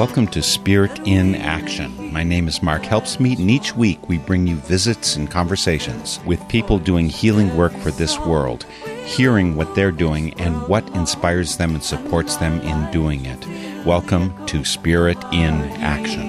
Welcome 0.00 0.28
to 0.28 0.42
Spirit 0.42 0.98
in 1.06 1.34
Action. 1.34 2.10
My 2.10 2.24
name 2.24 2.48
is 2.48 2.62
Mark 2.62 2.84
Helpsmeet, 2.84 3.38
and 3.38 3.50
each 3.50 3.76
week 3.76 4.08
we 4.08 4.16
bring 4.16 4.46
you 4.46 4.56
visits 4.56 5.14
and 5.14 5.30
conversations 5.30 6.20
with 6.24 6.48
people 6.48 6.78
doing 6.78 7.10
healing 7.10 7.54
work 7.54 7.74
for 7.74 7.90
this 7.90 8.18
world, 8.18 8.64
hearing 9.04 9.56
what 9.56 9.74
they're 9.74 9.92
doing 9.92 10.32
and 10.40 10.66
what 10.68 10.88
inspires 10.96 11.58
them 11.58 11.74
and 11.74 11.84
supports 11.84 12.36
them 12.36 12.62
in 12.62 12.90
doing 12.90 13.26
it. 13.26 13.84
Welcome 13.84 14.46
to 14.46 14.64
Spirit 14.64 15.18
in 15.34 15.52
Action. 15.82 16.24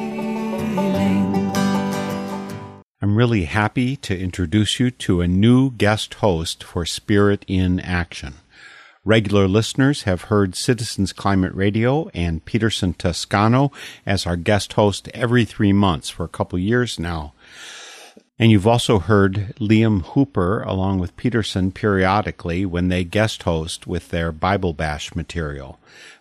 I'm 3.02 3.16
really 3.16 3.46
happy 3.46 3.96
to 3.96 4.20
introduce 4.20 4.82
you 4.82 4.92
to 4.92 5.22
a 5.22 5.30
new 5.30 5.72
guest 5.72 6.16
host 6.16 6.62
for 6.62 6.86
Spirit 6.86 7.46
in 7.48 7.80
Action. 7.80 8.34
Regular 9.04 9.48
listeners 9.48 10.04
have 10.04 10.26
heard 10.26 10.56
Citizens 10.56 11.12
Climate 11.12 11.56
Radio 11.56 12.10
and 12.14 12.46
Peterson 12.46 12.94
Toscano 12.94 13.72
as 14.06 14.28
our 14.28 14.36
guest 14.36 14.74
host 14.74 15.08
every 15.16 15.44
three 15.44 15.74
months 15.74 16.12
for 16.12 16.24
a 16.24 16.30
couple 16.30 16.60
years 16.60 17.00
now. 17.00 17.34
And 18.38 18.52
you've 18.52 18.68
also 18.68 19.00
heard 19.00 19.56
Liam 19.60 20.04
Hooper 20.04 20.62
along 20.62 21.00
with 21.00 21.18
Peterson 21.18 21.72
periodically 21.72 22.64
when 22.64 22.90
they 22.90 23.04
guest 23.04 23.42
host 23.42 23.88
with 23.88 24.10
their 24.10 24.32
Bible 24.32 24.74
Bash 24.74 25.16
material. 25.16 25.80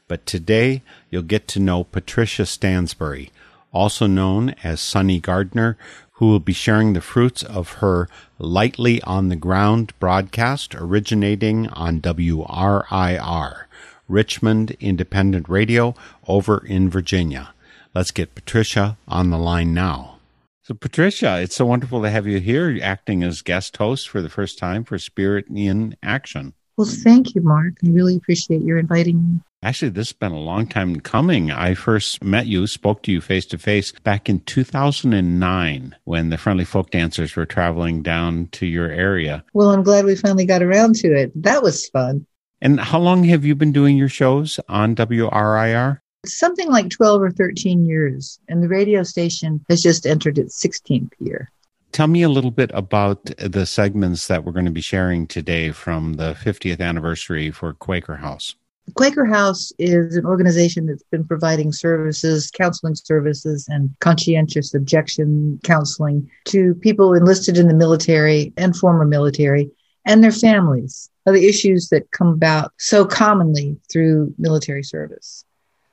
But 0.09 0.25
today 0.25 0.83
you'll 1.11 1.20
get 1.20 1.47
to 1.48 1.61
know 1.61 1.84
Patricia 1.84 2.47
Stansbury, 2.47 3.31
also 3.75 4.06
known 4.06 4.55
as 4.65 4.81
Sunny 4.81 5.20
Gardner, 5.20 5.77
who 6.20 6.28
will 6.28 6.38
be 6.38 6.52
sharing 6.52 6.92
the 6.92 7.00
fruits 7.00 7.42
of 7.42 7.72
her 7.80 8.06
Lightly 8.38 9.00
on 9.04 9.30
the 9.30 9.36
Ground 9.36 9.94
broadcast 9.98 10.74
originating 10.74 11.66
on 11.68 12.02
WRIR, 12.02 13.64
Richmond 14.06 14.76
Independent 14.80 15.48
Radio, 15.48 15.94
over 16.28 16.62
in 16.66 16.91
Virginia. 16.91 17.54
Let's 17.94 18.10
get 18.10 18.34
Patricia 18.34 18.98
on 19.08 19.30
the 19.30 19.38
line 19.38 19.72
now. 19.72 20.18
So, 20.62 20.74
Patricia, 20.74 21.41
it's 21.41 21.56
so 21.56 21.64
wonderful 21.64 22.02
to 22.02 22.10
have 22.10 22.26
you 22.26 22.38
here 22.38 22.78
acting 22.82 23.22
as 23.22 23.41
guest 23.41 23.78
host 23.78 24.06
for 24.06 24.20
the 24.20 24.28
first 24.28 24.58
time 24.58 24.84
for 24.84 24.98
Spirit 24.98 25.46
in 25.48 25.96
Action. 26.02 26.52
Well, 26.76 26.86
thank 26.86 27.34
you, 27.34 27.41
Mark. 27.41 27.72
I 27.82 27.88
really 27.88 28.16
appreciate 28.16 28.60
your 28.60 28.76
inviting 28.76 29.16
me. 29.16 29.41
Actually, 29.62 29.91
this 29.91 30.08
has 30.08 30.14
been 30.14 30.33
a 30.33 30.41
long 30.41 30.66
time 30.66 31.00
coming. 31.00 31.50
I 31.50 31.75
first 31.75 32.25
met 32.25 32.47
you, 32.47 32.66
spoke 32.66 33.03
to 33.03 33.12
you 33.12 33.20
face 33.20 33.44
to 33.47 33.58
face 33.58 33.92
back 33.92 34.30
in 34.30 34.41
2009 34.41 35.97
when 36.05 36.30
the 36.30 36.39
Friendly 36.39 36.64
Folk 36.64 36.91
Dancers 36.91 37.36
were 37.36 37.44
traveling 37.44 38.03
down 38.03 38.47
to 38.53 38.64
your 38.64 38.88
area. 38.88 39.44
Well, 39.53 39.69
I'm 39.69 39.83
glad 39.83 40.06
we 40.06 40.16
finally 40.16 40.47
got 40.47 40.62
around 40.62 40.94
to 40.97 41.08
it. 41.08 41.31
That 41.34 41.62
was 41.62 41.86
fun. 41.91 42.25
And 42.62 42.81
how 42.81 43.00
long 43.00 43.25
have 43.25 43.44
you 43.44 43.55
been 43.55 43.70
doing 43.70 43.98
your 43.98 44.08
shows 44.08 44.58
on 44.70 44.94
WRIR? 44.94 46.00
Something 46.25 46.70
like 46.70 46.88
12 46.88 47.20
or 47.20 47.31
13 47.31 47.84
years. 47.84 48.38
And 48.48 48.62
the 48.62 48.69
radio 48.69 49.03
station 49.03 49.62
has 49.69 49.83
just 49.83 50.06
entered 50.06 50.38
its 50.38 50.58
16th 50.58 51.12
year. 51.19 51.50
Tell 51.92 52.06
me 52.06 52.22
a 52.22 52.31
little 52.31 52.50
bit 52.50 52.70
about 52.72 53.27
the 53.36 53.66
segments 53.66 54.27
that 54.28 54.42
we're 54.42 54.53
going 54.53 54.64
to 54.64 54.70
be 54.70 54.81
sharing 54.81 55.27
today 55.27 55.70
from 55.70 56.14
the 56.14 56.33
50th 56.33 56.81
anniversary 56.81 57.50
for 57.50 57.75
Quaker 57.75 58.16
House. 58.16 58.55
Quaker 58.94 59.24
House 59.24 59.72
is 59.78 60.16
an 60.16 60.27
organization 60.27 60.86
that's 60.86 61.02
been 61.10 61.27
providing 61.27 61.72
services, 61.72 62.50
counseling 62.50 62.94
services, 62.94 63.66
and 63.69 63.91
conscientious 64.00 64.74
objection 64.74 65.60
counseling 65.64 66.30
to 66.47 66.74
people 66.77 67.14
enlisted 67.14 67.58
in 67.58 67.69
the 67.69 67.75
military 67.75 68.53
and 68.56 68.76
former 68.76 69.04
military 69.04 69.70
and 70.06 70.25
their 70.25 70.32
families 70.32 71.10
of 71.26 71.34
the 71.34 71.47
issues 71.47 71.88
that 71.88 72.10
come 72.10 72.28
about 72.28 72.72
so 72.78 73.04
commonly 73.04 73.76
through 73.91 74.34
military 74.38 74.82
service. 74.82 75.44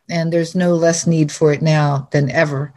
And 0.09 0.31
there's 0.31 0.55
no 0.55 0.75
less 0.75 1.05
need 1.05 1.31
for 1.31 1.51
it 1.51 1.61
now 1.61 2.07
than 2.11 2.31
ever. 2.31 2.73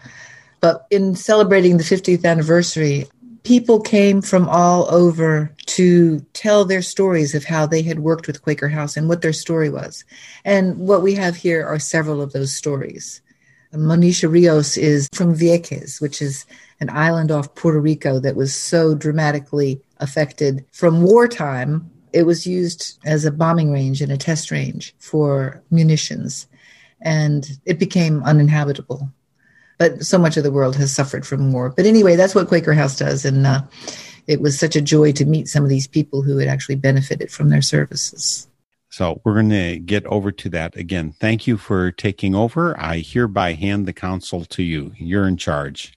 But 0.61 0.87
in 0.91 1.15
celebrating 1.15 1.77
the 1.77 1.85
50th 1.85 2.25
anniversary, 2.25 3.07
people 3.43 3.81
came 3.81 4.23
from 4.23 4.49
all 4.49 4.93
over 4.93 5.55
to 5.67 6.21
tell 6.33 6.65
their 6.65 6.83
stories 6.83 7.35
of 7.35 7.45
how 7.45 7.67
they 7.67 7.83
had 7.83 8.01
worked 8.01 8.27
with 8.27 8.43
Quaker 8.43 8.69
House 8.69 8.97
and 8.97 9.09
what 9.09 9.23
their 9.23 9.33
story 9.33 9.71
was. 9.71 10.05
And 10.45 10.79
what 10.79 11.03
we 11.03 11.15
have 11.15 11.37
here 11.37 11.65
are 11.67 11.79
several 11.79 12.21
of 12.21 12.33
those 12.33 12.55
stories. 12.55 13.23
Monisha 13.73 14.31
Rios 14.31 14.77
is 14.77 15.09
from 15.13 15.35
Vieques, 15.35 16.01
which 16.01 16.21
is 16.21 16.45
an 16.81 16.91
island 16.91 17.31
off 17.31 17.55
Puerto 17.55 17.81
Rico 17.81 18.19
that 18.19 18.35
was 18.35 18.55
so 18.55 18.95
dramatically 18.95 19.81
affected 19.99 20.65
from 20.73 21.03
wartime. 21.03 21.89
It 22.13 22.25
was 22.25 22.47
used 22.47 22.99
as 23.05 23.25
a 23.25 23.31
bombing 23.31 23.71
range 23.71 24.03
and 24.03 24.11
a 24.11 24.17
test 24.17 24.51
range 24.51 24.95
for 24.99 25.63
munitions, 25.71 26.49
and 27.01 27.49
it 27.65 27.79
became 27.79 28.25
uninhabitable 28.25 29.09
but 29.81 30.05
so 30.05 30.19
much 30.19 30.37
of 30.37 30.45
the 30.45 30.53
world 30.53 30.77
has 30.77 30.93
suffered 30.93 31.27
from 31.27 31.53
war. 31.53 31.71
But 31.75 31.87
anyway, 31.87 32.15
that's 32.15 32.35
what 32.35 32.49
Quaker 32.49 32.75
House 32.75 32.99
does. 32.99 33.25
And 33.25 33.47
uh, 33.47 33.63
it 34.27 34.43
was 34.43 34.59
such 34.59 34.77
a 34.77 34.83
joy 34.83 35.13
to 35.13 35.25
meet 35.25 35.49
some 35.49 35.65
of 35.65 35.71
these 35.71 35.87
people 35.87 36.21
who 36.21 36.37
had 36.37 36.49
actually 36.49 36.75
benefited 36.75 37.33
from 37.33 37.49
their 37.49 37.63
services. 37.63 38.47
So 38.91 39.23
we're 39.25 39.33
going 39.33 39.49
to 39.49 39.79
get 39.79 40.05
over 40.05 40.33
to 40.33 40.51
that 40.51 40.77
again. 40.77 41.13
Thank 41.13 41.47
you 41.47 41.57
for 41.57 41.91
taking 41.93 42.35
over. 42.35 42.79
I 42.79 42.99
hereby 42.99 43.55
hand 43.55 43.87
the 43.87 43.95
council 43.95 44.45
to 44.45 44.63
you. 44.63 44.93
You're 44.99 45.27
in 45.27 45.39
charge. 45.39 45.95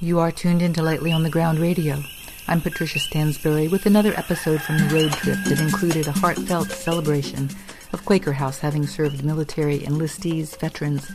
You 0.00 0.18
are 0.18 0.32
tuned 0.32 0.62
into 0.62 0.82
Lightly 0.82 1.12
on 1.12 1.24
the 1.24 1.30
Ground 1.30 1.58
Radio. 1.58 2.02
I'm 2.46 2.62
Patricia 2.62 2.98
Stansbury 2.98 3.68
with 3.68 3.84
another 3.84 4.14
episode 4.14 4.62
from 4.62 4.78
the 4.78 4.94
road 4.94 5.12
trip 5.12 5.36
that 5.48 5.60
included 5.60 6.06
a 6.06 6.12
heartfelt 6.12 6.70
celebration 6.70 7.50
of 7.92 8.06
Quaker 8.06 8.32
House 8.32 8.58
having 8.58 8.86
served 8.86 9.22
military 9.22 9.80
enlistees, 9.80 10.58
veterans, 10.58 11.10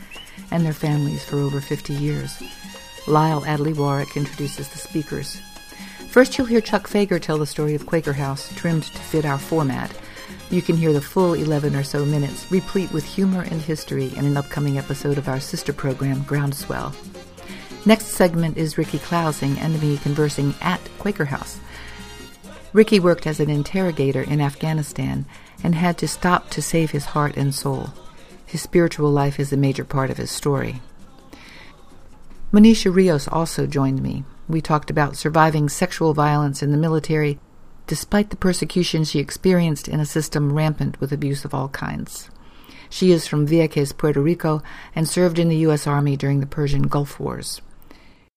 and 0.53 0.66
their 0.66 0.72
families 0.72 1.25
for 1.25 1.38
over 1.38 1.59
50 1.59 1.94
years. 1.94 2.41
Lyle 3.08 3.41
Adley 3.41 3.75
Warwick 3.75 4.16
introduces 4.16 4.69
the 4.69 4.78
speakers. 4.78 5.41
First, 6.09 6.38
you'll 6.38 6.47
hear 6.47 6.62
Chuck 6.62 6.88
Fager 6.88 7.19
tell 7.19 7.40
the 7.40 7.47
story 7.47 7.74
of 7.74 7.88
Quaker 7.88 8.14
House, 8.14 8.53
trimmed 8.56 8.84
to 8.84 9.00
fit 9.00 9.25
our 9.25 9.40
format. 9.40 9.92
You 10.52 10.62
can 10.62 10.78
hear 10.78 10.94
the 10.94 11.02
full 11.02 11.34
11 11.34 11.75
or 11.75 11.84
so 11.84 12.06
minutes, 12.06 12.50
replete 12.52 12.92
with 12.92 13.03
humor 13.03 13.42
and 13.42 13.59
history, 13.59 14.16
in 14.16 14.25
an 14.25 14.38
upcoming 14.38 14.78
episode 14.78 15.18
of 15.18 15.28
our 15.28 15.40
sister 15.40 15.74
program, 15.74 16.24
Groundswell. 16.24 16.94
Next 17.86 18.06
segment 18.09 18.56
is 18.56 18.78
Ricky 18.78 19.00
Clousing 19.00 19.58
and 19.58 19.81
me 19.81 19.97
conversing 19.97 20.53
at 20.62 20.80
Quaker 21.00 21.25
House. 21.25 21.59
Ricky 22.72 23.00
worked 23.00 23.25
as 23.25 23.40
an 23.40 23.50
interrogator 23.50 24.22
in 24.22 24.40
Afghanistan 24.40 25.25
and 25.63 25.75
had 25.75 25.97
to 25.97 26.08
stop 26.08 26.50
to 26.52 26.62
save 26.62 26.92
his 26.92 27.06
heart 27.06 27.36
and 27.36 27.53
soul. 27.53 27.90
His 28.53 28.62
spiritual 28.62 29.09
life 29.09 29.40
is 29.40 29.52
a 29.52 29.58
major 29.58 29.84
part 29.84 30.12
of 30.12 30.18
his 30.18 30.30
story. 30.30 30.80
Manisha 32.52 32.94
Rios 32.94 33.28
also 33.28 33.66
joined 33.66 34.03
me. 34.03 34.25
We 34.47 34.62
talked 34.62 34.91
about 34.91 35.16
surviving 35.16 35.69
sexual 35.69 36.14
violence 36.14 36.62
in 36.62 36.69
the 36.69 36.78
military 36.78 37.40
despite 37.88 38.30
the 38.30 38.36
persecution 38.36 39.06
she 39.06 39.18
experienced 39.18 39.88
in 39.88 40.00
a 40.00 40.06
system 40.06 40.53
rampant 40.53 41.02
with 41.02 41.12
abuse 41.12 41.44
of 41.44 41.56
all 41.56 41.69
kinds. 41.69 42.30
She 42.92 43.12
is 43.12 43.25
from 43.25 43.47
Vieques, 43.47 43.97
Puerto 43.97 44.22
Rico, 44.22 44.62
and 44.96 45.09
served 45.09 45.40
in 45.40 45.50
the 45.50 45.63
U.S. 45.66 45.88
Army 45.88 46.16
during 46.16 46.40
the 46.40 46.46
Persian 46.46 46.84
Gulf 46.84 47.19
Wars. 47.19 47.59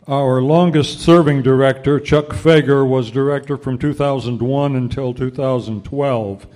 Our 0.09 0.41
longest 0.41 1.01
serving 1.01 1.43
director, 1.43 2.01
Chuck 2.01 2.29
Fager, 2.29 2.89
was 2.89 3.11
director 3.11 3.59
from 3.59 3.77
2001 3.77 4.77
until 4.77 5.13
2012. 5.13 6.47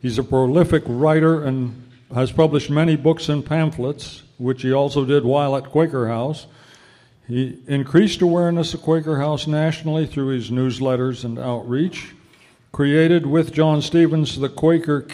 He's 0.00 0.16
a 0.16 0.22
prolific 0.22 0.84
writer 0.86 1.42
and 1.42 1.89
has 2.14 2.32
published 2.32 2.70
many 2.70 2.96
books 2.96 3.28
and 3.28 3.44
pamphlets, 3.46 4.22
which 4.38 4.62
he 4.62 4.72
also 4.72 5.04
did 5.04 5.24
while 5.24 5.56
at 5.56 5.70
Quaker 5.70 6.08
House. 6.08 6.46
He 7.28 7.58
increased 7.68 8.22
awareness 8.22 8.74
of 8.74 8.82
Quaker 8.82 9.18
House 9.18 9.46
nationally 9.46 10.06
through 10.06 10.28
his 10.28 10.50
newsletters 10.50 11.24
and 11.24 11.38
outreach. 11.38 12.14
Created 12.72 13.26
with 13.26 13.52
John 13.52 13.82
Stevens 13.82 14.38
the 14.38 14.48
Quaker, 14.48 15.06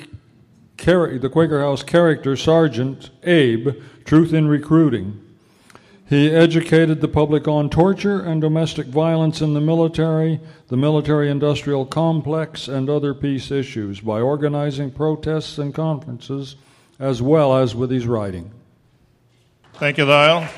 the 0.77 1.31
Quaker 1.31 1.61
House 1.61 1.83
character 1.83 2.37
Sergeant 2.37 3.11
Abe, 3.25 3.71
Truth 4.05 4.33
in 4.33 4.49
Recruiting. 4.49 5.23
He 6.09 6.31
educated 6.31 7.01
the 7.01 7.09
public 7.09 7.49
on 7.49 7.69
torture 7.69 8.21
and 8.21 8.41
domestic 8.41 8.87
violence 8.87 9.41
in 9.41 9.55
the 9.55 9.61
military, 9.61 10.41
the 10.69 10.77
military 10.77 11.29
industrial 11.29 11.85
complex, 11.85 12.69
and 12.69 12.89
other 12.89 13.13
peace 13.13 13.51
issues 13.51 14.01
by 14.01 14.21
organizing 14.21 14.93
protests 14.93 15.59
and 15.59 15.75
conferences 15.75 16.57
as 16.99 17.21
well 17.21 17.57
as 17.57 17.75
with 17.75 17.91
his 17.91 18.07
writing. 18.07 18.51
Thank 19.75 19.99
you, 19.99 20.05
Lyle. 20.05 20.49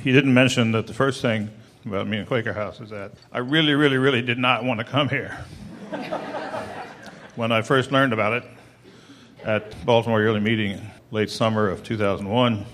He 0.00 0.12
didn't 0.12 0.34
mention 0.34 0.72
that 0.72 0.86
the 0.86 0.94
first 0.94 1.22
thing 1.22 1.50
about 1.86 2.06
me 2.06 2.18
and 2.18 2.26
Quaker 2.26 2.52
House 2.52 2.80
is 2.80 2.90
that 2.90 3.12
I 3.32 3.38
really, 3.38 3.74
really, 3.74 3.96
really 3.96 4.22
did 4.22 4.38
not 4.38 4.64
want 4.64 4.80
to 4.80 4.84
come 4.84 5.08
here. 5.08 5.36
when 7.36 7.52
I 7.52 7.62
first 7.62 7.90
learned 7.90 8.12
about 8.12 8.34
it 8.34 8.44
at 9.44 9.84
Baltimore 9.84 10.20
Yearly 10.20 10.40
Meeting 10.40 10.80
late 11.10 11.30
summer 11.30 11.68
of 11.68 11.82
2001, 11.82 12.64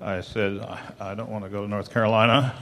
I 0.00 0.20
said, 0.20 0.60
I 1.00 1.14
don't 1.14 1.30
want 1.30 1.44
to 1.44 1.50
go 1.50 1.62
to 1.62 1.68
North 1.68 1.92
Carolina. 1.92 2.54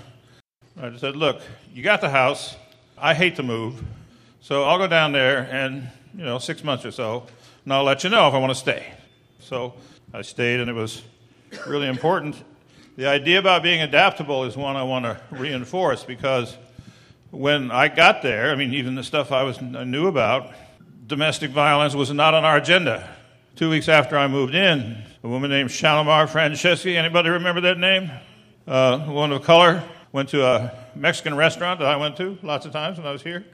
I 0.81 0.89
just 0.89 1.01
said, 1.01 1.17
look, 1.17 1.41
you 1.73 1.83
got 1.83 2.01
the 2.01 2.11
house. 2.11 2.57
I 2.99 3.15
hate 3.15 3.37
to 3.37 3.43
move. 3.43 3.83
So 4.41 4.65
I'll 4.65 4.79
go 4.79 4.87
down 4.87 5.13
there 5.13 5.49
and, 5.51 5.89
you 6.17 6.25
know, 6.25 6.39
six 6.39 6.63
months 6.63 6.85
or 6.85 6.91
so, 6.91 7.27
and 7.67 7.73
I'll 7.73 7.83
let 7.83 8.05
you 8.05 8.11
know 8.11 8.29
if 8.29 8.35
I 8.35 8.39
want 8.39 8.53
to 8.53 8.59
stay. 8.59 8.87
So 9.41 9.75
I 10.15 10.23
stayed, 10.23 10.61
and 10.61 10.71
it 10.71 10.73
was 10.73 11.03
really 11.67 11.89
important. 11.89 12.41
The 12.97 13.07
idea 13.07 13.41
about 13.41 13.65
being 13.65 13.83
adaptable 13.83 14.45
is 14.45 14.57
one 14.57 14.77
I 14.77 14.85
want 14.85 15.05
to 15.05 15.21
reinforce 15.33 16.05
because 16.05 16.57
when 17.33 17.73
I 17.73 17.89
got 17.89 18.23
there, 18.23 18.53
I 18.53 18.55
mean, 18.55 18.73
even 18.73 18.95
the 18.95 19.03
stuff 19.03 19.33
I, 19.33 19.43
was, 19.43 19.59
I 19.59 19.83
knew 19.83 20.07
about, 20.07 20.55
domestic 21.09 21.51
violence 21.51 21.97
was 21.97 22.13
not 22.13 22.35
on 22.35 22.45
our 22.45 22.57
agenda. 22.57 23.11
Two 23.57 23.69
weeks 23.69 23.89
after 23.89 24.17
I 24.17 24.29
moved 24.29 24.55
in, 24.55 25.03
a 25.25 25.29
woman 25.29 25.51
named 25.51 25.71
Shalimar 25.71 26.29
Franceschi, 26.29 26.95
anybody 26.95 27.31
remember 27.31 27.63
that 27.63 27.79
name? 27.79 28.13
Uh, 28.69 29.05
a 29.09 29.13
woman 29.13 29.37
of 29.37 29.43
color, 29.43 29.83
went 30.13 30.29
to 30.29 30.47
a 30.47 30.73
Mexican 30.95 31.35
restaurant 31.35 31.81
that 31.81 31.89
I 31.89 31.97
went 31.97 32.17
to 32.19 32.39
lots 32.45 32.65
of 32.65 32.71
times 32.71 32.97
when 32.97 33.09
I 33.09 33.11
was 33.11 33.23
here 33.23 33.45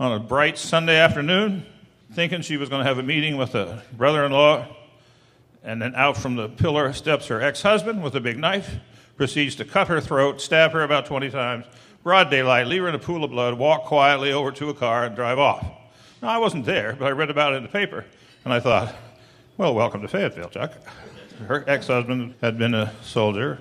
on 0.00 0.12
a 0.12 0.18
bright 0.18 0.58
Sunday 0.58 0.98
afternoon, 0.98 1.64
thinking 2.14 2.42
she 2.42 2.56
was 2.56 2.68
going 2.68 2.82
to 2.82 2.88
have 2.88 2.98
a 2.98 3.02
meeting 3.02 3.36
with 3.36 3.54
a 3.54 3.82
brother 3.96 4.24
in 4.24 4.32
law. 4.32 4.66
And 5.64 5.80
then 5.80 5.94
out 5.94 6.16
from 6.16 6.36
the 6.36 6.48
pillar 6.48 6.92
steps 6.92 7.28
her 7.28 7.40
ex 7.40 7.62
husband 7.62 8.02
with 8.02 8.14
a 8.16 8.20
big 8.20 8.38
knife, 8.38 8.76
proceeds 9.16 9.54
to 9.56 9.64
cut 9.64 9.88
her 9.88 10.00
throat, 10.00 10.40
stab 10.40 10.72
her 10.72 10.82
about 10.82 11.06
20 11.06 11.30
times, 11.30 11.66
broad 12.02 12.30
daylight, 12.30 12.66
leave 12.66 12.82
her 12.82 12.88
in 12.88 12.94
a 12.94 12.98
pool 12.98 13.24
of 13.24 13.30
blood, 13.30 13.54
walk 13.54 13.84
quietly 13.84 14.32
over 14.32 14.50
to 14.52 14.68
a 14.68 14.74
car, 14.74 15.04
and 15.04 15.14
drive 15.14 15.38
off. 15.38 15.64
Now, 16.20 16.28
I 16.28 16.38
wasn't 16.38 16.66
there, 16.66 16.94
but 16.98 17.06
I 17.06 17.10
read 17.10 17.30
about 17.30 17.54
it 17.54 17.56
in 17.56 17.62
the 17.62 17.68
paper, 17.68 18.04
and 18.44 18.52
I 18.52 18.60
thought, 18.60 18.94
well, 19.56 19.74
welcome 19.74 20.02
to 20.02 20.08
Fayetteville, 20.08 20.50
Chuck. 20.50 20.72
Her 21.46 21.64
ex 21.66 21.86
husband 21.86 22.34
had 22.40 22.58
been 22.58 22.74
a 22.74 22.92
soldier. 23.02 23.60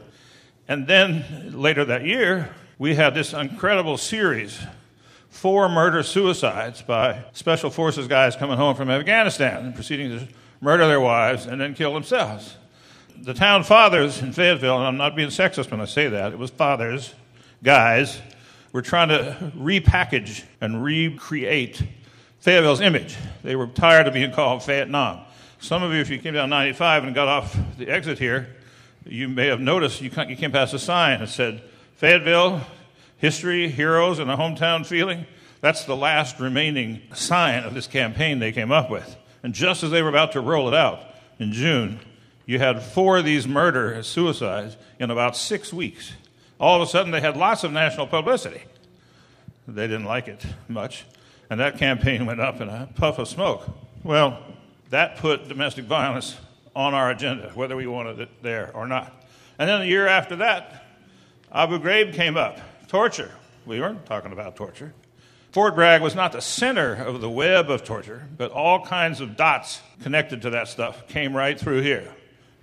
And 0.68 0.88
then 0.88 1.54
later 1.54 1.86
that 1.86 2.06
year, 2.06 2.54
we 2.80 2.96
had 2.96 3.14
this 3.14 3.34
incredible 3.34 3.98
series 3.98 4.60
four 5.32 5.70
murder 5.70 6.04
suicides 6.04 6.84
by 6.84 7.24
special 7.32 7.72
forces 7.72 8.08
guys 8.08 8.36
coming 8.36 8.58
home 8.58 8.76
from 8.76 8.92
Afghanistan 8.92 9.66
and 9.66 9.74
proceeding 9.74 10.10
to 10.10 10.28
murder 10.60 10.88
their 10.88 11.02
wives 11.02 11.48
and 11.48 11.60
then 11.60 11.74
kill 11.74 11.94
themselves. 11.94 12.58
The 13.18 13.34
town 13.34 13.64
fathers 13.64 14.22
in 14.22 14.34
Fayetteville, 14.34 14.78
and 14.78 14.86
I'm 14.86 14.98
not 14.98 15.16
being 15.16 15.30
sexist 15.30 15.72
when 15.72 15.82
I 15.82 15.86
say 15.86 16.10
that, 16.10 16.34
it 16.34 16.38
was 16.38 16.52
fathers, 16.52 17.16
guys, 17.64 18.22
were 18.74 18.82
trying 18.82 19.10
to 19.10 19.52
repackage 19.58 20.44
and 20.60 20.84
recreate 20.84 21.82
Fayetteville's 22.40 22.82
image. 22.82 23.16
They 23.44 23.56
were 23.56 23.68
tired 23.68 24.08
of 24.08 24.14
being 24.14 24.32
called 24.32 24.66
Vietnam. 24.66 25.22
Some 25.60 25.82
of 25.84 25.94
you, 25.94 26.00
if 26.00 26.10
you 26.10 26.18
came 26.20 26.34
down 26.34 26.50
95 26.50 27.06
and 27.06 27.16
got 27.16 27.28
off 27.28 27.56
the 27.78 27.88
exit 27.88 28.20
here, 28.20 28.56
you 29.06 29.30
may 29.30 29.48
have 29.48 29.60
noticed 29.60 30.02
you, 30.02 30.12
you 30.28 30.36
came 30.36 30.52
past 30.52 30.74
a 30.74 30.80
sign 30.80 31.20
that 31.20 31.30
said, 31.30 31.62
Fayetteville, 31.98 32.62
history, 33.22 33.70
heroes, 33.70 34.20
and 34.20 34.30
a 34.30 34.36
hometown 34.36 34.86
feeling. 34.86 35.28
That's 35.62 35.86
the 35.86 35.96
last 35.96 36.40
remaining 36.40 37.04
sign 37.14 37.64
of 37.64 37.76
this 37.76 37.86
campaign 37.86 38.40
they 38.40 38.52
came 38.52 38.72
up 38.72 38.90
with. 38.90 39.16
And 39.44 39.54
just 39.54 39.84
as 39.84 39.92
they 39.92 40.02
were 40.02 40.10
about 40.10 40.32
to 40.34 40.42
roll 40.42 40.68
it 40.68 40.74
out 40.74 41.04
in 41.38 41.54
June, 41.54 42.00
you 42.48 42.58
had 42.58 42.82
four 42.82 43.20
of 43.20 43.26
these 43.26 43.48
murder 43.48 44.02
suicides 44.02 44.76
in 45.00 45.12
about 45.12 45.38
six 45.38 45.72
weeks. 45.72 46.14
All 46.60 46.82
of 46.82 46.88
a 46.88 46.92
sudden, 46.92 47.12
they 47.12 47.22
had 47.22 47.38
lots 47.38 47.64
of 47.64 47.72
national 47.72 48.08
publicity. 48.08 48.64
They 49.68 49.88
didn't 49.88 50.06
like 50.06 50.28
it 50.28 50.44
much, 50.68 51.06
and 51.50 51.60
that 51.60 51.78
campaign 51.78 52.26
went 52.26 52.42
up 52.42 52.60
in 52.60 52.70
a 52.70 52.90
puff 52.96 53.20
of 53.20 53.28
smoke. 53.28 53.70
Well, 54.04 54.40
that 54.90 55.18
put 55.18 55.48
domestic 55.48 55.86
violence 55.86 56.38
on 56.76 56.96
our 56.96 57.12
agenda, 57.12 57.52
whether 57.54 57.76
we 57.76 57.86
wanted 57.86 58.20
it 58.20 58.30
there 58.42 58.72
or 58.74 58.88
not. 58.88 59.14
And 59.60 59.70
then 59.70 59.82
the 59.82 59.88
year 59.88 60.08
after 60.08 60.38
that, 60.38 60.86
Abu 61.52 61.80
Ghraib 61.80 62.14
came 62.14 62.36
up. 62.36 62.60
Torture. 62.92 63.32
We 63.66 63.80
weren't 63.80 64.06
talking 64.06 64.34
about 64.34 64.58
torture. 64.58 64.94
Fort 65.54 65.76
Bragg 65.76 66.02
was 66.02 66.14
not 66.14 66.34
the 66.34 66.42
center 66.42 66.94
of 66.94 67.22
the 67.22 67.30
web 67.30 67.70
of 67.70 67.86
torture, 67.86 68.28
but 68.38 68.52
all 68.52 68.86
kinds 68.86 69.22
of 69.22 69.38
dots 69.38 69.80
connected 70.04 70.42
to 70.42 70.50
that 70.50 70.68
stuff 70.68 71.08
came 71.08 71.34
right 71.34 71.58
through 71.58 71.84
here. 71.84 72.14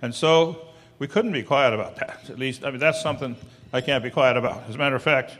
And 0.03 0.13
so 0.13 0.67
we 0.99 1.07
couldn't 1.07 1.31
be 1.31 1.41
quiet 1.41 1.73
about 1.73 1.95
that. 1.95 2.29
At 2.29 2.37
least, 2.37 2.63
I 2.63 2.69
mean, 2.69 2.79
that's 2.79 3.01
something 3.01 3.37
I 3.73 3.81
can't 3.81 4.03
be 4.03 4.11
quiet 4.11 4.37
about. 4.37 4.69
As 4.69 4.75
a 4.75 4.77
matter 4.77 4.95
of 4.95 5.01
fact, 5.01 5.35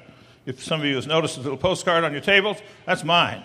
if 0.48 0.64
some 0.64 0.80
of 0.80 0.88
you 0.88 0.96
has 0.96 1.06
noticed 1.06 1.38
a 1.38 1.42
little 1.42 1.56
postcard 1.56 2.04
on 2.04 2.12
your 2.12 2.22
tables, 2.22 2.58
that's 2.88 3.04
mine. 3.04 3.44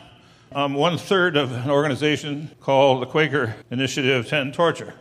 I'm 0.51 0.73
one 0.73 0.97
third 0.97 1.37
of 1.37 1.53
an 1.53 1.71
organization 1.71 2.53
called 2.63 3.03
the 3.03 3.07
Quaker 3.07 3.55
Initiative 3.71 4.27
to 4.29 4.37
End 4.37 4.55
Torture. 4.55 4.95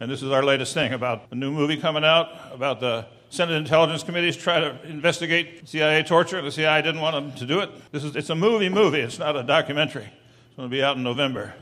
And 0.00 0.10
this 0.10 0.22
is 0.22 0.30
our 0.30 0.42
latest 0.42 0.72
thing 0.72 0.94
about 0.94 1.26
a 1.32 1.34
new 1.34 1.52
movie 1.52 1.76
coming 1.76 2.02
out 2.02 2.28
about 2.50 2.80
the 2.80 3.04
Senate 3.32 3.54
Intelligence 3.54 4.02
Committees 4.02 4.36
try 4.36 4.60
to 4.60 4.78
investigate 4.86 5.66
CIA 5.66 6.02
torture. 6.02 6.42
The 6.42 6.52
CIA 6.52 6.82
didn't 6.82 7.00
want 7.00 7.16
them 7.16 7.32
to 7.38 7.46
do 7.46 7.60
it. 7.60 7.70
This 7.90 8.04
is, 8.04 8.14
it's 8.14 8.28
a 8.28 8.34
movie 8.34 8.68
movie. 8.68 9.00
It's 9.00 9.18
not 9.18 9.36
a 9.36 9.42
documentary. 9.42 10.04
It's 10.04 10.56
going 10.56 10.68
to 10.68 10.70
be 10.70 10.82
out 10.82 10.98
in 10.98 11.02
November. 11.02 11.54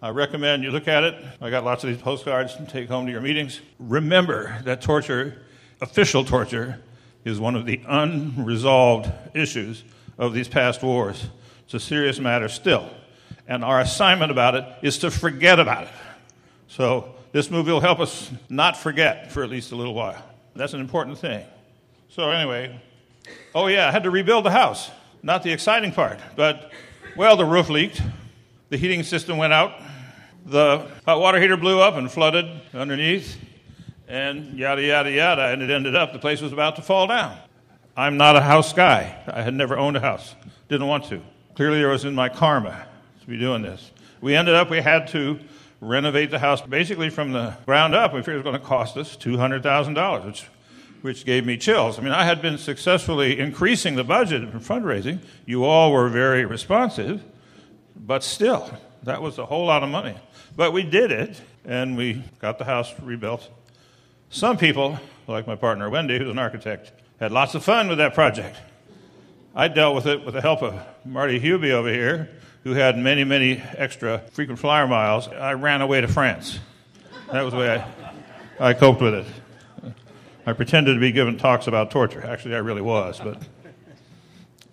I 0.00 0.08
recommend 0.08 0.64
you 0.64 0.70
look 0.70 0.88
at 0.88 1.04
it. 1.04 1.22
I 1.38 1.50
got 1.50 1.64
lots 1.64 1.84
of 1.84 1.90
these 1.90 2.00
postcards 2.00 2.56
to 2.56 2.64
take 2.64 2.88
home 2.88 3.04
to 3.04 3.12
your 3.12 3.20
meetings. 3.20 3.60
Remember 3.78 4.58
that 4.64 4.80
torture, 4.80 5.42
official 5.82 6.24
torture, 6.24 6.80
is 7.26 7.38
one 7.38 7.56
of 7.56 7.66
the 7.66 7.82
unresolved 7.86 9.12
issues 9.34 9.84
of 10.16 10.32
these 10.32 10.48
past 10.48 10.82
wars. 10.82 11.26
It's 11.66 11.74
a 11.74 11.80
serious 11.80 12.20
matter 12.20 12.48
still. 12.48 12.88
And 13.46 13.62
our 13.62 13.80
assignment 13.80 14.30
about 14.30 14.54
it 14.54 14.64
is 14.80 14.96
to 15.00 15.10
forget 15.10 15.60
about 15.60 15.82
it. 15.82 15.92
So 16.68 17.14
this 17.32 17.50
movie 17.50 17.70
will 17.70 17.80
help 17.80 18.00
us 18.00 18.30
not 18.48 18.78
forget 18.78 19.30
for 19.30 19.44
at 19.44 19.50
least 19.50 19.72
a 19.72 19.76
little 19.76 19.92
while. 19.92 20.30
That's 20.54 20.74
an 20.74 20.80
important 20.80 21.18
thing. 21.18 21.44
So, 22.08 22.30
anyway, 22.30 22.80
oh, 23.54 23.68
yeah, 23.68 23.88
I 23.88 23.90
had 23.90 24.02
to 24.02 24.10
rebuild 24.10 24.44
the 24.44 24.50
house. 24.50 24.90
Not 25.22 25.42
the 25.42 25.52
exciting 25.52 25.92
part, 25.92 26.18
but, 26.36 26.72
well, 27.16 27.36
the 27.36 27.44
roof 27.44 27.68
leaked, 27.70 28.02
the 28.70 28.76
heating 28.76 29.02
system 29.02 29.38
went 29.38 29.52
out, 29.52 29.72
the 30.44 30.88
hot 31.06 31.20
water 31.20 31.40
heater 31.40 31.56
blew 31.56 31.80
up 31.80 31.94
and 31.94 32.10
flooded 32.10 32.46
underneath, 32.74 33.38
and 34.08 34.58
yada, 34.58 34.82
yada, 34.82 35.10
yada, 35.10 35.46
and 35.48 35.62
it 35.62 35.70
ended 35.70 35.94
up 35.94 36.12
the 36.12 36.18
place 36.18 36.40
was 36.40 36.52
about 36.52 36.76
to 36.76 36.82
fall 36.82 37.06
down. 37.06 37.36
I'm 37.96 38.16
not 38.16 38.36
a 38.36 38.40
house 38.40 38.72
guy. 38.72 39.16
I 39.26 39.42
had 39.42 39.54
never 39.54 39.78
owned 39.78 39.96
a 39.96 40.00
house, 40.00 40.34
didn't 40.68 40.86
want 40.86 41.04
to. 41.06 41.22
Clearly, 41.54 41.80
it 41.80 41.86
was 41.86 42.04
in 42.04 42.14
my 42.14 42.28
karma 42.28 42.86
to 43.20 43.26
be 43.26 43.38
doing 43.38 43.62
this. 43.62 43.90
We 44.20 44.34
ended 44.34 44.54
up, 44.54 44.70
we 44.70 44.80
had 44.80 45.06
to 45.08 45.38
renovate 45.80 46.30
the 46.30 46.38
house 46.38 46.62
basically 46.62 47.10
from 47.10 47.32
the 47.32 47.56
ground 47.66 47.94
up. 47.94 48.14
We 48.14 48.20
figured 48.20 48.36
it 48.36 48.38
was 48.38 48.44
going 48.44 48.60
to 48.60 48.66
cost 48.66 48.96
us 48.96 49.16
$200,000, 49.16 50.26
which, 50.26 50.46
which 51.02 51.24
gave 51.24 51.44
me 51.44 51.56
chills. 51.56 51.98
I 51.98 52.02
mean, 52.02 52.12
I 52.12 52.24
had 52.24 52.40
been 52.40 52.58
successfully 52.58 53.38
increasing 53.38 53.96
the 53.96 54.04
budget 54.04 54.50
for 54.50 54.58
fundraising. 54.58 55.18
You 55.44 55.64
all 55.64 55.92
were 55.92 56.08
very 56.08 56.44
responsive, 56.44 57.22
but 57.96 58.24
still, 58.24 58.70
that 59.02 59.20
was 59.20 59.38
a 59.38 59.46
whole 59.46 59.66
lot 59.66 59.82
of 59.82 59.90
money. 59.90 60.14
But 60.56 60.72
we 60.72 60.82
did 60.84 61.12
it, 61.12 61.40
and 61.64 61.96
we 61.96 62.22
got 62.38 62.58
the 62.58 62.64
house 62.64 62.92
rebuilt. 63.02 63.48
Some 64.30 64.56
people, 64.56 64.98
like 65.26 65.46
my 65.46 65.56
partner 65.56 65.90
Wendy, 65.90 66.18
who's 66.18 66.30
an 66.30 66.38
architect, 66.38 66.92
had 67.20 67.32
lots 67.32 67.54
of 67.54 67.64
fun 67.64 67.88
with 67.88 67.98
that 67.98 68.14
project. 68.14 68.56
I 69.54 69.68
dealt 69.68 69.94
with 69.94 70.06
it 70.06 70.24
with 70.24 70.34
the 70.34 70.40
help 70.40 70.62
of 70.62 70.80
Marty 71.04 71.38
Hubie 71.38 71.72
over 71.72 71.92
here, 71.92 72.30
who 72.64 72.72
had 72.72 72.96
many, 72.96 73.24
many 73.24 73.62
extra 73.76 74.20
frequent 74.32 74.58
flyer 74.58 74.86
miles, 74.86 75.28
I 75.28 75.54
ran 75.54 75.82
away 75.82 76.00
to 76.00 76.08
France. 76.08 76.60
That 77.32 77.42
was 77.42 77.52
the 77.52 77.58
way 77.58 77.84
I, 78.58 78.68
I 78.68 78.72
coped 78.74 79.00
with 79.00 79.14
it. 79.14 79.26
I 80.44 80.52
pretended 80.52 80.94
to 80.94 81.00
be 81.00 81.12
giving 81.12 81.36
talks 81.36 81.68
about 81.68 81.92
torture. 81.92 82.26
Actually, 82.26 82.56
I 82.56 82.58
really 82.58 82.82
was. 82.82 83.20
But 83.20 83.42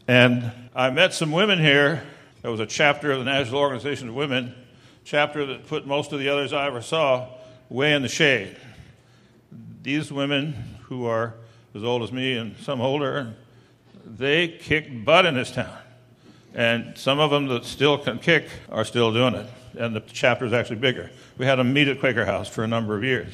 and 0.07 0.51
I 0.75 0.89
met 0.89 1.13
some 1.13 1.31
women 1.31 1.59
here. 1.59 2.01
There 2.41 2.49
was 2.49 2.59
a 2.59 2.65
chapter 2.65 3.11
of 3.11 3.19
the 3.19 3.25
National 3.25 3.59
Organization 3.59 4.09
of 4.09 4.15
Women, 4.15 4.55
chapter 5.03 5.45
that 5.45 5.67
put 5.67 5.85
most 5.85 6.11
of 6.11 6.19
the 6.19 6.29
others 6.29 6.53
I 6.53 6.65
ever 6.65 6.81
saw 6.81 7.27
way 7.69 7.93
in 7.93 8.01
the 8.01 8.07
shade. 8.07 8.57
These 9.83 10.11
women, 10.11 10.55
who 10.83 11.05
are 11.05 11.35
as 11.75 11.83
old 11.83 12.01
as 12.01 12.11
me 12.11 12.35
and 12.35 12.57
some 12.57 12.81
older, 12.81 13.35
they 14.03 14.47
kicked 14.47 15.05
butt 15.05 15.27
in 15.27 15.35
this 15.35 15.51
town. 15.51 15.77
And 16.55 16.97
some 16.97 17.19
of 17.19 17.29
them 17.29 17.45
that 17.47 17.65
still 17.65 17.99
can 17.99 18.17
kick 18.17 18.49
are 18.69 18.85
still 18.85 19.13
doing 19.13 19.35
it. 19.35 19.47
And 19.77 19.95
the 19.95 20.01
chapter 20.01 20.45
is 20.45 20.53
actually 20.53 20.77
bigger. 20.77 21.11
We 21.37 21.45
had 21.45 21.57
them 21.57 21.71
meet 21.73 21.87
at 21.87 21.99
Quaker 21.99 22.25
House 22.25 22.49
for 22.49 22.63
a 22.63 22.67
number 22.67 22.97
of 22.97 23.03
years. 23.03 23.33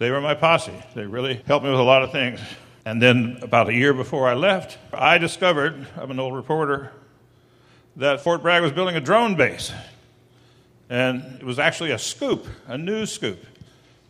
They 0.00 0.10
were 0.10 0.22
my 0.22 0.32
posse. 0.32 0.72
They 0.94 1.04
really 1.04 1.42
helped 1.46 1.62
me 1.62 1.70
with 1.70 1.78
a 1.78 1.82
lot 1.82 2.02
of 2.02 2.10
things. 2.10 2.40
And 2.86 3.02
then 3.02 3.38
about 3.42 3.68
a 3.68 3.74
year 3.74 3.92
before 3.92 4.26
I 4.26 4.32
left, 4.32 4.78
I 4.94 5.18
discovered, 5.18 5.86
I'm 5.94 6.10
an 6.10 6.18
old 6.18 6.34
reporter, 6.34 6.90
that 7.96 8.22
Fort 8.22 8.40
Bragg 8.40 8.62
was 8.62 8.72
building 8.72 8.96
a 8.96 9.00
drone 9.02 9.34
base. 9.34 9.70
And 10.88 11.22
it 11.38 11.44
was 11.44 11.58
actually 11.58 11.90
a 11.90 11.98
scoop, 11.98 12.46
a 12.66 12.78
news 12.78 13.12
scoop. 13.12 13.44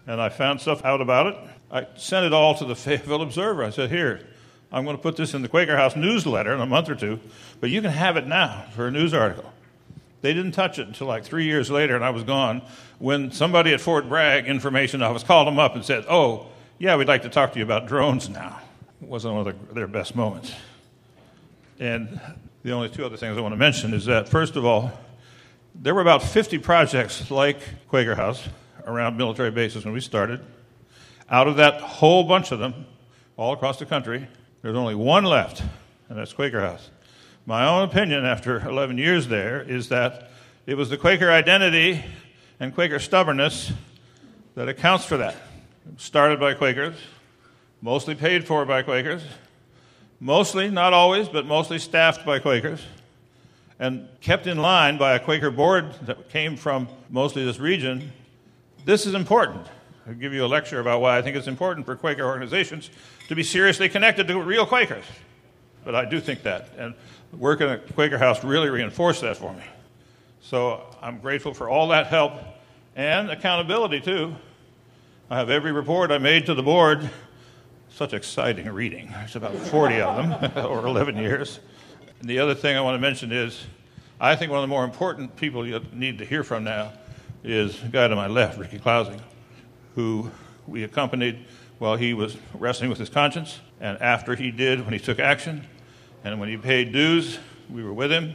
And 0.07 0.21
I 0.21 0.29
found 0.29 0.61
stuff 0.61 0.85
out 0.85 1.01
about 1.01 1.27
it. 1.27 1.37
I 1.73 1.89
sent 1.97 2.25
it 2.25 2.33
all 2.33 2.55
to 2.55 2.65
the 2.65 2.77
Fayetteville 2.77 3.23
Observer. 3.23 3.65
I 3.65 3.71
said, 3.71 3.91
Here, 3.91 4.25
I'm 4.71 4.85
going 4.85 4.97
to 4.97 5.03
put 5.03 5.17
this 5.17 5.35
in 5.35 5.43
the 5.43 5.49
Quaker 5.49 5.77
House 5.77 5.97
newsletter 5.97 6.55
in 6.55 6.61
a 6.61 6.67
month 6.67 6.89
or 6.89 6.95
two, 6.95 7.19
but 7.61 7.69
you 7.69 7.83
can 7.83 7.91
have 7.91 8.17
it 8.17 8.29
now 8.29 8.67
for 8.77 8.87
a 8.87 8.93
news 8.93 9.13
article. 9.13 9.53
They 10.23 10.35
didn't 10.35 10.53
touch 10.53 10.79
it 10.79 10.87
until 10.87 11.07
like 11.07 11.25
three 11.25 11.45
years 11.45 11.71
later, 11.71 11.95
and 11.95 12.05
I 12.05 12.11
was 12.11 12.25
gone. 12.25 12.63
When 12.99 13.33
somebody 13.33 13.73
at 13.73 13.81
Fort 13.81 14.09
Bragg 14.09 14.47
Information 14.47 15.03
Office 15.03 15.23
called 15.23 15.47
them 15.47 15.59
up 15.59 15.75
and 15.75 15.85
said, 15.85 16.05
Oh, 16.09 16.47
yeah, 16.79 16.97
we'd 16.97 17.09
like 17.09 17.23
to 17.23 17.29
talk 17.29 17.53
to 17.53 17.59
you 17.59 17.65
about 17.65 17.87
drones 17.87 18.29
now. 18.29 18.61
It 19.03 19.09
wasn't 19.09 19.35
one 19.35 19.47
of 19.47 19.75
their 19.75 19.87
best 19.87 20.15
moments. 20.15 20.55
And 21.79 22.21
the 22.63 22.73
only 22.73 22.91
two 22.91 23.05
other 23.05 23.17
things 23.17 23.37
I 23.39 23.41
want 23.41 23.53
to 23.53 23.59
mention 23.59 23.95
is 23.95 24.05
that, 24.07 24.29
first 24.29 24.57
of 24.57 24.67
all, 24.67 24.93
there 25.75 25.95
were 25.95 26.03
about 26.03 26.23
50 26.23 26.59
projects 26.59 27.31
like 27.31 27.59
Quaker 27.89 28.15
House 28.15 28.47
around 28.87 29.17
military 29.17 29.51
bases 29.51 29.85
when 29.85 29.95
we 29.95 30.01
started. 30.01 30.41
Out 31.31 31.49
of 31.49 31.57
that 31.57 31.81
whole 31.81 32.25
bunch 32.25 32.53
of 32.53 32.59
them, 32.59 32.87
all 33.37 33.53
across 33.53 33.79
the 33.79 33.87
country, 33.87 34.27
there's 34.63 34.77
only 34.77 34.95
one 34.95 35.25
left, 35.25 35.63
and 36.09 36.19
that's 36.19 36.33
Quaker 36.35 36.61
House. 36.61 36.91
My 37.47 37.67
own 37.67 37.89
opinion 37.89 38.27
after 38.27 38.61
11 38.69 38.99
years 38.99 39.29
there 39.29 39.63
is 39.63 39.89
that 39.89 40.31
it 40.67 40.75
was 40.75 40.91
the 40.91 40.99
Quaker 40.99 41.31
identity 41.31 42.05
and 42.61 42.75
Quaker 42.75 42.99
stubbornness 42.99 43.73
that 44.55 44.69
accounts 44.69 45.07
for 45.07 45.17
that. 45.17 45.35
Started 45.97 46.39
by 46.39 46.53
Quakers, 46.53 46.97
mostly 47.81 48.15
paid 48.15 48.47
for 48.47 48.67
by 48.67 48.83
Quakers, 48.83 49.23
mostly, 50.21 50.71
not 50.71 50.93
always, 50.93 51.29
but 51.29 51.47
mostly 51.47 51.79
staffed 51.79 52.27
by 52.27 52.39
Quakers, 52.39 52.85
and 53.79 54.07
kept 54.21 54.47
in 54.47 54.59
line 54.59 54.99
by 54.99 55.15
a 55.15 55.19
Quaker 55.19 55.51
board 55.51 55.95
that 56.03 56.29
came 56.29 56.57
from 56.57 56.89
mostly 57.09 57.43
this 57.43 57.59
region. 57.59 58.13
This 58.85 59.07
is 59.07 59.15
important. 59.15 59.67
I'll 60.07 60.13
give 60.13 60.35
you 60.35 60.45
a 60.45 60.47
lecture 60.47 60.79
about 60.79 61.01
why 61.01 61.17
I 61.17 61.23
think 61.23 61.37
it's 61.37 61.49
important 61.49 61.87
for 61.87 61.97
Quaker 61.97 62.25
organizations 62.25 62.91
to 63.29 63.35
be 63.35 63.43
seriously 63.43 63.89
connected 63.89 64.29
to 64.29 64.39
real 64.39 64.67
Quakers. 64.67 65.07
But 65.85 65.95
I 65.95 66.05
do 66.05 66.21
think 66.21 66.43
that. 66.43 66.69
And 66.77 66.95
working 67.33 67.69
at 67.69 67.95
Quaker 67.95 68.19
House 68.19 68.43
really 68.45 68.69
reinforced 68.69 69.21
that 69.23 69.37
for 69.37 69.53
me. 69.53 69.63
So 70.41 70.85
I'm 71.01 71.19
grateful 71.19 71.55
for 71.55 71.69
all 71.69 71.89
that 71.89 72.07
help 72.07 72.33
and 72.97 73.31
accountability, 73.31 74.01
too. 74.01 74.35
I 75.31 75.39
have 75.39 75.51
every 75.51 75.73
report 75.73 76.11
I 76.11 76.19
made 76.19 76.47
to 76.47 76.55
the 76.55 76.63
board. 76.63 77.09
Such 77.91 78.13
exciting 78.13 78.69
reading. 78.71 79.11
There's 79.13 79.37
about 79.37 79.55
40 79.55 80.01
of 80.01 80.17
them 80.17 80.53
over 80.65 80.87
11 80.87 81.17
years. 81.17 81.61
And 82.21 82.29
the 82.29 82.39
other 82.39 82.55
thing 82.55 82.77
I 82.77 82.81
want 82.81 82.97
to 82.97 83.01
mention 83.01 83.33
is 83.33 83.65
I 84.21 84.37
think 84.37 84.51
one 84.51 84.59
of 84.59 84.63
the 84.63 84.69
more 84.69 84.85
important 84.85 85.37
people 85.37 85.67
you 85.67 85.81
need 85.93 86.19
to 86.19 86.25
hear 86.25 86.45
from 86.45 86.65
now 86.65 86.93
is 87.43 87.81
the 87.81 87.89
guy 87.89 88.09
to 88.09 88.17
my 88.17 88.27
left, 88.27 88.59
Ricky 88.59 88.79
Clousing, 88.79 89.21
who 89.95 90.31
we 90.67 90.85
accompanied 90.85 91.47
while 91.79 91.97
he 91.97 92.13
was 92.13 92.37
wrestling 92.55 92.91
with 92.91 92.99
his 92.99 93.09
conscience. 93.09 93.61
And 93.81 94.01
after 94.03 94.35
he 94.35 94.51
did, 94.51 94.85
when 94.85 94.93
he 94.93 94.99
took 94.99 95.19
action, 95.19 95.67
and 96.25 96.39
when 96.39 96.49
he 96.49 96.57
paid 96.57 96.93
dues, 96.93 97.39
we 97.71 97.83
were 97.83 97.93
with 97.93 98.13
him. 98.13 98.35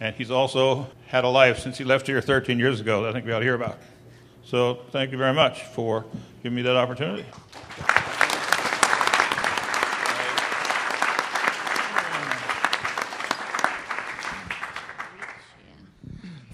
And 0.00 0.14
he's 0.16 0.30
also 0.30 0.88
had 1.06 1.24
a 1.24 1.28
life 1.28 1.60
since 1.60 1.78
he 1.78 1.84
left 1.84 2.06
here 2.06 2.20
13 2.20 2.58
years 2.58 2.80
ago 2.80 3.02
that 3.02 3.10
I 3.10 3.12
think 3.12 3.26
we 3.26 3.32
ought 3.32 3.38
to 3.38 3.44
hear 3.44 3.54
about. 3.54 3.78
So 4.44 4.80
thank 4.90 5.12
you 5.12 5.18
very 5.18 5.32
much 5.32 5.62
for 5.62 6.04
giving 6.42 6.56
me 6.56 6.62
that 6.62 6.76
opportunity. 6.76 7.24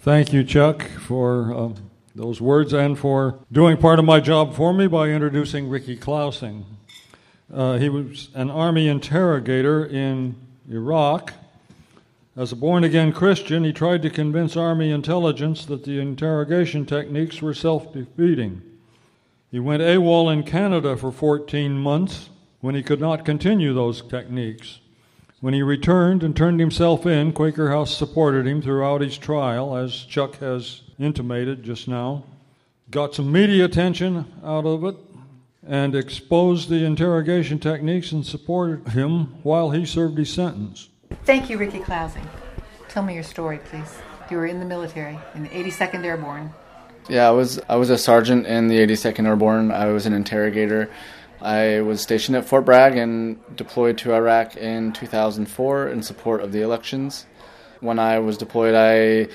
Thank 0.02 0.32
you, 0.32 0.44
Chuck, 0.44 0.82
for 0.82 1.54
uh, 1.54 1.68
those 2.14 2.40
words 2.40 2.72
and 2.72 2.98
for 2.98 3.38
doing 3.52 3.76
part 3.76 3.98
of 3.98 4.04
my 4.04 4.20
job 4.20 4.54
for 4.54 4.72
me 4.72 4.86
by 4.86 5.08
introducing 5.08 5.68
Ricky 5.68 5.96
Clousing. 5.96 6.64
Uh, 7.52 7.76
he 7.78 7.88
was 7.88 8.28
an 8.34 8.50
army 8.50 8.88
interrogator 8.88 9.84
in 9.84 10.36
Iraq. 10.70 11.32
As 12.36 12.52
a 12.52 12.56
born 12.56 12.84
again 12.84 13.12
Christian, 13.12 13.64
he 13.64 13.72
tried 13.72 14.02
to 14.02 14.10
convince 14.10 14.56
Army 14.56 14.90
intelligence 14.90 15.64
that 15.66 15.84
the 15.84 15.98
interrogation 15.98 16.86
techniques 16.86 17.42
were 17.42 17.54
self 17.54 17.92
defeating. 17.92 18.62
He 19.50 19.58
went 19.58 19.82
AWOL 19.82 20.32
in 20.32 20.44
Canada 20.44 20.96
for 20.96 21.10
14 21.10 21.76
months 21.76 22.30
when 22.60 22.76
he 22.76 22.84
could 22.84 23.00
not 23.00 23.24
continue 23.24 23.74
those 23.74 24.00
techniques. 24.00 24.78
When 25.40 25.54
he 25.54 25.62
returned 25.62 26.22
and 26.22 26.36
turned 26.36 26.60
himself 26.60 27.04
in, 27.04 27.32
Quaker 27.32 27.70
House 27.70 27.96
supported 27.96 28.46
him 28.46 28.62
throughout 28.62 29.00
his 29.00 29.18
trial, 29.18 29.74
as 29.74 30.04
Chuck 30.04 30.36
has 30.36 30.82
intimated 30.98 31.64
just 31.64 31.88
now. 31.88 32.24
Got 32.90 33.14
some 33.14 33.32
media 33.32 33.64
attention 33.64 34.26
out 34.44 34.66
of 34.66 34.84
it 34.84 34.96
and 35.66 35.94
exposed 35.94 36.68
the 36.68 36.84
interrogation 36.84 37.58
techniques 37.58 38.12
and 38.12 38.26
supported 38.26 38.88
him 38.88 39.42
while 39.42 39.70
he 39.70 39.84
served 39.84 40.18
his 40.18 40.32
sentence. 40.32 40.88
Thank 41.24 41.50
you, 41.50 41.58
Ricky 41.58 41.80
Clousing. 41.80 42.28
Tell 42.88 43.02
me 43.02 43.14
your 43.14 43.22
story, 43.22 43.58
please. 43.66 43.98
You 44.30 44.36
were 44.36 44.46
in 44.46 44.60
the 44.60 44.66
military, 44.66 45.18
in 45.34 45.42
the 45.42 45.48
82nd 45.48 46.04
Airborne. 46.04 46.52
Yeah, 47.08 47.28
I 47.28 47.30
was 47.32 47.60
I 47.68 47.76
was 47.76 47.90
a 47.90 47.98
sergeant 47.98 48.46
in 48.46 48.68
the 48.68 48.78
82nd 48.78 49.26
Airborne. 49.26 49.72
I 49.72 49.86
was 49.86 50.06
an 50.06 50.12
interrogator 50.12 50.90
I 51.42 51.80
was 51.80 52.02
stationed 52.02 52.36
at 52.36 52.44
Fort 52.44 52.66
Bragg 52.66 52.96
and 52.96 53.38
deployed 53.56 53.96
to 53.98 54.12
Iraq 54.12 54.56
in 54.56 54.92
2004 54.92 55.88
in 55.88 56.02
support 56.02 56.42
of 56.42 56.52
the 56.52 56.60
elections. 56.60 57.26
When 57.80 57.98
I 57.98 58.18
was 58.18 58.36
deployed, 58.36 58.74
I 58.74 59.32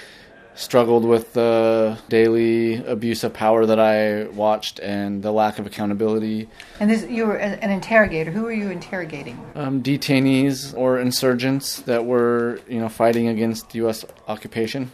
struggled 0.56 1.06
with 1.06 1.34
the 1.34 1.98
daily 2.10 2.84
abuse 2.86 3.24
of 3.24 3.34
power 3.34 3.66
that 3.66 3.80
I 3.80 4.28
watched 4.30 4.80
and 4.80 5.22
the 5.22 5.32
lack 5.32 5.60
of 5.60 5.66
accountability. 5.66 6.50
And 6.80 6.90
this, 6.90 7.06
you 7.10 7.28
were 7.28 7.36
an 7.36 7.70
interrogator. 7.70 8.32
Who 8.32 8.44
were 8.44 8.54
you 8.54 8.70
interrogating? 8.70 9.40
Um, 9.54 9.84
detainees 9.84 10.76
or 10.76 11.00
insurgents 11.00 11.82
that 11.82 12.06
were, 12.06 12.60
you 12.68 12.80
know, 12.80 12.90
fighting 12.90 13.28
against 13.28 13.76
U.S. 13.76 14.06
occupation. 14.28 14.92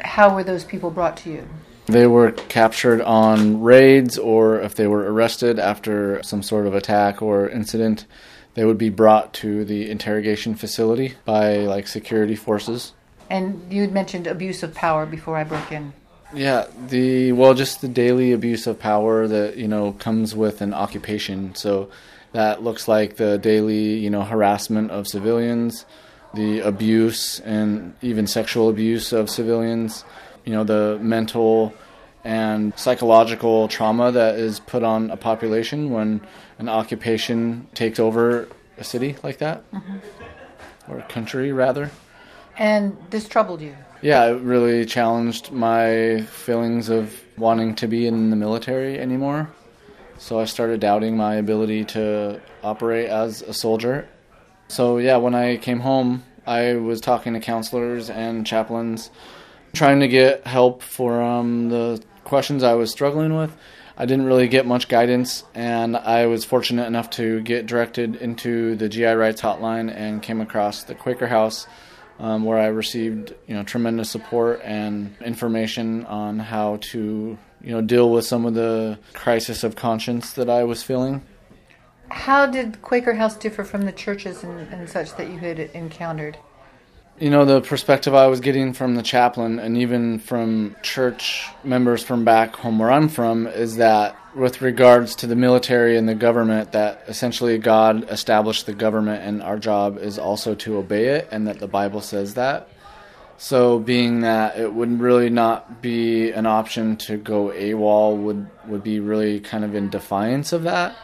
How 0.00 0.34
were 0.34 0.42
those 0.42 0.64
people 0.64 0.90
brought 0.90 1.16
to 1.18 1.30
you? 1.30 1.48
They 1.86 2.06
were 2.06 2.32
captured 2.32 3.02
on 3.02 3.60
raids, 3.60 4.16
or 4.16 4.58
if 4.60 4.74
they 4.74 4.86
were 4.86 5.12
arrested 5.12 5.58
after 5.58 6.22
some 6.22 6.42
sort 6.42 6.66
of 6.66 6.74
attack 6.74 7.20
or 7.20 7.48
incident, 7.48 8.06
they 8.54 8.64
would 8.64 8.78
be 8.78 8.88
brought 8.88 9.34
to 9.34 9.64
the 9.66 9.90
interrogation 9.90 10.54
facility 10.54 11.14
by 11.26 11.58
like 11.58 11.86
security 11.86 12.36
forces. 12.36 12.94
And 13.30 13.72
you 13.72 13.82
had 13.82 13.92
mentioned 13.92 14.26
abuse 14.26 14.62
of 14.62 14.74
power 14.74 15.06
before 15.06 15.36
I 15.36 15.44
broke 15.44 15.72
in. 15.72 15.92
Yeah, 16.32 16.66
the 16.88 17.32
well, 17.32 17.54
just 17.54 17.80
the 17.80 17.88
daily 17.88 18.32
abuse 18.32 18.66
of 18.66 18.78
power 18.78 19.28
that 19.28 19.56
you 19.56 19.68
know 19.68 19.92
comes 19.92 20.34
with 20.34 20.60
an 20.60 20.74
occupation. 20.74 21.54
So 21.54 21.90
that 22.32 22.62
looks 22.62 22.88
like 22.88 23.16
the 23.16 23.38
daily 23.38 23.98
you 23.98 24.10
know 24.10 24.22
harassment 24.22 24.90
of 24.90 25.06
civilians, 25.06 25.84
the 26.34 26.60
abuse 26.60 27.40
and 27.40 27.94
even 28.02 28.26
sexual 28.26 28.68
abuse 28.68 29.12
of 29.12 29.30
civilians 29.30 30.04
you 30.44 30.52
know 30.52 30.64
the 30.64 30.98
mental 31.00 31.74
and 32.22 32.76
psychological 32.78 33.68
trauma 33.68 34.12
that 34.12 34.36
is 34.36 34.60
put 34.60 34.82
on 34.82 35.10
a 35.10 35.16
population 35.16 35.90
when 35.90 36.20
an 36.58 36.68
occupation 36.68 37.66
takes 37.74 37.98
over 37.98 38.48
a 38.78 38.84
city 38.84 39.16
like 39.22 39.38
that 39.38 39.70
mm-hmm. 39.72 39.98
or 40.88 40.98
a 40.98 41.02
country 41.02 41.52
rather 41.52 41.90
and 42.56 42.96
this 43.10 43.28
troubled 43.28 43.60
you? 43.60 43.74
Yeah 44.02 44.26
it 44.26 44.40
really 44.42 44.84
challenged 44.84 45.52
my 45.52 46.22
feelings 46.22 46.88
of 46.88 47.20
wanting 47.36 47.74
to 47.76 47.88
be 47.88 48.06
in 48.06 48.30
the 48.30 48.36
military 48.36 48.98
anymore. 48.98 49.50
So 50.18 50.38
i 50.38 50.44
started 50.44 50.80
doubting 50.80 51.16
my 51.16 51.34
ability 51.36 51.84
to 51.86 52.40
operate 52.62 53.08
as 53.08 53.42
a 53.42 53.54
soldier. 53.54 54.08
So 54.68 54.98
yeah 54.98 55.16
when 55.16 55.34
i 55.34 55.56
came 55.56 55.80
home 55.80 56.24
i 56.46 56.74
was 56.74 57.00
talking 57.00 57.34
to 57.34 57.40
counselors 57.40 58.10
and 58.10 58.46
chaplains 58.46 59.10
trying 59.74 60.00
to 60.00 60.08
get 60.08 60.46
help 60.46 60.82
for 60.82 61.20
um, 61.20 61.68
the 61.68 62.02
questions 62.24 62.62
I 62.62 62.74
was 62.74 62.90
struggling 62.90 63.36
with. 63.36 63.54
I 63.96 64.06
didn't 64.06 64.26
really 64.26 64.48
get 64.48 64.66
much 64.66 64.88
guidance, 64.88 65.44
and 65.54 65.96
I 65.96 66.26
was 66.26 66.44
fortunate 66.44 66.86
enough 66.86 67.10
to 67.10 67.40
get 67.42 67.66
directed 67.66 68.16
into 68.16 68.74
the 68.74 68.88
GI 68.88 69.04
Rights 69.04 69.40
Hotline 69.40 69.94
and 69.94 70.22
came 70.22 70.40
across 70.40 70.82
the 70.82 70.94
Quaker 70.94 71.28
House, 71.28 71.66
um, 72.18 72.44
where 72.44 72.58
I 72.58 72.66
received 72.66 73.34
you 73.46 73.54
know 73.54 73.62
tremendous 73.62 74.10
support 74.10 74.60
and 74.62 75.14
information 75.24 76.04
on 76.06 76.38
how 76.38 76.78
to 76.92 77.38
you 77.60 77.70
know 77.70 77.80
deal 77.80 78.10
with 78.10 78.24
some 78.24 78.46
of 78.46 78.54
the 78.54 78.98
crisis 79.12 79.64
of 79.64 79.76
conscience 79.76 80.32
that 80.34 80.48
I 80.48 80.64
was 80.64 80.82
feeling. 80.82 81.22
How 82.10 82.46
did 82.46 82.80
Quaker 82.82 83.14
House 83.14 83.36
differ 83.36 83.64
from 83.64 83.82
the 83.82 83.92
churches 83.92 84.44
and, 84.44 84.72
and 84.72 84.88
such 84.88 85.16
that 85.16 85.30
you 85.30 85.38
had 85.38 85.58
encountered? 85.58 86.36
You 87.18 87.30
know 87.30 87.44
the 87.44 87.60
perspective 87.60 88.12
I 88.14 88.26
was 88.26 88.40
getting 88.40 88.72
from 88.72 88.96
the 88.96 89.02
chaplain 89.02 89.60
and 89.60 89.76
even 89.76 90.18
from 90.18 90.74
church 90.82 91.48
members 91.62 92.02
from 92.02 92.24
back 92.24 92.56
home 92.56 92.78
where 92.78 92.90
I'm 92.90 93.08
from 93.08 93.46
is 93.46 93.76
that 93.76 94.16
with 94.34 94.60
regards 94.60 95.14
to 95.16 95.28
the 95.28 95.36
military 95.36 95.96
and 95.96 96.08
the 96.08 96.16
government 96.16 96.72
that 96.72 97.04
essentially 97.06 97.56
God 97.58 98.10
established 98.10 98.66
the 98.66 98.74
government 98.74 99.22
and 99.22 99.42
our 99.42 99.58
job 99.58 99.98
is 99.98 100.18
also 100.18 100.56
to 100.56 100.76
obey 100.76 101.06
it 101.06 101.28
and 101.30 101.46
that 101.46 101.60
the 101.60 101.68
Bible 101.68 102.00
says 102.00 102.34
that. 102.34 102.68
So 103.36 103.78
being 103.78 104.20
that 104.20 104.58
it 104.58 104.74
would 104.74 105.00
really 105.00 105.30
not 105.30 105.80
be 105.80 106.32
an 106.32 106.46
option 106.46 106.96
to 106.98 107.16
go 107.16 107.50
AWOL 107.50 108.16
would 108.16 108.48
would 108.66 108.82
be 108.82 108.98
really 108.98 109.38
kind 109.38 109.64
of 109.64 109.76
in 109.76 109.88
defiance 109.88 110.52
of 110.52 110.64
that. 110.64 110.96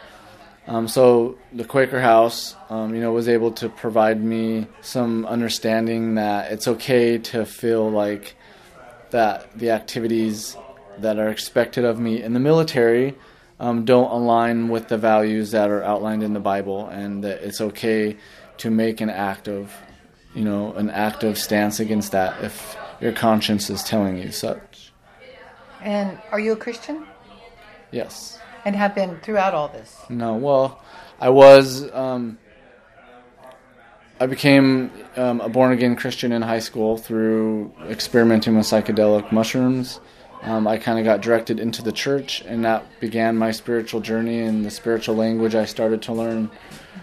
Um, 0.67 0.87
so 0.87 1.37
the 1.51 1.65
Quaker 1.65 1.99
House, 1.99 2.55
um, 2.69 2.93
you 2.93 3.01
know, 3.01 3.11
was 3.11 3.27
able 3.27 3.51
to 3.53 3.67
provide 3.67 4.23
me 4.23 4.67
some 4.81 5.25
understanding 5.25 6.15
that 6.15 6.51
it's 6.51 6.67
okay 6.67 7.17
to 7.17 7.45
feel 7.45 7.89
like 7.89 8.35
that 9.09 9.57
the 9.57 9.71
activities 9.71 10.55
that 10.99 11.17
are 11.17 11.29
expected 11.29 11.83
of 11.83 11.99
me 11.99 12.21
in 12.21 12.33
the 12.33 12.39
military 12.39 13.15
um, 13.59 13.85
don't 13.85 14.11
align 14.11 14.69
with 14.69 14.87
the 14.87 14.97
values 14.97 15.51
that 15.51 15.69
are 15.69 15.83
outlined 15.83 16.23
in 16.23 16.33
the 16.33 16.39
Bible, 16.39 16.87
and 16.87 17.23
that 17.23 17.43
it's 17.43 17.61
okay 17.61 18.17
to 18.57 18.71
make 18.71 19.01
an 19.01 19.09
act 19.09 19.47
of, 19.47 19.71
you 20.33 20.43
know, 20.43 20.73
an 20.73 20.89
active 20.89 21.37
stance 21.37 21.79
against 21.79 22.11
that 22.11 22.43
if 22.43 22.75
your 22.99 23.11
conscience 23.11 23.69
is 23.69 23.83
telling 23.83 24.17
you 24.17 24.31
such. 24.31 24.91
And 25.81 26.19
are 26.31 26.39
you 26.39 26.53
a 26.53 26.55
Christian? 26.55 27.05
Yes. 27.91 28.39
And 28.65 28.75
have 28.75 28.93
been 28.93 29.19
throughout 29.19 29.53
all 29.53 29.67
this? 29.67 29.97
No, 30.09 30.35
well, 30.35 30.81
I 31.19 31.29
was. 31.29 31.91
Um, 31.93 32.37
I 34.19 34.27
became 34.27 34.91
um, 35.17 35.41
a 35.41 35.49
born 35.49 35.71
again 35.71 35.95
Christian 35.95 36.31
in 36.31 36.43
high 36.43 36.59
school 36.59 36.95
through 36.95 37.73
experimenting 37.89 38.55
with 38.55 38.67
psychedelic 38.67 39.31
mushrooms. 39.31 39.99
Um, 40.43 40.67
I 40.67 40.77
kind 40.77 40.99
of 40.99 41.05
got 41.05 41.21
directed 41.21 41.59
into 41.59 41.81
the 41.81 41.91
church, 41.91 42.41
and 42.41 42.63
that 42.65 42.85
began 42.99 43.35
my 43.37 43.51
spiritual 43.51 43.99
journey 43.99 44.41
and 44.41 44.63
the 44.63 44.71
spiritual 44.71 45.15
language 45.15 45.55
I 45.55 45.65
started 45.65 46.03
to 46.03 46.13
learn. 46.13 46.51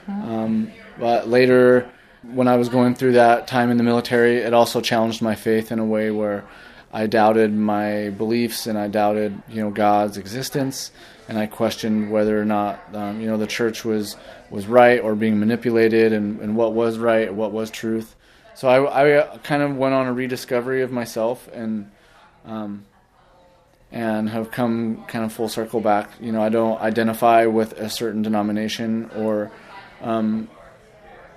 Um, 0.07 0.73
but 0.99 1.29
later, 1.29 1.91
when 2.23 2.49
I 2.49 2.57
was 2.57 2.69
going 2.69 2.95
through 2.95 3.13
that 3.13 3.47
time 3.47 3.71
in 3.71 3.77
the 3.77 3.85
military, 3.85 4.39
it 4.39 4.55
also 4.55 4.81
challenged 4.81 5.23
my 5.23 5.35
faith 5.35 5.71
in 5.71 5.79
a 5.79 5.85
way 5.85 6.11
where 6.11 6.45
I 6.93 7.07
doubted 7.07 7.53
my 7.53 8.11
beliefs 8.11 8.67
and 8.67 8.79
I 8.79 8.89
doubted, 8.89 9.43
you 9.49 9.63
know, 9.63 9.71
God's 9.71 10.17
existence, 10.17 10.91
and 11.29 11.39
I 11.39 11.47
questioned 11.47 12.11
whether 12.11 12.41
or 12.41 12.47
not, 12.47 12.81
um, 12.95 13.21
you 13.21 13.27
know, 13.27 13.37
the 13.37 13.47
church 13.47 13.85
was 13.85 14.17
was 14.51 14.67
right 14.67 15.01
or 15.01 15.15
being 15.15 15.39
manipulated, 15.39 16.13
and, 16.13 16.41
and 16.41 16.57
what 16.57 16.73
was 16.73 16.99
right, 16.99 17.33
what 17.33 17.53
was 17.53 17.71
truth. 17.71 18.17
So 18.55 18.69
I, 18.69 19.21
I 19.21 19.39
kind 19.39 19.63
of 19.63 19.77
went 19.77 19.95
on 19.95 20.07
a 20.07 20.13
rediscovery 20.13 20.83
of 20.83 20.91
myself, 20.91 21.49
and 21.53 21.91
um, 22.47 22.87
and 23.93 24.29
have 24.31 24.51
come 24.51 25.05
kind 25.07 25.25
of 25.25 25.33
full 25.33 25.49
circle 25.49 25.81
back. 25.81 26.11
You 26.21 26.33
know, 26.33 26.43
I 26.43 26.49
don't 26.49 26.81
identify 26.81 27.47
with 27.47 27.73
a 27.73 27.91
certain 27.91 28.23
denomination 28.23 29.11
or 29.15 29.51
um, 30.01 30.49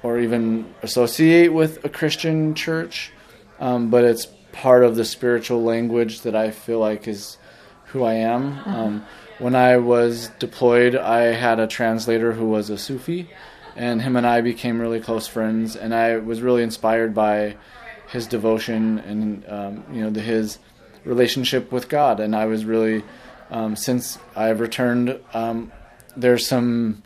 or 0.03 0.19
even 0.19 0.73
associate 0.81 1.49
with 1.49 1.83
a 1.83 1.89
Christian 1.89 2.55
church, 2.55 3.11
um, 3.59 3.89
but 3.89 4.05
it's 4.05 4.27
part 4.51 4.83
of 4.83 4.95
the 4.95 5.05
spiritual 5.05 5.63
language 5.63 6.21
that 6.21 6.35
I 6.35 6.51
feel 6.51 6.79
like 6.79 7.07
is 7.07 7.37
who 7.87 8.03
I 8.03 8.13
am. 8.13 8.59
Um, 8.65 9.05
when 9.39 9.55
I 9.55 9.77
was 9.77 10.29
deployed, 10.39 10.95
I 10.95 11.33
had 11.33 11.59
a 11.59 11.67
translator 11.67 12.33
who 12.33 12.45
was 12.45 12.69
a 12.69 12.77
Sufi, 12.77 13.29
and 13.75 14.01
him 14.01 14.15
and 14.15 14.25
I 14.27 14.41
became 14.41 14.79
really 14.79 14.99
close 14.99 15.27
friends. 15.27 15.75
And 15.75 15.93
I 15.93 16.17
was 16.17 16.41
really 16.41 16.63
inspired 16.63 17.13
by 17.13 17.57
his 18.09 18.27
devotion 18.27 18.99
and 18.99 19.45
um, 19.47 19.83
you 19.91 20.01
know 20.01 20.09
the, 20.09 20.21
his 20.21 20.59
relationship 21.05 21.71
with 21.71 21.89
God. 21.89 22.19
And 22.19 22.35
I 22.35 22.45
was 22.45 22.65
really 22.65 23.03
um, 23.49 23.75
since 23.75 24.19
I've 24.35 24.59
returned. 24.59 25.19
Um, 25.33 25.71
there's 26.15 26.47
some 26.47 27.03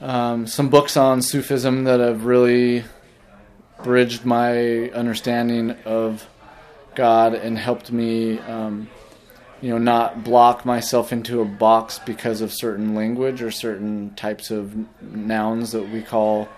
um, 0.00 0.46
some 0.46 0.68
books 0.68 0.96
on 0.96 1.22
Sufism 1.22 1.84
that 1.84 2.00
have 2.00 2.24
really 2.24 2.84
bridged 3.82 4.24
my 4.24 4.90
understanding 4.90 5.72
of 5.84 6.26
God 6.94 7.34
and 7.34 7.58
helped 7.58 7.92
me, 7.92 8.38
um, 8.40 8.88
you 9.60 9.70
know, 9.70 9.78
not 9.78 10.24
block 10.24 10.64
myself 10.64 11.12
into 11.12 11.40
a 11.40 11.44
box 11.44 11.98
because 11.98 12.40
of 12.40 12.52
certain 12.52 12.94
language 12.94 13.42
or 13.42 13.50
certain 13.50 14.14
types 14.14 14.50
of 14.50 14.74
nouns 15.00 15.72
that 15.72 15.88
we 15.90 16.02
call 16.02 16.48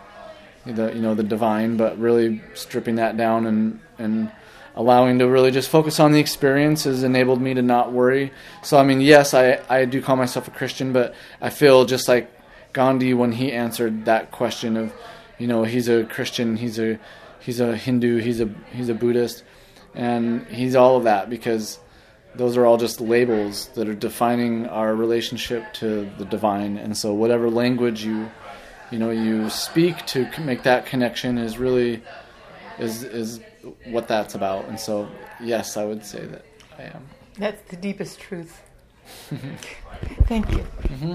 the 0.64 0.92
you 0.94 1.00
know 1.00 1.14
the 1.14 1.22
divine, 1.22 1.76
but 1.76 1.98
really 1.98 2.42
stripping 2.54 2.96
that 2.96 3.16
down 3.16 3.46
and 3.46 3.80
and 3.98 4.30
allowing 4.76 5.18
to 5.18 5.26
really 5.26 5.50
just 5.50 5.68
focus 5.68 5.98
on 5.98 6.12
the 6.12 6.20
experience 6.20 6.84
has 6.84 7.02
enabled 7.02 7.40
me 7.40 7.52
to 7.54 7.62
not 7.62 7.92
worry. 7.92 8.32
So 8.62 8.78
I 8.78 8.84
mean, 8.84 9.00
yes, 9.00 9.34
I 9.34 9.60
I 9.68 9.84
do 9.84 10.00
call 10.02 10.16
myself 10.16 10.48
a 10.48 10.50
Christian, 10.50 10.92
but 10.92 11.14
I 11.40 11.50
feel 11.50 11.84
just 11.84 12.08
like 12.08 12.30
Gandhi 12.72 13.14
when 13.14 13.32
he 13.32 13.52
answered 13.52 14.04
that 14.04 14.30
question 14.30 14.76
of, 14.76 14.92
you 15.38 15.46
know, 15.46 15.64
he's 15.64 15.88
a 15.88 16.04
Christian, 16.04 16.56
he's 16.56 16.78
a 16.78 16.98
he's 17.40 17.60
a 17.60 17.76
Hindu, 17.76 18.18
he's 18.18 18.40
a 18.40 18.48
he's 18.72 18.88
a 18.88 18.94
Buddhist, 18.94 19.44
and 19.94 20.46
he's 20.46 20.74
all 20.74 20.96
of 20.96 21.04
that 21.04 21.30
because 21.30 21.78
those 22.34 22.56
are 22.56 22.66
all 22.66 22.76
just 22.76 23.00
labels 23.00 23.68
that 23.68 23.88
are 23.88 23.94
defining 23.94 24.66
our 24.66 24.94
relationship 24.94 25.72
to 25.74 26.10
the 26.18 26.24
divine. 26.24 26.76
And 26.76 26.96
so 26.96 27.14
whatever 27.14 27.50
language 27.50 28.04
you 28.04 28.30
you 28.90 28.98
know 28.98 29.10
you 29.10 29.50
speak 29.50 30.06
to 30.06 30.28
make 30.40 30.62
that 30.62 30.86
connection 30.86 31.38
is 31.38 31.58
really 31.58 32.02
is 32.78 33.02
is 33.02 33.40
what 33.86 34.08
that's 34.08 34.34
about. 34.34 34.66
And 34.66 34.78
so 34.78 35.08
yes, 35.40 35.76
I 35.76 35.84
would 35.84 36.04
say 36.04 36.24
that 36.26 36.44
I 36.78 36.82
am. 36.84 37.06
That's 37.38 37.62
the 37.70 37.76
deepest 37.76 38.18
truth. 38.18 38.62
Thank 40.26 40.50
you. 40.50 40.58
Mm-hmm. 40.58 41.14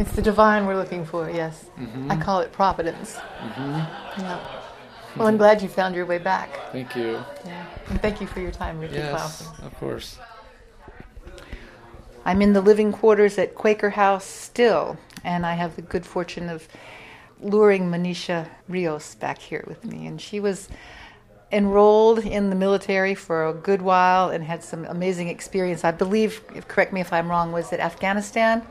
It's 0.00 0.12
the 0.12 0.22
divine 0.22 0.64
we're 0.64 0.76
looking 0.76 1.04
for, 1.04 1.28
yes. 1.28 1.66
Mm-hmm. 1.78 2.10
I 2.10 2.16
call 2.16 2.40
it 2.40 2.50
providence. 2.52 3.18
Yeah. 3.58 4.40
Well, 5.14 5.28
I'm 5.28 5.36
glad 5.36 5.60
you 5.60 5.68
found 5.68 5.94
your 5.94 6.06
way 6.06 6.16
back. 6.16 6.48
Thank 6.72 6.96
you. 6.96 7.22
Yeah. 7.44 7.66
And 7.90 8.00
thank 8.00 8.18
you 8.18 8.26
for 8.26 8.40
your 8.40 8.50
time, 8.50 8.80
Richard 8.80 8.94
Yes, 8.94 9.46
of 9.62 9.76
course. 9.78 10.18
I'm 12.24 12.40
in 12.40 12.54
the 12.54 12.62
living 12.62 12.92
quarters 12.92 13.36
at 13.36 13.54
Quaker 13.54 13.90
House 13.90 14.24
still, 14.24 14.96
and 15.22 15.44
I 15.44 15.52
have 15.52 15.76
the 15.76 15.82
good 15.82 16.06
fortune 16.06 16.48
of 16.48 16.66
luring 17.42 17.90
Manisha 17.90 18.48
Rios 18.68 19.14
back 19.16 19.38
here 19.38 19.64
with 19.66 19.84
me. 19.84 20.06
And 20.06 20.18
she 20.18 20.40
was 20.40 20.70
enrolled 21.52 22.20
in 22.20 22.48
the 22.48 22.56
military 22.56 23.14
for 23.14 23.48
a 23.48 23.52
good 23.52 23.82
while 23.82 24.30
and 24.30 24.44
had 24.44 24.64
some 24.64 24.86
amazing 24.86 25.28
experience. 25.28 25.84
I 25.84 25.90
believe, 25.90 26.42
correct 26.68 26.94
me 26.94 27.02
if 27.02 27.12
I'm 27.12 27.28
wrong, 27.28 27.52
was 27.52 27.70
it 27.70 27.80
Afghanistan? 27.80 28.66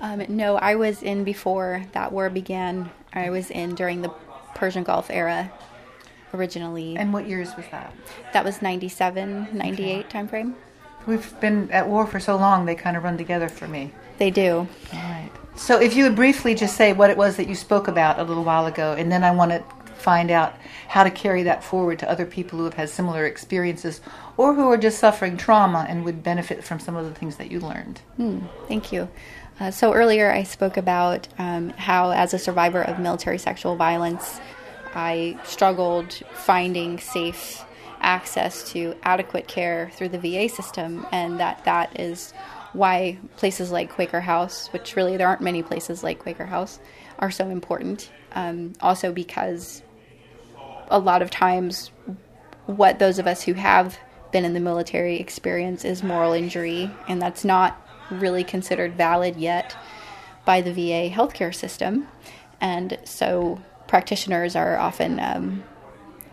Um, 0.00 0.24
no, 0.28 0.56
I 0.56 0.74
was 0.74 1.02
in 1.02 1.24
before 1.24 1.84
that 1.92 2.12
war 2.12 2.28
began. 2.30 2.90
I 3.12 3.30
was 3.30 3.50
in 3.50 3.74
during 3.74 4.02
the 4.02 4.10
Persian 4.54 4.84
Gulf 4.84 5.10
era 5.10 5.50
originally. 6.34 6.96
And 6.96 7.12
what 7.12 7.26
years 7.26 7.56
was 7.56 7.64
that? 7.70 7.94
that 8.32 8.44
was 8.44 8.60
97, 8.60 9.48
98 9.52 10.10
time 10.10 10.28
frame. 10.28 10.56
We've 11.06 11.40
been 11.40 11.70
at 11.70 11.88
war 11.88 12.06
for 12.06 12.18
so 12.18 12.36
long, 12.36 12.66
they 12.66 12.74
kind 12.74 12.96
of 12.96 13.04
run 13.04 13.16
together 13.16 13.48
for 13.48 13.68
me. 13.68 13.92
They 14.18 14.30
do. 14.30 14.66
All 14.92 14.98
right. 14.98 15.30
So, 15.54 15.80
if 15.80 15.94
you 15.94 16.04
would 16.04 16.16
briefly 16.16 16.54
just 16.54 16.76
say 16.76 16.92
what 16.92 17.10
it 17.10 17.16
was 17.16 17.36
that 17.36 17.48
you 17.48 17.54
spoke 17.54 17.88
about 17.88 18.18
a 18.18 18.24
little 18.24 18.44
while 18.44 18.66
ago, 18.66 18.94
and 18.98 19.10
then 19.10 19.24
I 19.24 19.30
want 19.30 19.52
to 19.52 19.62
find 19.94 20.30
out 20.30 20.54
how 20.88 21.02
to 21.04 21.10
carry 21.10 21.42
that 21.44 21.64
forward 21.64 21.98
to 22.00 22.10
other 22.10 22.26
people 22.26 22.58
who 22.58 22.64
have 22.64 22.74
had 22.74 22.90
similar 22.90 23.24
experiences 23.24 24.00
or 24.36 24.54
who 24.54 24.70
are 24.70 24.76
just 24.76 24.98
suffering 24.98 25.36
trauma 25.36 25.86
and 25.88 26.04
would 26.04 26.22
benefit 26.22 26.62
from 26.62 26.78
some 26.78 26.94
of 26.96 27.06
the 27.06 27.14
things 27.14 27.36
that 27.36 27.50
you 27.50 27.60
learned. 27.60 28.00
Hmm, 28.16 28.40
thank 28.68 28.92
you. 28.92 29.08
Uh, 29.58 29.70
so 29.70 29.94
earlier 29.94 30.30
I 30.30 30.42
spoke 30.42 30.76
about 30.76 31.28
um, 31.38 31.70
how, 31.70 32.10
as 32.10 32.34
a 32.34 32.38
survivor 32.38 32.82
of 32.82 32.98
military 32.98 33.38
sexual 33.38 33.74
violence, 33.76 34.40
I 34.94 35.38
struggled 35.44 36.12
finding 36.32 36.98
safe 36.98 37.64
access 38.00 38.70
to 38.72 38.94
adequate 39.02 39.48
care 39.48 39.90
through 39.94 40.10
the 40.10 40.18
VA 40.18 40.48
system, 40.48 41.06
and 41.10 41.40
that 41.40 41.64
that 41.64 41.98
is 41.98 42.32
why 42.72 43.18
places 43.36 43.70
like 43.70 43.90
Quaker 43.90 44.20
House, 44.20 44.68
which 44.68 44.96
really 44.96 45.16
there 45.16 45.28
aren't 45.28 45.40
many 45.40 45.62
places 45.62 46.02
like 46.02 46.18
Quaker 46.18 46.46
House, 46.46 46.78
are 47.18 47.30
so 47.30 47.48
important. 47.48 48.10
Um, 48.32 48.74
also 48.80 49.12
because 49.12 49.82
a 50.88 50.98
lot 50.98 51.22
of 51.22 51.30
times 51.30 51.90
what 52.66 52.98
those 52.98 53.18
of 53.18 53.26
us 53.26 53.42
who 53.42 53.54
have 53.54 53.98
been 54.32 54.44
in 54.44 54.52
the 54.52 54.60
military 54.60 55.18
experience 55.18 55.84
is 55.84 56.02
moral 56.02 56.32
injury, 56.32 56.90
and 57.08 57.22
that's 57.22 57.44
not 57.44 57.85
really 58.10 58.44
considered 58.44 58.94
valid 58.94 59.36
yet 59.36 59.76
by 60.44 60.60
the 60.60 60.72
VA 60.72 61.10
healthcare 61.14 61.54
system. 61.54 62.08
And 62.60 62.98
so 63.04 63.60
practitioners 63.86 64.56
are 64.56 64.76
often 64.76 65.20
um, 65.20 65.64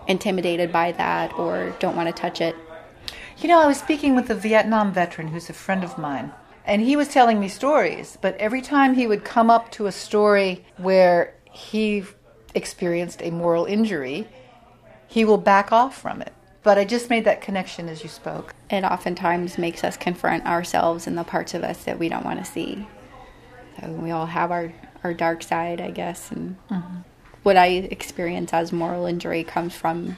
intimidated 0.08 0.72
by 0.72 0.92
that 0.94 1.34
or 1.34 1.76
don't 1.80 1.96
want 1.96 2.14
to 2.14 2.22
touch 2.22 2.42
it. 2.42 2.56
You 3.38 3.50
know, 3.50 3.60
I 3.60 3.66
was 3.66 3.78
speaking 3.78 4.16
with 4.16 4.30
a 4.30 4.36
Vietnam 4.36 4.94
veteran 4.94 5.30
who's 5.30 5.50
a 5.50 5.54
friend 5.54 5.84
of 5.84 5.98
mine, 5.98 6.32
and 6.66 6.82
he 6.82 6.96
was 6.96 7.10
telling 7.10 7.40
me 7.40 7.50
stories, 7.50 8.18
but 8.22 8.38
every 8.38 8.62
time 8.62 8.94
he 8.94 9.08
would 9.08 9.26
come 9.26 9.50
up 9.50 9.72
to 9.72 9.88
a 9.88 9.92
story 9.92 10.64
where 10.78 11.36
he 11.52 12.04
experienced 12.56 13.22
a 13.22 13.32
moral 13.32 13.66
injury, 13.66 14.28
he 15.08 15.26
will 15.26 15.38
back 15.38 15.72
off 15.72 16.00
from 16.00 16.22
it. 16.22 16.34
But 16.63 16.78
I 16.78 16.86
just 16.86 17.10
made 17.10 17.26
that 17.26 17.41
connection 17.41 17.89
as 17.89 18.04
you 18.04 18.10
spoke. 18.10 18.56
It 18.69 18.84
oftentimes 18.84 19.58
makes 19.58 19.84
us 19.84 19.97
confront 19.97 20.45
ourselves 20.45 21.08
and 21.08 21.17
the 21.17 21.23
parts 21.23 21.54
of 21.54 21.63
us 21.63 21.84
that 21.84 21.99
we 21.99 22.10
don't 22.10 22.26
want 22.26 22.39
to 22.39 22.45
see. 22.49 22.88
So 23.80 23.89
we 23.89 24.12
all 24.12 24.26
have 24.26 24.49
our, 24.52 24.73
our 25.04 25.13
dark 25.13 25.43
side, 25.43 25.82
I 25.82 25.91
guess. 25.91 26.32
And 26.32 26.56
what 27.43 27.58
I 27.58 27.67
experience 27.67 28.54
as 28.54 28.71
moral 28.71 29.06
injury 29.06 29.43
comes 29.43 29.76
from 29.76 30.15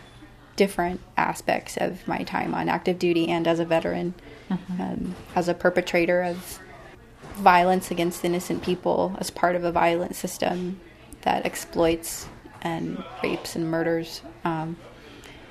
different 0.55 1.01
aspects 1.17 1.77
of 1.77 2.07
my 2.07 2.19
time 2.19 2.53
on 2.53 2.69
active 2.69 2.99
duty 2.99 3.27
and 3.27 3.47
as 3.47 3.59
a 3.59 3.65
veteran, 3.65 4.13
um, 4.79 5.15
as 5.35 5.47
a 5.47 5.53
perpetrator 5.53 6.21
of 6.21 6.59
violence 7.33 7.91
against 7.91 8.23
innocent 8.23 8.63
people, 8.63 9.15
as 9.17 9.29
part 9.31 9.55
of 9.55 9.63
a 9.63 9.71
violent 9.71 10.15
system 10.15 10.79
that 11.23 11.45
exploits 11.45 12.27
and 12.61 13.03
rapes 13.23 13.55
and 13.55 13.69
murders, 13.69 14.21
um, 14.43 14.77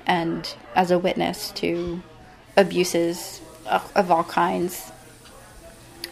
and 0.07 0.55
as 0.75 0.91
a 0.91 0.99
witness 0.99 1.51
to 1.51 2.01
abuses 2.57 3.41
of, 3.65 3.91
of 3.95 4.11
all 4.11 4.23
kinds, 4.23 4.91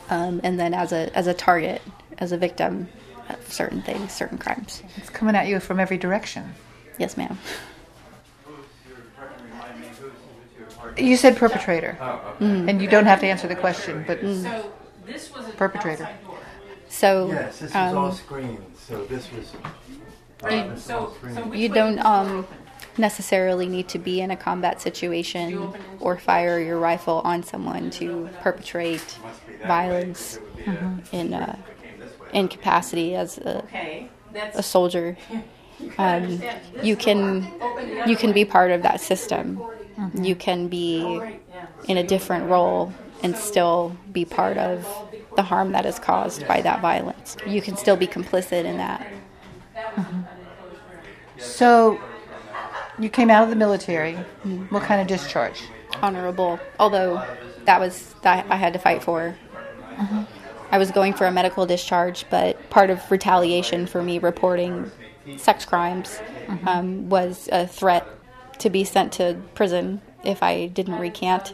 um, 0.09 0.41
and 0.43 0.59
then 0.59 0.73
as 0.73 0.91
a 0.91 1.15
as 1.15 1.27
a 1.27 1.33
target, 1.33 1.81
as 2.17 2.31
a 2.31 2.37
victim 2.37 2.89
of 3.29 3.51
certain 3.51 3.81
things, 3.81 4.11
certain 4.11 4.37
crimes. 4.37 4.83
It's 4.97 5.09
coming 5.09 5.35
at 5.35 5.47
you 5.47 5.59
from 5.59 5.79
every 5.79 5.97
direction. 5.97 6.53
Yes, 6.97 7.17
ma'am. 7.17 7.37
You 10.97 11.17
said 11.17 11.37
perpetrator, 11.37 11.97
mm. 12.39 12.69
and 12.69 12.81
you 12.81 12.87
don't 12.87 13.05
have 13.05 13.19
to 13.21 13.25
answer 13.25 13.47
the 13.47 13.55
question, 13.55 14.03
but 14.05 14.21
mm. 14.21 14.65
perpetrator. 15.57 16.07
So 16.87 17.29
yes, 17.31 17.59
this 17.59 17.73
was 17.73 17.75
um, 17.75 17.97
all 17.97 18.11
screen. 18.11 18.61
So 18.77 19.03
this 19.05 19.27
was. 19.31 19.51
You, 20.51 20.73
so, 20.75 21.13
so 21.33 21.53
you 21.53 21.69
don't 21.69 21.99
um, 21.99 22.45
necessarily 22.97 23.67
need 23.67 23.87
to 23.89 23.99
be 23.99 24.21
in 24.21 24.31
a 24.31 24.37
combat 24.37 24.81
situation 24.81 25.73
or 25.99 26.17
fire 26.17 26.59
your 26.59 26.79
rifle 26.79 27.21
on 27.23 27.43
someone 27.43 27.89
to 27.91 28.29
perpetrate 28.41 29.17
violence 29.65 30.39
mm-hmm. 30.57 31.15
in 31.15 31.33
uh, 31.33 31.57
in 32.33 32.47
capacity 32.47 33.15
as 33.15 33.37
a, 33.37 34.09
a 34.53 34.63
soldier. 34.63 35.17
Um, 35.97 36.41
you 36.81 36.95
can 36.95 37.51
you 38.07 38.15
can 38.15 38.31
be 38.31 38.45
part 38.45 38.71
of 38.71 38.83
that 38.83 39.01
system. 39.01 39.57
Mm-hmm. 39.57 40.23
You 40.23 40.35
can 40.35 40.67
be 40.69 41.19
in 41.87 41.97
a 41.97 42.03
different 42.03 42.49
role 42.49 42.93
and 43.21 43.35
still 43.35 43.97
be 44.11 44.23
part 44.23 44.57
of 44.57 44.87
the 45.35 45.41
harm 45.41 45.71
that 45.71 45.85
is 45.85 45.99
caused 45.99 46.47
by 46.47 46.61
that 46.61 46.81
violence. 46.81 47.37
You 47.45 47.61
can 47.61 47.75
still 47.75 47.97
be 47.97 48.07
complicit 48.07 48.65
in 48.65 48.77
that. 48.77 49.07
Mm-hmm. 49.75 50.21
So, 51.37 51.99
you 53.03 53.09
came 53.09 53.29
out 53.29 53.43
of 53.43 53.49
the 53.49 53.55
military. 53.55 54.13
Mm-hmm. 54.13 54.73
What 54.73 54.83
kind 54.83 55.01
of 55.01 55.07
discharge? 55.07 55.61
Honorable. 56.01 56.59
Although 56.79 57.23
that 57.65 57.79
was 57.79 58.15
that 58.21 58.45
I 58.49 58.55
had 58.55 58.73
to 58.73 58.79
fight 58.79 59.03
for. 59.03 59.35
Mm-hmm. 59.95 60.23
I 60.71 60.77
was 60.77 60.89
going 60.89 61.13
for 61.13 61.27
a 61.27 61.31
medical 61.31 61.65
discharge, 61.65 62.25
but 62.31 62.69
part 62.69 62.89
of 62.89 63.11
retaliation 63.11 63.85
for 63.85 64.01
me 64.01 64.17
reporting 64.17 64.89
sex 65.37 65.65
crimes 65.65 66.19
mm-hmm. 66.47 66.67
um, 66.67 67.09
was 67.09 67.47
a 67.51 67.67
threat 67.67 68.07
to 68.59 68.69
be 68.69 68.83
sent 68.83 69.13
to 69.13 69.39
prison 69.53 70.01
if 70.23 70.41
I 70.41 70.67
didn't 70.67 70.97
recant, 70.99 71.53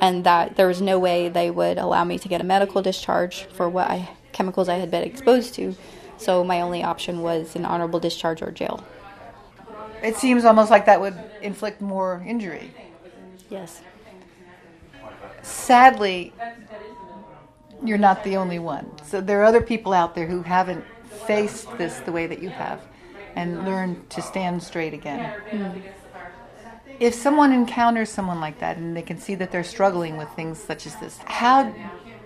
and 0.00 0.24
that 0.24 0.56
there 0.56 0.66
was 0.66 0.82
no 0.82 0.98
way 0.98 1.28
they 1.28 1.50
would 1.50 1.78
allow 1.78 2.04
me 2.04 2.18
to 2.18 2.28
get 2.28 2.40
a 2.40 2.44
medical 2.44 2.82
discharge 2.82 3.44
for 3.46 3.68
what 3.68 3.88
I, 3.88 4.10
chemicals 4.32 4.68
I 4.68 4.74
had 4.74 4.90
been 4.90 5.04
exposed 5.04 5.54
to. 5.54 5.74
So 6.18 6.44
my 6.44 6.60
only 6.60 6.82
option 6.82 7.22
was 7.22 7.56
an 7.56 7.64
honorable 7.64 8.00
discharge 8.00 8.42
or 8.42 8.50
jail. 8.50 8.84
It 10.04 10.16
seems 10.16 10.44
almost 10.44 10.70
like 10.70 10.84
that 10.86 11.00
would 11.00 11.18
inflict 11.40 11.80
more 11.80 12.22
injury. 12.26 12.70
Yes. 13.48 13.80
Sadly, 15.42 16.32
you're 17.82 17.98
not 17.98 18.22
the 18.22 18.36
only 18.36 18.58
one. 18.58 18.90
So 19.04 19.20
there 19.20 19.40
are 19.40 19.44
other 19.44 19.62
people 19.62 19.92
out 19.92 20.14
there 20.14 20.26
who 20.26 20.42
haven't 20.42 20.84
faced 21.26 21.66
this 21.78 22.00
the 22.00 22.12
way 22.12 22.26
that 22.26 22.42
you 22.42 22.50
have 22.50 22.80
and 23.34 23.64
learned 23.64 24.10
to 24.10 24.22
stand 24.22 24.62
straight 24.62 24.92
again. 24.92 25.40
Mm. 25.50 25.82
If 27.00 27.14
someone 27.14 27.52
encounters 27.52 28.10
someone 28.10 28.40
like 28.40 28.60
that 28.60 28.76
and 28.76 28.96
they 28.96 29.02
can 29.02 29.18
see 29.18 29.34
that 29.36 29.50
they're 29.50 29.64
struggling 29.64 30.16
with 30.16 30.28
things 30.30 30.58
such 30.58 30.86
as 30.86 30.94
this, 30.96 31.18
how 31.24 31.74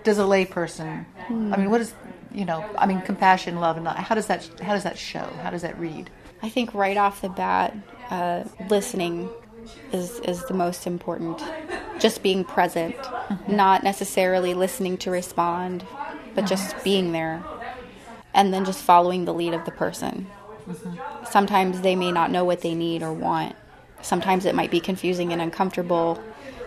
does 0.03 0.19
a 0.19 0.23
layperson? 0.23 1.05
Mm. 1.27 1.53
I 1.53 1.57
mean, 1.57 1.69
what 1.69 1.81
is 1.81 1.93
you 2.31 2.45
know? 2.45 2.63
I 2.77 2.85
mean, 2.85 3.01
compassion, 3.01 3.59
love, 3.59 3.77
and 3.77 3.87
how 3.87 4.15
does 4.15 4.27
that 4.27 4.47
how 4.61 4.73
does 4.73 4.83
that 4.83 4.97
show? 4.97 5.25
How 5.41 5.49
does 5.49 5.63
that 5.63 5.79
read? 5.79 6.09
I 6.41 6.49
think 6.49 6.73
right 6.73 6.97
off 6.97 7.21
the 7.21 7.29
bat, 7.29 7.75
uh, 8.09 8.43
listening 8.69 9.29
is 9.91 10.19
is 10.21 10.43
the 10.45 10.53
most 10.53 10.87
important. 10.87 11.41
Just 11.99 12.23
being 12.23 12.43
present, 12.45 12.95
mm-hmm. 12.95 13.55
not 13.55 13.83
necessarily 13.83 14.53
listening 14.53 14.97
to 14.99 15.11
respond, 15.11 15.85
but 16.33 16.45
just 16.45 16.81
being 16.83 17.11
there, 17.11 17.43
and 18.33 18.53
then 18.53 18.63
just 18.63 18.81
following 18.81 19.25
the 19.25 19.33
lead 19.33 19.53
of 19.53 19.65
the 19.65 19.71
person. 19.71 20.27
Mm-hmm. 20.67 21.25
Sometimes 21.25 21.81
they 21.81 21.95
may 21.95 22.11
not 22.11 22.31
know 22.31 22.45
what 22.45 22.61
they 22.61 22.73
need 22.73 23.03
or 23.03 23.11
want. 23.11 23.55
Sometimes 24.01 24.45
it 24.45 24.55
might 24.55 24.71
be 24.71 24.79
confusing 24.79 25.33
and 25.33 25.41
uncomfortable, 25.41 26.23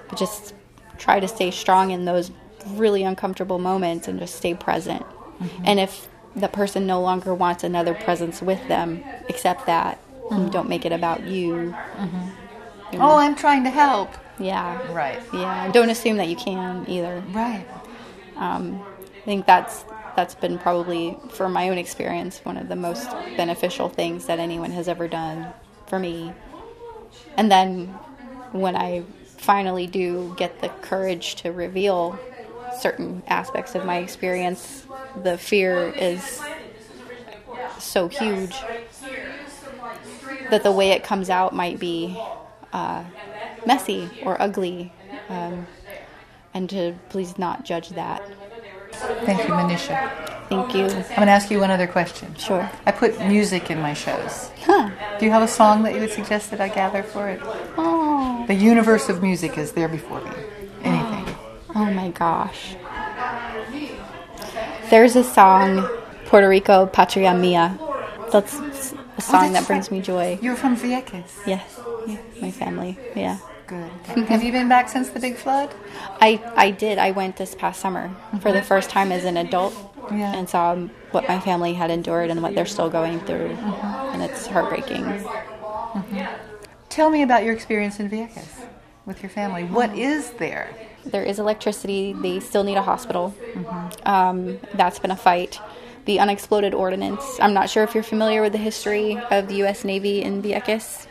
but 0.08 0.18
just 0.18 0.54
try 0.98 1.18
to 1.18 1.28
stay 1.28 1.50
strong 1.50 1.90
in 1.90 2.04
those 2.04 2.30
really 2.66 3.02
uncomfortable 3.02 3.58
moments 3.58 4.06
and 4.06 4.18
just 4.18 4.34
stay 4.36 4.54
present. 4.54 5.02
Mm-hmm. 5.02 5.62
And 5.64 5.80
if 5.80 6.08
the 6.34 6.48
person 6.48 6.86
no 6.86 7.00
longer 7.00 7.34
wants 7.34 7.64
another 7.64 7.94
presence 7.94 8.40
with 8.42 8.66
them, 8.68 9.04
except 9.28 9.66
that. 9.66 9.98
Mm-hmm. 10.30 10.50
Don't 10.50 10.68
make 10.68 10.86
it 10.86 10.92
about 10.92 11.24
you. 11.26 11.74
Mm-hmm. 11.96 13.00
Oh, 13.00 13.16
I'm 13.16 13.34
trying 13.34 13.64
to 13.64 13.70
help. 13.70 14.10
Yeah. 14.38 14.92
Right. 14.92 15.20
Yeah. 15.32 15.70
Don't 15.72 15.90
assume 15.90 16.16
that 16.16 16.28
you 16.28 16.36
can 16.36 16.88
either. 16.88 17.22
Right. 17.30 17.66
Um, 18.36 18.82
I 19.16 19.24
think 19.24 19.46
that's 19.46 19.84
that's 20.16 20.34
been 20.34 20.58
probably, 20.58 21.16
for 21.30 21.48
my 21.48 21.70
own 21.70 21.78
experience, 21.78 22.40
one 22.44 22.56
of 22.56 22.68
the 22.68 22.76
most 22.76 23.10
beneficial 23.36 23.88
things 23.88 24.26
that 24.26 24.38
anyone 24.38 24.70
has 24.72 24.88
ever 24.88 25.08
done 25.08 25.52
for 25.86 25.98
me. 25.98 26.32
And 27.36 27.50
then 27.50 27.86
when 28.52 28.76
I 28.76 29.04
finally 29.38 29.86
do 29.86 30.34
get 30.36 30.60
the 30.60 30.68
courage 30.68 31.36
to 31.36 31.50
reveal 31.50 32.18
certain 32.78 33.22
aspects 33.26 33.74
of 33.74 33.84
my 33.84 33.98
experience, 33.98 34.86
the 35.22 35.38
fear 35.38 35.88
is 35.96 36.40
so 37.78 38.08
huge 38.08 38.54
that 40.50 40.62
the 40.62 40.72
way 40.72 40.90
it 40.90 41.02
comes 41.04 41.30
out 41.30 41.54
might 41.54 41.78
be 41.78 42.18
uh, 42.72 43.04
messy 43.66 44.08
or 44.24 44.40
ugly, 44.40 44.92
um, 45.28 45.66
and 46.54 46.68
to 46.70 46.94
please 47.08 47.38
not 47.38 47.64
judge 47.64 47.90
that. 47.90 48.22
Thank 49.24 49.40
you, 49.40 49.54
Manisha. 49.54 50.32
Thank 50.48 50.74
you. 50.74 50.84
I'm 50.84 50.90
going 50.90 51.26
to 51.26 51.32
ask 51.32 51.50
you 51.50 51.60
one 51.60 51.70
other 51.70 51.86
question. 51.86 52.34
Sure. 52.36 52.70
I 52.84 52.92
put 52.92 53.18
music 53.26 53.70
in 53.70 53.80
my 53.80 53.94
shows. 53.94 54.50
Huh. 54.60 54.90
Do 55.18 55.24
you 55.24 55.30
have 55.32 55.42
a 55.42 55.48
song 55.48 55.82
that 55.84 55.94
you 55.94 56.00
would 56.00 56.10
suggest 56.10 56.50
that 56.50 56.60
I 56.60 56.68
gather 56.68 57.02
for 57.02 57.28
it? 57.30 57.40
Oh. 57.78 58.44
The 58.46 58.54
universe 58.54 59.08
of 59.08 59.22
music 59.22 59.56
is 59.56 59.72
there 59.72 59.88
before 59.88 60.20
me. 60.20 60.30
Oh, 61.82 61.88
oh 61.88 61.94
my 61.94 62.10
gosh. 62.10 62.76
There's 64.90 65.16
a 65.16 65.24
song, 65.24 65.88
Puerto 66.26 66.48
Rico 66.48 66.86
Patria 66.86 67.34
Mia. 67.34 67.78
That's 68.30 68.54
a 69.16 69.20
song 69.20 69.50
oh, 69.50 69.52
that 69.54 69.66
brings 69.66 69.90
me 69.90 70.00
joy. 70.00 70.38
You're 70.40 70.56
from 70.56 70.76
Vieques? 70.76 71.46
Yes. 71.46 71.80
Yeah, 72.06 72.18
my 72.40 72.50
family. 72.50 72.98
Yeah. 73.16 73.38
Good. 73.66 73.90
Have 74.28 74.42
you 74.42 74.52
been 74.52 74.68
back 74.68 74.88
since 74.88 75.10
the 75.10 75.20
big 75.20 75.36
flood? 75.36 75.74
I, 76.20 76.42
I 76.56 76.70
did. 76.70 76.98
I 76.98 77.10
went 77.10 77.36
this 77.36 77.54
past 77.54 77.80
summer 77.80 78.08
mm-hmm. 78.08 78.38
for 78.38 78.52
the 78.52 78.62
first 78.62 78.90
time 78.90 79.10
as 79.10 79.24
an 79.24 79.36
adult 79.36 79.74
yeah. 80.10 80.36
and 80.36 80.48
saw 80.48 80.76
what 81.10 81.26
my 81.26 81.40
family 81.40 81.72
had 81.72 81.90
endured 81.90 82.30
and 82.30 82.42
what 82.42 82.54
they're 82.54 82.66
still 82.66 82.90
going 82.90 83.20
through. 83.20 83.48
Mm-hmm. 83.48 84.14
And 84.14 84.22
it's 84.22 84.46
heartbreaking. 84.46 85.04
Mm-hmm. 85.04 86.24
Tell 86.90 87.10
me 87.10 87.22
about 87.22 87.44
your 87.44 87.54
experience 87.54 87.98
in 87.98 88.10
Vieques 88.10 88.66
with 89.06 89.22
your 89.22 89.30
family. 89.30 89.64
What 89.64 89.96
is 89.96 90.30
there? 90.32 90.76
There 91.04 91.22
is 91.22 91.38
electricity. 91.38 92.12
They 92.12 92.40
still 92.40 92.64
need 92.64 92.76
a 92.76 92.82
hospital. 92.82 93.34
Mm-hmm. 93.54 94.08
Um, 94.08 94.58
that's 94.74 94.98
been 94.98 95.10
a 95.10 95.16
fight. 95.16 95.60
The 96.04 96.18
unexploded 96.18 96.74
ordnance. 96.74 97.38
I'm 97.40 97.54
not 97.54 97.70
sure 97.70 97.84
if 97.84 97.94
you're 97.94 98.02
familiar 98.02 98.42
with 98.42 98.52
the 98.52 98.58
history 98.58 99.16
of 99.30 99.48
the 99.48 99.56
U.S. 99.56 99.84
Navy 99.84 100.22
in 100.22 100.42
Vieques. 100.42 101.06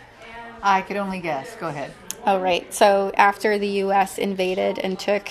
I 0.62 0.82
could 0.82 0.98
only 0.98 1.20
guess. 1.20 1.56
Go 1.56 1.68
ahead. 1.68 1.94
Oh, 2.26 2.40
right. 2.40 2.72
So 2.74 3.12
after 3.16 3.58
the 3.58 3.68
U.S. 3.68 4.18
invaded 4.18 4.78
and 4.80 5.00
took 5.00 5.30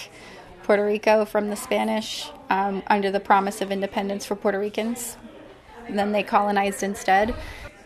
Puerto 0.65 0.85
Rico 0.85 1.25
from 1.25 1.51
the 1.51 1.57
Spanish 1.57 2.31
um, 2.49 2.83
under 2.89 3.11
the 3.11 3.21
promise 3.21 3.61
of 3.61 3.71
independence 3.71 4.27
for 4.27 4.35
Puerto 4.35 4.59
Ricans, 4.59 5.17
then 5.89 6.13
they 6.13 6.23
colonized 6.23 6.83
instead. 6.83 7.35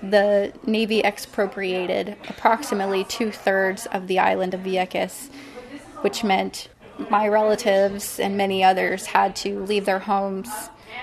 The 0.03 0.53
Navy 0.67 1.03
expropriated 1.03 2.17
approximately 2.29 3.05
two 3.05 3.31
thirds 3.31 3.87
of 3.87 4.07
the 4.07 4.19
island 4.19 4.55
of 4.55 4.61
Vieques 4.61 5.31
which 6.05 6.23
meant 6.23 6.69
my 7.09 7.27
relatives 7.27 8.21
and 8.21 8.37
many 8.37 8.62
others 8.62 9.07
had 9.07 9.35
to 9.35 9.64
leave 9.64 9.87
their 9.87 10.01
homes. 10.01 10.51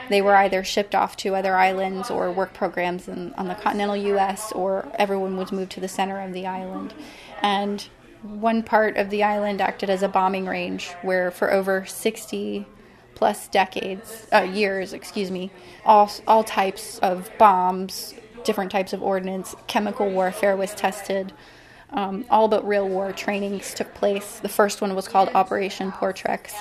They 0.09 0.21
were 0.21 0.35
either 0.35 0.63
shipped 0.63 0.93
off 0.93 1.17
to 1.17 1.33
other 1.33 1.55
islands 1.55 2.11
or 2.11 2.31
work 2.31 2.53
programs 2.53 3.07
in, 3.07 3.33
on 3.33 3.47
the 3.47 3.55
continental 3.55 3.97
U.S., 3.97 4.51
or 4.51 4.87
everyone 4.99 5.37
was 5.37 5.51
moved 5.51 5.71
to 5.71 5.79
the 5.79 5.87
center 5.87 6.21
of 6.21 6.33
the 6.33 6.45
island. 6.45 6.93
And 7.41 7.81
one 8.21 8.61
part 8.61 8.95
of 8.95 9.09
the 9.09 9.23
island 9.23 9.59
acted 9.59 9.89
as 9.89 10.03
a 10.03 10.07
bombing 10.07 10.45
range 10.45 10.91
where, 11.01 11.31
for 11.31 11.51
over 11.51 11.83
60 11.83 12.67
plus 13.15 13.47
decades, 13.47 14.27
uh, 14.31 14.43
years, 14.43 14.93
excuse 14.93 15.31
me, 15.31 15.49
all, 15.83 16.11
all 16.27 16.43
types 16.43 16.99
of 16.99 17.31
bombs, 17.39 18.13
different 18.43 18.69
types 18.69 18.93
of 18.93 19.01
ordnance, 19.01 19.55
chemical 19.65 20.11
warfare 20.11 20.55
was 20.55 20.75
tested 20.75 21.33
um, 21.93 22.25
all 22.29 22.47
but 22.47 22.67
real 22.67 22.87
war 22.87 23.11
trainings 23.11 23.73
took 23.73 23.93
place. 23.93 24.39
The 24.39 24.49
first 24.49 24.81
one 24.81 24.95
was 24.95 25.07
called 25.07 25.29
Operation 25.33 25.91
Portrex. 25.91 26.53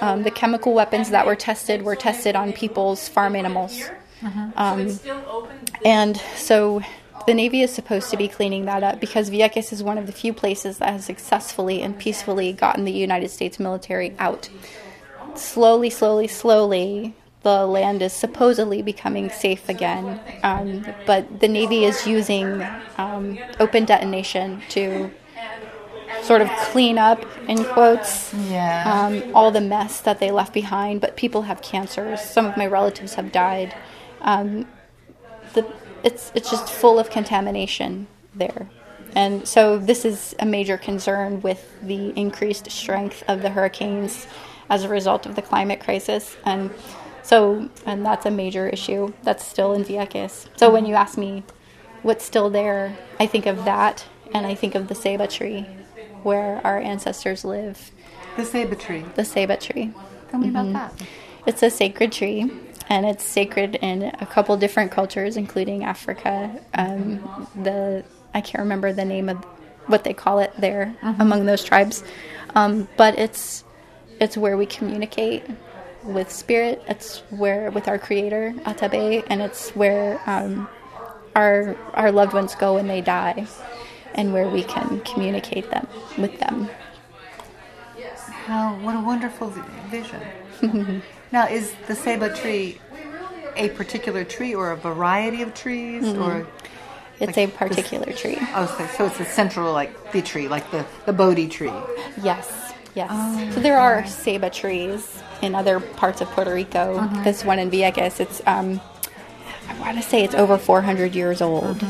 Um, 0.00 0.22
the 0.22 0.30
chemical 0.30 0.74
weapons 0.74 1.10
that 1.10 1.26
were 1.26 1.36
tested 1.36 1.82
were 1.82 1.96
tested 1.96 2.34
on 2.34 2.52
people's 2.52 3.08
farm 3.08 3.36
animals. 3.36 3.78
Mm-hmm. 4.20 4.50
Um, 4.56 4.98
and 5.84 6.16
so 6.36 6.82
the 7.26 7.34
Navy 7.34 7.62
is 7.62 7.72
supposed 7.72 8.10
to 8.10 8.16
be 8.16 8.26
cleaning 8.26 8.64
that 8.64 8.82
up 8.82 9.00
because 9.00 9.30
Vieques 9.30 9.72
is 9.72 9.82
one 9.82 9.98
of 9.98 10.06
the 10.06 10.12
few 10.12 10.32
places 10.32 10.78
that 10.78 10.90
has 10.90 11.04
successfully 11.04 11.82
and 11.82 11.98
peacefully 11.98 12.52
gotten 12.52 12.84
the 12.84 12.92
United 12.92 13.30
States 13.30 13.60
military 13.60 14.14
out. 14.18 14.48
Slowly, 15.34 15.90
slowly, 15.90 16.28
slowly, 16.28 17.14
the 17.44 17.66
land 17.66 18.02
is 18.02 18.12
supposedly 18.12 18.82
becoming 18.82 19.30
safe 19.30 19.68
again. 19.68 20.18
Um, 20.42 20.84
but 21.06 21.40
the 21.40 21.46
Navy 21.48 21.84
is 21.84 22.06
using 22.06 22.66
um, 22.98 23.38
open 23.60 23.84
detonation 23.84 24.62
to 24.70 25.10
sort 26.22 26.40
of 26.40 26.48
clean 26.72 26.96
up 26.98 27.24
in 27.48 27.62
quotes 27.64 28.32
Yeah. 28.48 28.82
um, 28.90 29.34
all 29.36 29.50
the 29.50 29.60
mess 29.60 30.00
that 30.00 30.18
they 30.20 30.30
left 30.30 30.52
behind. 30.54 31.00
But 31.02 31.16
people 31.16 31.42
have 31.42 31.60
cancers. 31.62 32.20
Some 32.22 32.46
of 32.46 32.56
my 32.56 32.66
relatives 32.66 33.14
have 33.14 33.30
died. 33.30 33.74
Um, 34.22 34.66
the, 35.52 35.66
it's 36.02 36.32
it's 36.34 36.50
just 36.50 36.68
full 36.70 36.98
of 36.98 37.10
contamination 37.10 38.06
there, 38.34 38.68
and 39.14 39.46
so 39.46 39.78
this 39.78 40.04
is 40.04 40.34
a 40.38 40.46
major 40.46 40.76
concern 40.78 41.40
with 41.42 41.60
the 41.82 42.18
increased 42.18 42.70
strength 42.70 43.22
of 43.28 43.42
the 43.42 43.50
hurricanes 43.50 44.26
as 44.70 44.82
a 44.84 44.88
result 44.88 45.26
of 45.26 45.36
the 45.36 45.42
climate 45.42 45.80
crisis, 45.80 46.36
and 46.44 46.70
so 47.24 47.70
and 47.86 48.04
that's 48.04 48.26
a 48.26 48.30
major 48.30 48.68
issue 48.68 49.12
that's 49.22 49.44
still 49.44 49.72
in 49.72 49.82
Vieques. 49.82 50.46
So 50.56 50.70
when 50.70 50.84
you 50.84 50.94
ask 50.94 51.16
me 51.18 51.42
what's 52.02 52.24
still 52.24 52.50
there, 52.50 52.96
I 53.18 53.26
think 53.26 53.46
of 53.46 53.64
that, 53.64 54.04
and 54.32 54.46
I 54.46 54.54
think 54.54 54.74
of 54.74 54.88
the 54.88 54.94
ceiba 54.94 55.28
tree, 55.28 55.62
where 56.22 56.60
our 56.62 56.78
ancestors 56.78 57.44
live. 57.44 57.90
the 58.36 58.42
ceiba 58.42 58.78
tree. 58.78 59.04
The 59.14 59.22
ceiba 59.22 59.58
tree. 59.58 59.90
Tell 60.30 60.38
me 60.38 60.50
about 60.50 60.72
that. 60.74 61.08
It's 61.46 61.62
a 61.62 61.70
sacred 61.70 62.12
tree, 62.12 62.50
and 62.90 63.06
it's 63.06 63.24
sacred 63.24 63.76
in 63.76 64.02
a 64.20 64.26
couple 64.26 64.56
different 64.58 64.92
cultures, 64.92 65.36
including 65.38 65.82
Africa. 65.82 66.60
Um, 66.74 67.48
the 67.62 68.04
I 68.34 68.42
can't 68.42 68.60
remember 68.60 68.92
the 68.92 69.04
name 69.04 69.30
of 69.30 69.38
what 69.86 70.04
they 70.04 70.12
call 70.12 70.40
it 70.40 70.52
there 70.58 70.94
among 71.02 71.46
those 71.46 71.64
tribes, 71.64 72.04
um, 72.54 72.86
but 72.98 73.18
it's 73.18 73.64
it's 74.20 74.36
where 74.36 74.56
we 74.56 74.66
communicate 74.66 75.44
with 76.04 76.30
spirit. 76.30 76.82
It's 76.86 77.20
where 77.30 77.70
with 77.70 77.88
our 77.88 77.98
Creator 77.98 78.54
Atabey, 78.64 79.24
and 79.28 79.42
it's 79.42 79.70
where 79.70 80.20
um, 80.26 80.68
our 81.34 81.76
our 81.94 82.12
loved 82.12 82.32
ones 82.32 82.54
go 82.54 82.74
when 82.74 82.86
they 82.86 83.00
die, 83.00 83.46
and 84.14 84.32
where 84.32 84.48
we 84.48 84.62
can 84.62 85.00
communicate 85.00 85.70
them 85.70 85.88
with 86.18 86.38
them. 86.38 86.68
How 88.44 88.74
what 88.80 88.94
a 88.94 89.00
wonderful 89.00 89.48
vision. 89.88 90.20
now, 91.32 91.46
is 91.48 91.74
the 91.86 91.94
ceiba 91.94 92.38
tree 92.38 92.78
a 93.56 93.70
particular 93.70 94.24
tree 94.24 94.54
or 94.54 94.72
a 94.72 94.76
variety 94.76 95.40
of 95.40 95.54
trees, 95.54 96.04
or 96.04 96.46
It's 97.20 97.38
a 97.38 97.46
particular 97.46 98.12
tree. 98.12 98.36
oh, 98.54 98.66
so, 98.76 98.86
so 98.98 99.06
it's 99.06 99.20
a 99.20 99.24
central 99.24 99.72
like 99.72 100.12
the 100.12 100.20
tree, 100.20 100.48
like 100.48 100.70
the 100.70 100.84
the 101.06 101.12
Bodhi 101.14 101.48
tree. 101.48 101.72
Yes, 102.22 102.74
yes. 102.94 103.54
So 103.54 103.60
there 103.60 103.78
are 103.78 104.02
ceiba 104.02 104.52
trees 104.52 105.22
in 105.42 105.54
other 105.54 105.80
parts 105.80 106.20
of 106.20 106.28
Puerto 106.28 106.52
Rico. 106.52 107.08
This 107.24 107.44
one 107.44 107.58
in 107.58 107.70
Vieques, 107.70 108.20
it's 108.20 108.42
um, 108.46 108.80
I 109.68 109.78
want 109.80 109.96
to 109.96 110.02
say 110.02 110.24
it's 110.24 110.34
over 110.34 110.58
400 110.58 111.14
years 111.14 111.40
old, 111.40 111.82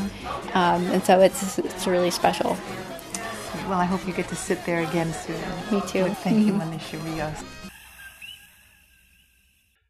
um, 0.53 0.85
and 0.87 1.03
so 1.03 1.19
it's 1.21 1.59
it's 1.59 1.87
really 1.87 2.11
special. 2.11 2.57
Well, 3.67 3.79
I 3.79 3.85
hope 3.85 4.05
you 4.07 4.13
get 4.13 4.27
to 4.29 4.35
sit 4.35 4.63
there 4.65 4.81
again 4.81 5.11
soon. 5.11 5.41
Me 5.71 5.81
too. 5.87 6.03
Well, 6.03 6.13
thank 6.13 6.45
you, 6.45 6.53
Manisha 6.53 7.03
Rios. 7.03 7.43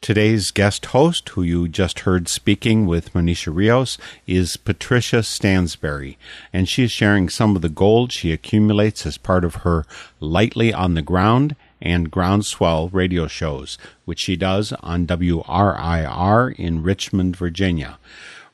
Today's 0.06 0.52
guest 0.52 0.86
host, 0.88 1.30
who 1.30 1.42
you 1.42 1.68
just 1.68 2.02
heard 2.02 2.28
speaking 2.28 2.86
with 2.86 3.12
Manisha 3.14 3.54
Rios, 3.54 3.98
is 4.28 4.56
Patricia 4.56 5.24
Stansbury, 5.24 6.18
and 6.54 6.70
she 6.70 6.84
is 6.84 6.92
sharing 6.92 7.28
some 7.28 7.56
of 7.56 7.64
the 7.64 7.70
gold 7.70 8.12
she 8.12 8.32
accumulates 8.32 9.08
as 9.08 9.18
part 9.18 9.44
of 9.44 9.56
her 9.56 9.84
Lightly 10.20 10.72
on 10.72 10.94
the 10.94 11.02
Ground 11.02 11.56
and 11.86 12.12
Groundswell 12.12 12.90
radio 12.92 13.28
shows, 13.28 13.78
which 14.04 14.20
she 14.20 14.36
does 14.36 14.74
on 14.82 15.08
WRIR 15.08 16.54
in 16.58 16.84
Richmond, 16.84 17.38
Virginia. 17.38 17.98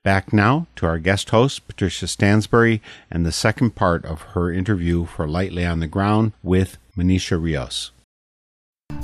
Back 0.05 0.31
now 0.31 0.67
to 0.77 0.85
our 0.85 0.99
guest 0.99 1.31
host, 1.31 1.67
Patricia 1.67 2.07
Stansbury, 2.07 2.81
and 3.11 3.25
the 3.25 3.33
second 3.33 3.75
part 3.75 4.05
of 4.05 4.21
her 4.33 4.53
interview 4.53 5.05
for 5.05 5.27
Lightly 5.27 5.65
on 5.65 5.81
the 5.81 5.87
Ground 5.87 6.31
with 6.41 6.77
Manisha 6.97 7.37
Rios. 7.37 7.91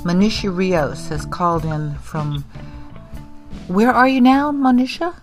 Manisha 0.02 0.56
Rios 0.56 1.08
has 1.08 1.26
called 1.26 1.66
in 1.66 1.96
from. 1.96 2.42
Where 3.68 3.92
are 3.92 4.08
you 4.08 4.22
now, 4.22 4.50
Manisha? 4.50 5.20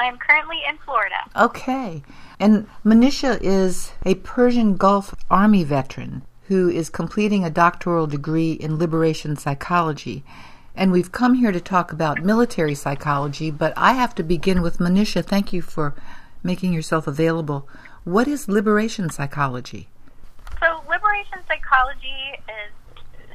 I'm 0.00 0.16
currently 0.16 0.56
in 0.66 0.78
Florida. 0.78 1.16
Okay. 1.36 2.02
And 2.38 2.66
Manisha 2.84 3.38
is 3.42 3.92
a 4.04 4.14
Persian 4.16 4.76
Gulf 4.76 5.14
Army 5.30 5.62
veteran 5.62 6.22
who 6.44 6.70
is 6.70 6.88
completing 6.88 7.44
a 7.44 7.50
doctoral 7.50 8.06
degree 8.06 8.52
in 8.52 8.78
liberation 8.78 9.36
psychology. 9.36 10.24
And 10.74 10.90
we've 10.90 11.12
come 11.12 11.34
here 11.34 11.52
to 11.52 11.60
talk 11.60 11.92
about 11.92 12.24
military 12.24 12.74
psychology, 12.74 13.50
but 13.50 13.74
I 13.76 13.92
have 13.92 14.14
to 14.14 14.22
begin 14.22 14.62
with 14.62 14.78
Manisha. 14.78 15.22
Thank 15.22 15.52
you 15.52 15.60
for 15.60 15.94
making 16.42 16.72
yourself 16.72 17.06
available. 17.06 17.68
What 18.04 18.26
is 18.26 18.48
liberation 18.48 19.10
psychology? 19.10 19.88
So, 20.60 20.80
liberation 20.88 21.38
psychology 21.46 22.40
is 22.48 22.72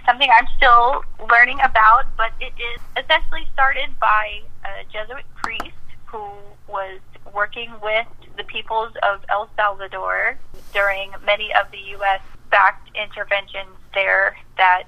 something 0.05 0.29
I'm 0.35 0.47
still 0.57 1.03
learning 1.29 1.59
about, 1.63 2.05
but 2.17 2.31
it 2.41 2.53
is 2.57 2.81
essentially 2.97 3.47
started 3.53 3.97
by 3.99 4.41
a 4.65 4.83
Jesuit 4.91 5.25
priest 5.35 5.75
who 6.05 6.27
was 6.75 6.99
working 7.33 7.71
with 7.81 8.05
the 8.35 8.43
peoples 8.43 8.91
of 9.01 9.23
El 9.29 9.49
Salvador 9.55 10.37
during 10.73 11.11
many 11.25 11.53
of 11.55 11.71
the 11.71 11.79
U.S. 11.95 12.19
backed 12.51 12.91
interventions 12.95 13.79
there 13.93 14.35
that 14.57 14.83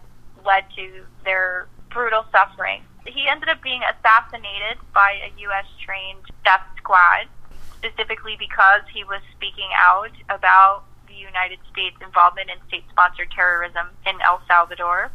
led 0.45 0.65
to 0.75 1.05
their 1.23 1.67
brutal 1.89 2.25
suffering. 2.29 2.83
He 3.05 3.25
ended 3.31 3.47
up 3.47 3.63
being 3.63 3.81
assassinated 3.87 4.83
by 4.93 5.15
a 5.23 5.31
U.S. 5.47 5.65
trained 5.79 6.27
death 6.43 6.67
squad, 6.75 7.31
specifically 7.79 8.35
because 8.37 8.81
he 8.93 9.05
was 9.05 9.21
speaking 9.31 9.69
out 9.79 10.11
about 10.27 10.83
the 11.07 11.15
United 11.15 11.59
States 11.71 11.95
involvement 12.03 12.49
in 12.49 12.57
state 12.67 12.83
sponsored 12.91 13.31
terrorism 13.31 13.87
in 14.05 14.19
El 14.19 14.41
Salvador 14.45 15.09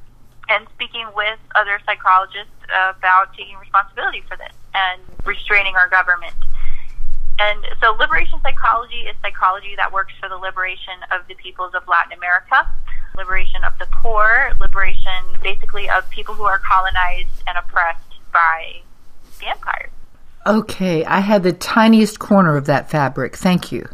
and 0.48 0.66
speaking 0.74 1.06
with 1.14 1.38
other 1.54 1.80
psychologists 1.84 2.56
about 2.64 3.36
taking 3.36 3.56
responsibility 3.58 4.24
for 4.26 4.36
this 4.38 4.56
and 4.74 5.00
restraining 5.24 5.76
our 5.76 5.88
government. 5.88 6.32
And 7.38 7.64
so, 7.80 7.92
liberation 7.92 8.40
psychology 8.42 9.08
is 9.08 9.16
psychology 9.22 9.74
that 9.76 9.92
works 9.92 10.12
for 10.20 10.28
the 10.28 10.36
liberation 10.36 10.94
of 11.10 11.26
the 11.28 11.34
peoples 11.34 11.74
of 11.74 11.86
Latin 11.88 12.12
America, 12.12 12.68
liberation 13.16 13.64
of 13.64 13.72
the 13.78 13.86
poor, 14.02 14.52
liberation 14.60 15.24
basically 15.42 15.88
of 15.90 16.08
people 16.10 16.34
who 16.34 16.44
are 16.44 16.58
colonized 16.58 17.42
and 17.46 17.58
oppressed 17.58 18.00
by 18.32 18.82
the 19.40 19.48
empire. 19.48 19.90
Okay, 20.46 21.04
I 21.04 21.20
had 21.20 21.42
the 21.42 21.52
tiniest 21.52 22.18
corner 22.18 22.56
of 22.56 22.66
that 22.66 22.90
fabric. 22.90 23.36
Thank 23.36 23.72
you. 23.72 23.88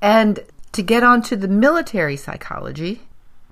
And 0.00 0.40
to 0.72 0.82
get 0.82 1.02
on 1.02 1.22
to 1.22 1.36
the 1.36 1.48
military 1.48 2.16
psychology, 2.16 3.02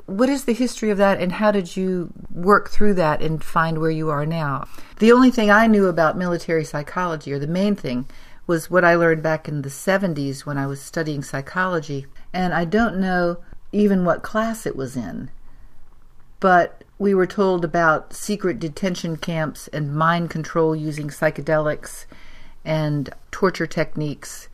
what 0.06 0.28
is 0.28 0.44
the 0.44 0.54
history 0.54 0.90
of 0.90 0.98
that 0.98 1.20
and 1.20 1.32
how 1.32 1.50
did 1.50 1.76
you 1.76 2.10
work 2.32 2.70
through 2.70 2.94
that 2.94 3.20
and 3.20 3.44
find 3.44 3.78
where 3.78 3.90
you 3.90 4.08
are 4.08 4.24
now? 4.24 4.66
The 5.00 5.12
only 5.12 5.30
thing 5.30 5.50
I 5.50 5.66
knew 5.66 5.86
about 5.86 6.16
military 6.16 6.64
psychology, 6.64 7.32
or 7.32 7.38
the 7.38 7.46
main 7.46 7.76
thing, 7.76 8.06
was 8.48 8.70
what 8.70 8.82
I 8.84 8.94
learned 8.94 9.22
back 9.22 9.46
in 9.46 9.62
the 9.62 9.68
70s 9.68 10.46
when 10.46 10.56
I 10.56 10.66
was 10.66 10.80
studying 10.80 11.22
psychology. 11.22 12.06
And 12.32 12.54
I 12.54 12.64
don't 12.64 12.98
know 12.98 13.36
even 13.70 14.06
what 14.06 14.22
class 14.22 14.66
it 14.66 14.74
was 14.74 14.96
in. 14.96 15.30
But 16.40 16.82
we 16.98 17.14
were 17.14 17.26
told 17.26 17.62
about 17.62 18.14
secret 18.14 18.58
detention 18.58 19.18
camps 19.18 19.68
and 19.68 19.94
mind 19.94 20.30
control 20.30 20.74
using 20.74 21.08
psychedelics 21.08 22.06
and 22.64 23.10
torture 23.30 23.66
techniques. 23.66 24.48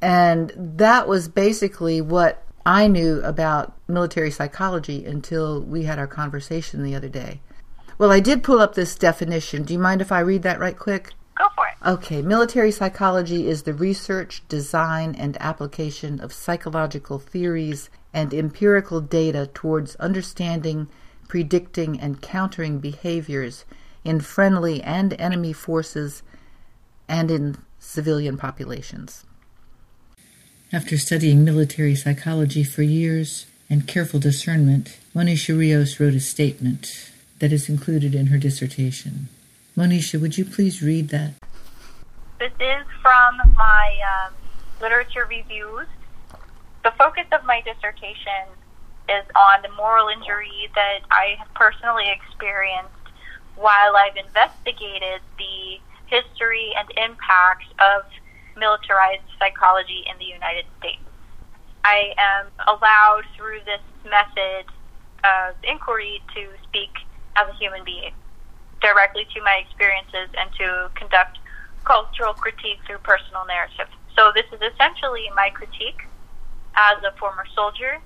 And 0.00 0.52
that 0.56 1.08
was 1.08 1.28
basically 1.28 2.00
what 2.00 2.46
I 2.64 2.86
knew 2.86 3.20
about 3.22 3.76
military 3.88 4.30
psychology 4.30 5.04
until 5.04 5.60
we 5.60 5.82
had 5.82 5.98
our 5.98 6.06
conversation 6.06 6.84
the 6.84 6.94
other 6.94 7.08
day. 7.08 7.40
Well, 7.98 8.12
I 8.12 8.20
did 8.20 8.44
pull 8.44 8.60
up 8.60 8.74
this 8.74 8.94
definition. 8.94 9.64
Do 9.64 9.72
you 9.72 9.80
mind 9.80 10.00
if 10.00 10.12
I 10.12 10.20
read 10.20 10.42
that 10.42 10.60
right 10.60 10.78
quick? 10.78 11.12
Go 11.40 11.48
for 11.54 11.66
it. 11.68 11.88
Okay, 11.88 12.20
military 12.20 12.70
psychology 12.70 13.48
is 13.48 13.62
the 13.62 13.72
research, 13.72 14.42
design, 14.48 15.14
and 15.14 15.38
application 15.40 16.20
of 16.20 16.34
psychological 16.34 17.18
theories 17.18 17.88
and 18.12 18.34
empirical 18.34 19.00
data 19.00 19.48
towards 19.54 19.96
understanding, 19.96 20.88
predicting, 21.28 21.98
and 21.98 22.20
countering 22.20 22.78
behaviors 22.78 23.64
in 24.04 24.20
friendly 24.20 24.82
and 24.82 25.18
enemy 25.18 25.54
forces 25.54 26.22
and 27.08 27.30
in 27.30 27.56
civilian 27.78 28.36
populations. 28.36 29.24
After 30.70 30.98
studying 30.98 31.42
military 31.42 31.94
psychology 31.94 32.64
for 32.64 32.82
years 32.82 33.46
and 33.70 33.88
careful 33.88 34.20
discernment, 34.20 34.98
Monisha 35.14 35.58
Rios 35.58 35.98
wrote 35.98 36.14
a 36.14 36.20
statement 36.20 37.10
that 37.38 37.50
is 37.50 37.70
included 37.70 38.14
in 38.14 38.26
her 38.26 38.36
dissertation. 38.36 39.30
Monisha, 39.80 40.20
would 40.20 40.36
you 40.36 40.44
please 40.44 40.82
read 40.82 41.08
that? 41.08 41.32
This 42.38 42.52
is 42.60 42.84
from 43.00 43.54
my 43.56 43.96
um, 44.04 44.34
literature 44.78 45.24
reviews. 45.24 45.86
The 46.84 46.92
focus 46.98 47.24
of 47.32 47.46
my 47.46 47.62
dissertation 47.64 48.44
is 49.08 49.24
on 49.32 49.62
the 49.62 49.72
moral 49.80 50.08
injury 50.08 50.68
that 50.74 51.00
I 51.10 51.36
have 51.38 51.48
personally 51.54 52.12
experienced 52.12 52.92
while 53.56 53.96
I've 53.96 54.20
investigated 54.20 55.24
the 55.38 55.80
history 56.12 56.74
and 56.76 56.86
impact 57.00 57.64
of 57.80 58.04
militarized 58.60 59.24
psychology 59.38 60.04
in 60.04 60.18
the 60.18 60.26
United 60.26 60.66
States. 60.78 61.00
I 61.84 62.12
am 62.18 62.52
allowed 62.68 63.24
through 63.34 63.60
this 63.64 63.80
method 64.04 64.68
of 65.24 65.56
inquiry 65.64 66.20
to 66.36 66.48
speak 66.68 66.92
as 67.36 67.48
a 67.48 67.56
human 67.56 67.82
being 67.82 68.12
directly 68.80 69.26
to 69.34 69.42
my 69.42 69.62
experiences 69.62 70.28
and 70.38 70.50
to 70.58 70.90
conduct 70.94 71.38
cultural 71.84 72.34
critique 72.34 72.78
through 72.86 72.98
personal 72.98 73.44
narrative. 73.46 73.88
So 74.16 74.32
this 74.34 74.46
is 74.52 74.60
essentially 74.60 75.30
my 75.34 75.50
critique 75.50 76.02
as 76.76 77.02
a 77.04 77.12
former 77.18 77.44
soldier 77.54 77.98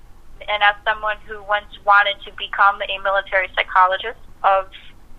and 0.47 0.63
as 0.63 0.75
someone 0.83 1.17
who 1.27 1.41
once 1.43 1.71
wanted 1.85 2.15
to 2.25 2.31
become 2.37 2.81
a 2.83 2.97
military 3.03 3.47
psychologist 3.55 4.19
of 4.43 4.67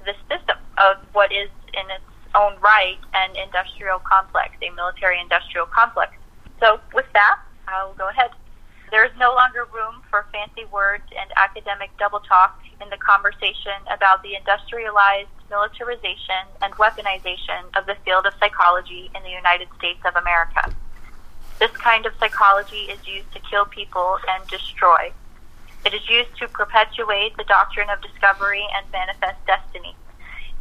the 0.04 0.14
system 0.28 0.56
of 0.78 0.96
what 1.12 1.32
is 1.32 1.50
in 1.74 1.84
its 1.90 2.04
own 2.34 2.58
right 2.60 2.98
an 3.14 3.30
industrial 3.36 3.98
complex, 3.98 4.54
a 4.62 4.70
military 4.74 5.20
industrial 5.20 5.66
complex. 5.66 6.12
So 6.60 6.80
with 6.94 7.06
that, 7.12 7.36
I'll 7.68 7.94
go 7.94 8.08
ahead. 8.08 8.30
There 8.90 9.04
is 9.04 9.10
no 9.18 9.34
longer 9.34 9.66
room 9.74 10.02
for 10.10 10.26
fancy 10.30 10.64
words 10.70 11.04
and 11.18 11.30
academic 11.36 11.90
double 11.98 12.20
talk 12.20 12.58
in 12.80 12.88
the 12.88 12.96
conversation 12.98 13.74
about 13.90 14.22
the 14.22 14.36
industrialized 14.36 15.32
militarization 15.50 16.46
and 16.62 16.72
weaponization 16.78 17.66
of 17.74 17.86
the 17.86 17.96
field 18.04 18.26
of 18.26 18.34
psychology 18.38 19.10
in 19.14 19.22
the 19.22 19.30
United 19.30 19.68
States 19.78 20.00
of 20.06 20.14
America. 20.14 20.70
This 21.58 21.74
kind 21.82 22.06
of 22.06 22.12
psychology 22.20 22.86
is 22.86 23.00
used 23.06 23.32
to 23.32 23.40
kill 23.50 23.64
people 23.64 24.18
and 24.28 24.46
destroy. 24.46 25.10
It 25.84 25.94
is 25.94 26.06
used 26.08 26.36
to 26.38 26.48
perpetuate 26.48 27.36
the 27.36 27.44
doctrine 27.44 27.90
of 27.90 28.02
discovery 28.02 28.66
and 28.74 28.86
manifest 28.92 29.38
destiny. 29.46 29.96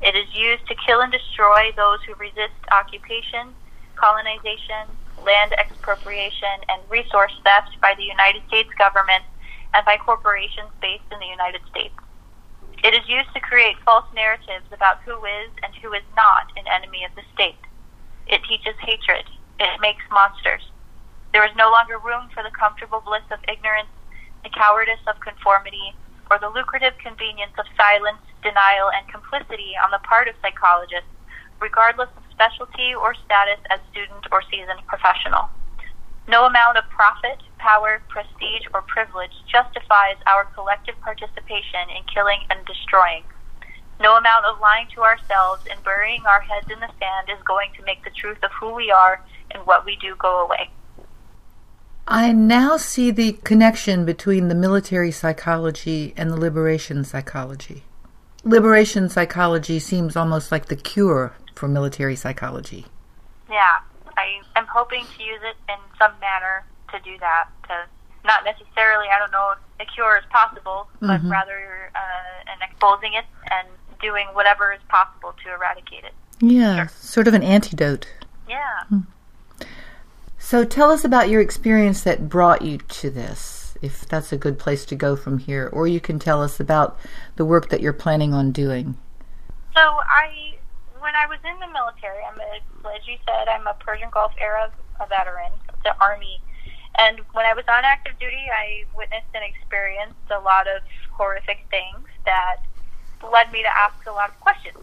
It 0.01 0.15
is 0.15 0.33
used 0.33 0.65
to 0.67 0.75
kill 0.85 1.01
and 1.01 1.11
destroy 1.11 1.71
those 1.75 1.99
who 2.07 2.15
resist 2.15 2.57
occupation, 2.71 3.53
colonization, 3.95 4.89
land 5.21 5.53
expropriation, 5.57 6.63
and 6.69 6.81
resource 6.89 7.33
theft 7.43 7.77
by 7.81 7.93
the 7.95 8.03
United 8.03 8.43
States 8.47 8.69
government 8.77 9.23
and 9.73 9.85
by 9.85 9.97
corporations 9.97 10.71
based 10.81 11.07
in 11.11 11.19
the 11.19 11.29
United 11.29 11.61
States. 11.69 11.95
It 12.83 12.93
is 12.93 13.07
used 13.07 13.31
to 13.33 13.39
create 13.39 13.79
false 13.83 14.05
narratives 14.13 14.67
about 14.71 15.01
who 15.05 15.17
is 15.25 15.49
and 15.63 15.73
who 15.81 15.93
is 15.93 16.05
not 16.15 16.51
an 16.57 16.67
enemy 16.67 17.03
of 17.03 17.15
the 17.15 17.25
state. 17.33 17.59
It 18.27 18.43
teaches 18.43 18.75
hatred. 18.81 19.25
It 19.59 19.81
makes 19.81 20.03
monsters. 20.11 20.61
There 21.31 21.45
is 21.45 21.55
no 21.55 21.71
longer 21.71 21.97
room 21.97 22.29
for 22.33 22.43
the 22.43 22.51
comfortable 22.51 23.01
bliss 23.01 23.25
of 23.31 23.39
ignorance, 23.47 23.91
the 24.43 24.53
cowardice 24.53 25.01
of 25.07 25.19
conformity, 25.19 25.95
or 26.29 26.39
the 26.39 26.49
lucrative 26.49 26.93
convenience 27.01 27.53
of 27.57 27.65
silence, 27.77 28.21
denial, 28.41 28.91
and 28.91 29.07
complicity 29.07 29.73
on 29.83 29.91
the 29.91 30.01
part 30.03 30.27
of 30.27 30.35
psychologists, 30.41 31.09
regardless 31.61 32.09
of 32.17 32.24
specialty 32.35 32.93
or 32.93 33.15
status 33.25 33.59
as 33.71 33.79
student 33.91 34.27
or 34.31 34.43
seasoned 34.51 34.83
professional. 34.85 35.47
No 36.27 36.45
amount 36.45 36.77
of 36.77 36.83
profit, 36.89 37.39
power, 37.57 38.01
prestige, 38.09 38.67
or 38.73 38.81
privilege 38.83 39.31
justifies 39.47 40.17
our 40.27 40.45
collective 40.53 40.99
participation 41.01 41.87
in 41.95 42.03
killing 42.11 42.39
and 42.49 42.59
destroying. 42.65 43.23
No 44.01 44.17
amount 44.17 44.45
of 44.45 44.59
lying 44.59 44.87
to 44.95 45.01
ourselves 45.01 45.63
and 45.69 45.81
burying 45.83 46.25
our 46.25 46.41
heads 46.41 46.67
in 46.69 46.79
the 46.79 46.91
sand 46.99 47.29
is 47.29 47.41
going 47.45 47.69
to 47.77 47.85
make 47.85 48.03
the 48.03 48.09
truth 48.09 48.43
of 48.43 48.51
who 48.59 48.73
we 48.73 48.91
are 48.91 49.21
and 49.51 49.65
what 49.65 49.85
we 49.85 49.95
do 50.01 50.15
go 50.17 50.43
away. 50.43 50.69
I 52.07 52.33
now 52.33 52.77
see 52.77 53.09
the 53.09 53.33
connection 53.43 54.05
between 54.05 54.47
the 54.47 54.55
military 54.55 55.11
psychology 55.11 56.13
and 56.17 56.29
the 56.29 56.39
liberation 56.39 57.03
psychology. 57.03 57.83
Liberation 58.43 59.09
psychology 59.09 59.79
seems 59.79 60.15
almost 60.15 60.51
like 60.51 60.67
the 60.67 60.75
cure 60.75 61.33
for 61.55 61.67
military 61.67 62.15
psychology. 62.15 62.85
Yeah, 63.49 63.79
I 64.17 64.41
am 64.55 64.67
hoping 64.67 65.05
to 65.17 65.23
use 65.23 65.41
it 65.43 65.55
in 65.69 65.77
some 65.97 66.11
manner 66.19 66.65
to 66.91 66.99
do 66.99 67.17
that. 67.19 67.47
To 67.69 67.85
not 68.23 68.43
necessarily, 68.43 69.07
I 69.13 69.19
don't 69.19 69.31
know 69.31 69.53
if 69.79 69.87
a 69.87 69.91
cure 69.91 70.17
is 70.17 70.25
possible, 70.29 70.87
but 70.99 71.21
Mhm. 71.21 71.31
rather 71.31 71.91
uh, 71.95 72.51
and 72.51 72.61
exposing 72.61 73.13
it 73.13 73.25
and 73.51 73.67
doing 74.01 74.27
whatever 74.33 74.73
is 74.73 74.81
possible 74.89 75.33
to 75.43 75.53
eradicate 75.53 76.03
it. 76.03 76.13
Yeah, 76.39 76.87
sort 76.87 77.27
of 77.27 77.33
an 77.33 77.43
antidote. 77.43 78.07
Yeah. 78.47 78.83
So 80.37 80.63
tell 80.63 80.91
us 80.91 81.03
about 81.03 81.29
your 81.29 81.41
experience 81.41 82.03
that 82.03 82.29
brought 82.29 82.61
you 82.61 82.77
to 82.77 83.09
this, 83.09 83.75
if 83.81 84.07
that's 84.07 84.31
a 84.31 84.37
good 84.37 84.59
place 84.59 84.85
to 84.85 84.95
go 84.95 85.15
from 85.15 85.39
here, 85.39 85.69
or 85.71 85.87
you 85.87 85.99
can 85.99 86.19
tell 86.19 86.43
us 86.43 86.59
about 86.59 86.99
the 87.35 87.45
work 87.45 87.69
that 87.69 87.81
you're 87.81 87.93
planning 87.93 88.33
on 88.33 88.51
doing. 88.51 88.97
So 89.73 89.81
I, 89.81 90.57
when 91.05 91.13
I 91.13 91.29
was 91.29 91.37
in 91.45 91.53
the 91.61 91.69
military, 91.69 92.25
I'm 92.25 92.41
a, 92.41 92.65
as 92.89 93.05
you 93.05 93.21
said, 93.29 93.45
I'm 93.45 93.69
a 93.69 93.77
Persian 93.77 94.09
Gulf 94.09 94.33
era 94.41 94.73
veteran, 95.05 95.53
the 95.85 95.93
Army, 96.01 96.41
and 96.97 97.21
when 97.37 97.45
I 97.45 97.53
was 97.53 97.69
on 97.69 97.85
active 97.85 98.17
duty, 98.17 98.49
I 98.49 98.89
witnessed 98.97 99.29
and 99.37 99.45
experienced 99.45 100.25
a 100.33 100.41
lot 100.41 100.65
of 100.65 100.81
horrific 101.13 101.61
things 101.69 102.09
that 102.25 102.65
led 103.21 103.53
me 103.53 103.61
to 103.61 103.69
ask 103.69 103.93
a 104.09 104.15
lot 104.15 104.33
of 104.33 104.39
questions. 104.41 104.81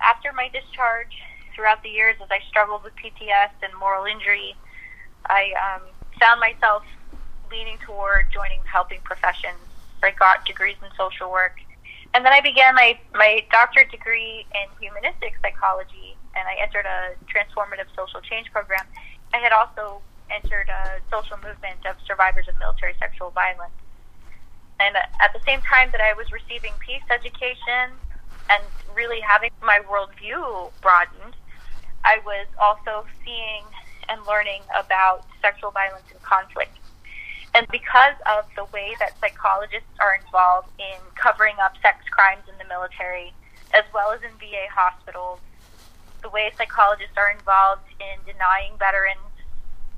After 0.00 0.32
my 0.32 0.48
discharge, 0.48 1.12
throughout 1.52 1.82
the 1.82 1.90
years, 1.90 2.16
as 2.22 2.30
I 2.30 2.38
struggled 2.48 2.86
with 2.86 2.94
PTS 2.96 3.52
and 3.60 3.74
moral 3.76 4.06
injury, 4.06 4.54
I 5.28 5.52
um, 5.58 5.90
found 6.16 6.38
myself 6.40 6.86
leaning 7.50 7.76
toward 7.84 8.30
joining 8.32 8.62
the 8.62 8.70
helping 8.70 9.02
professions. 9.02 9.60
I 10.00 10.14
got 10.14 10.46
degrees 10.46 10.78
in 10.80 10.88
social 10.96 11.28
work. 11.28 11.58
And 12.18 12.26
then 12.26 12.34
I 12.34 12.42
began 12.42 12.74
my, 12.74 12.98
my 13.14 13.46
doctorate 13.54 13.94
degree 13.94 14.42
in 14.50 14.66
humanistic 14.82 15.38
psychology, 15.38 16.18
and 16.34 16.42
I 16.50 16.58
entered 16.58 16.82
a 16.82 17.14
transformative 17.30 17.86
social 17.94 18.18
change 18.26 18.50
program. 18.50 18.82
I 19.30 19.38
had 19.38 19.54
also 19.54 20.02
entered 20.26 20.66
a 20.66 20.98
social 21.14 21.38
movement 21.38 21.86
of 21.86 21.94
survivors 22.10 22.50
of 22.50 22.58
military 22.58 22.98
sexual 22.98 23.30
violence. 23.30 23.78
And 24.82 24.98
at 24.98 25.30
the 25.30 25.38
same 25.46 25.62
time 25.62 25.94
that 25.94 26.02
I 26.02 26.10
was 26.18 26.26
receiving 26.34 26.74
peace 26.82 27.06
education 27.06 27.94
and 28.50 28.66
really 28.98 29.22
having 29.22 29.54
my 29.62 29.78
worldview 29.86 30.74
broadened, 30.82 31.38
I 32.02 32.18
was 32.26 32.50
also 32.58 33.06
seeing 33.22 33.62
and 34.10 34.26
learning 34.26 34.66
about 34.74 35.22
sexual 35.38 35.70
violence 35.70 36.10
and 36.10 36.18
conflict. 36.26 36.82
And 37.58 37.66
because 37.72 38.14
of 38.30 38.46
the 38.54 38.66
way 38.70 38.94
that 39.00 39.18
psychologists 39.18 39.90
are 39.98 40.14
involved 40.14 40.70
in 40.78 40.94
covering 41.16 41.56
up 41.58 41.74
sex 41.82 42.06
crimes 42.08 42.46
in 42.46 42.54
the 42.56 42.64
military, 42.70 43.34
as 43.74 43.82
well 43.92 44.12
as 44.12 44.22
in 44.22 44.30
VA 44.38 44.70
hospitals, 44.70 45.40
the 46.22 46.30
way 46.30 46.52
psychologists 46.56 47.18
are 47.18 47.32
involved 47.34 47.82
in 47.98 48.14
denying 48.22 48.78
veterans 48.78 49.34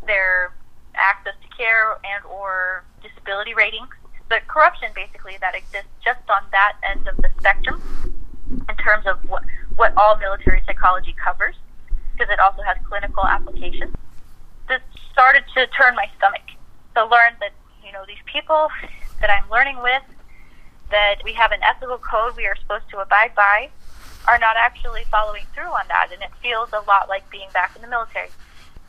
their 0.06 0.54
access 0.94 1.34
to 1.42 1.48
care 1.54 2.00
and 2.00 2.24
or 2.24 2.82
disability 3.04 3.52
ratings, 3.52 3.92
the 4.30 4.40
corruption 4.48 4.88
basically 4.94 5.36
that 5.44 5.54
exists 5.54 5.92
just 6.02 6.24
on 6.32 6.40
that 6.52 6.80
end 6.80 7.06
of 7.08 7.16
the 7.18 7.28
spectrum 7.40 7.76
in 8.48 8.76
terms 8.80 9.04
of 9.04 9.20
what, 9.28 9.44
what 9.76 9.92
all 9.98 10.16
military 10.16 10.62
psychology 10.64 11.14
covers, 11.22 11.56
because 12.16 12.32
it 12.32 12.40
also 12.40 12.62
has 12.62 12.78
clinical 12.88 13.26
applications. 13.26 13.92
This 14.66 14.80
started 15.12 15.44
to 15.52 15.66
turn 15.76 15.94
my 15.94 16.08
stomach 16.16 16.40
to 16.94 17.02
learn 17.04 17.34
that, 17.40 17.52
you 17.84 17.92
know, 17.92 18.04
these 18.06 18.22
people 18.26 18.68
that 19.20 19.30
I'm 19.30 19.48
learning 19.50 19.82
with, 19.82 20.02
that 20.90 21.16
we 21.24 21.32
have 21.34 21.52
an 21.52 21.60
ethical 21.62 21.98
code 21.98 22.36
we 22.36 22.46
are 22.46 22.56
supposed 22.56 22.88
to 22.90 22.98
abide 22.98 23.34
by, 23.34 23.68
are 24.26 24.38
not 24.38 24.56
actually 24.56 25.04
following 25.10 25.44
through 25.54 25.70
on 25.70 25.86
that. 25.88 26.10
And 26.12 26.22
it 26.22 26.30
feels 26.42 26.70
a 26.72 26.80
lot 26.86 27.08
like 27.08 27.28
being 27.30 27.48
back 27.52 27.74
in 27.76 27.82
the 27.82 27.88
military. 27.88 28.28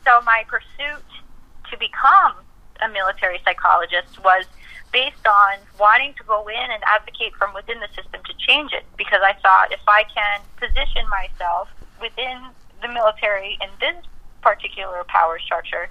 So 0.04 0.20
my 0.22 0.44
pursuit 0.48 1.04
to 1.70 1.78
become 1.78 2.34
a 2.82 2.88
military 2.88 3.40
psychologist 3.44 4.22
was 4.24 4.44
based 4.92 5.26
on 5.26 5.58
wanting 5.80 6.12
to 6.14 6.24
go 6.24 6.46
in 6.48 6.70
and 6.70 6.82
advocate 6.84 7.34
from 7.38 7.54
within 7.54 7.80
the 7.80 7.88
system 7.96 8.20
to 8.26 8.34
change 8.46 8.72
it 8.72 8.84
because 8.98 9.20
I 9.24 9.32
thought 9.40 9.72
if 9.72 9.80
I 9.88 10.04
can 10.04 10.40
position 10.56 11.08
myself 11.08 11.68
within 12.00 12.42
the 12.82 12.88
military 12.88 13.56
in 13.62 13.70
this 13.80 13.96
particular 14.42 15.04
power 15.08 15.38
structure 15.38 15.88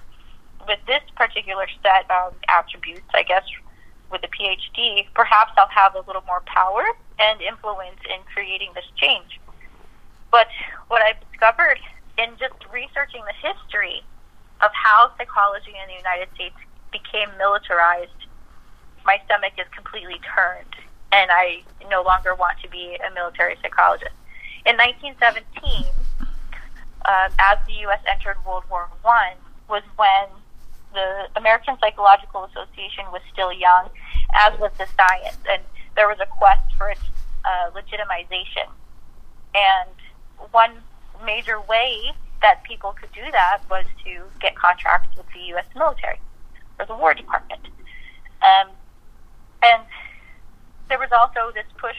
with 0.66 0.78
this 0.86 1.02
particular 1.16 1.66
set 1.82 2.10
of 2.10 2.34
attributes, 2.48 3.08
I 3.14 3.22
guess 3.22 3.44
with 4.10 4.22
a 4.24 4.28
PhD, 4.28 5.06
perhaps 5.14 5.52
I'll 5.56 5.68
have 5.68 5.94
a 5.94 6.00
little 6.06 6.22
more 6.26 6.42
power 6.46 6.84
and 7.18 7.40
influence 7.40 8.00
in 8.04 8.20
creating 8.32 8.70
this 8.74 8.84
change. 8.96 9.40
But 10.30 10.48
what 10.88 11.02
I've 11.02 11.20
discovered 11.30 11.78
in 12.18 12.30
just 12.38 12.54
researching 12.72 13.22
the 13.24 13.48
history 13.48 14.02
of 14.60 14.70
how 14.72 15.12
psychology 15.16 15.72
in 15.72 15.88
the 15.88 15.96
United 15.96 16.28
States 16.34 16.56
became 16.92 17.28
militarized, 17.38 18.28
my 19.04 19.20
stomach 19.24 19.54
is 19.58 19.66
completely 19.74 20.20
turned, 20.34 20.76
and 21.10 21.30
I 21.32 21.62
no 21.90 22.02
longer 22.02 22.34
want 22.34 22.58
to 22.62 22.68
be 22.68 22.96
a 22.96 23.12
military 23.14 23.56
psychologist. 23.62 24.14
In 24.64 24.76
1917, 24.76 25.86
uh, 27.04 27.28
as 27.38 27.58
the 27.66 27.72
U.S. 27.88 28.00
entered 28.06 28.36
World 28.46 28.64
War 28.70 28.88
One, 29.02 29.34
was 29.68 29.82
when 29.96 30.28
the 30.92 31.28
American 31.36 31.76
Psychological 31.80 32.44
Association 32.44 33.04
was 33.12 33.22
still 33.32 33.52
young, 33.52 33.88
as 34.34 34.58
was 34.58 34.72
the 34.78 34.86
science, 34.96 35.38
and 35.50 35.62
there 35.96 36.08
was 36.08 36.18
a 36.20 36.26
quest 36.26 36.74
for 36.76 36.90
its 36.90 37.00
uh, 37.44 37.70
legitimization. 37.70 38.68
And 39.54 39.90
one 40.50 40.82
major 41.24 41.60
way 41.60 42.12
that 42.40 42.62
people 42.64 42.94
could 42.98 43.12
do 43.12 43.30
that 43.30 43.60
was 43.70 43.84
to 44.04 44.22
get 44.40 44.56
contracts 44.56 45.16
with 45.16 45.26
the 45.32 45.40
U.S. 45.54 45.66
military 45.74 46.18
or 46.78 46.86
the 46.86 46.94
War 46.94 47.14
Department. 47.14 47.60
Um, 48.42 48.70
and 49.62 49.82
there 50.88 50.98
was 50.98 51.10
also 51.12 51.52
this 51.54 51.66
push 51.78 51.96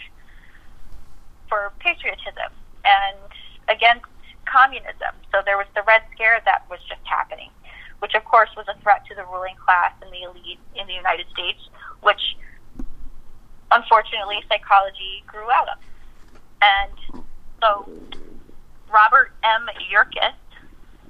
for 1.47 1.71
patriotism 1.79 2.51
and 2.83 3.17
against 3.69 4.05
communism. 4.45 5.15
So 5.31 5.41
there 5.45 5.57
was 5.57 5.67
the 5.75 5.83
Red 5.87 6.03
Scare 6.13 6.41
that 6.45 6.63
was 6.69 6.79
just 6.87 7.01
happening, 7.05 7.49
which 8.03 8.19
of 8.19 8.25
course 8.27 8.51
was 8.59 8.67
a 8.67 8.75
threat 8.83 8.99
to 9.07 9.15
the 9.15 9.23
ruling 9.31 9.55
class 9.55 9.95
and 10.03 10.11
the 10.11 10.27
elite 10.27 10.59
in 10.75 10.83
the 10.91 10.93
United 10.93 11.23
States, 11.31 11.71
which 12.03 12.35
unfortunately 13.71 14.43
psychology 14.51 15.23
grew 15.23 15.47
out 15.47 15.71
of. 15.71 15.79
And 16.59 17.23
so 17.63 17.87
Robert 18.91 19.31
M. 19.47 19.71
Yerkes, 19.87 20.35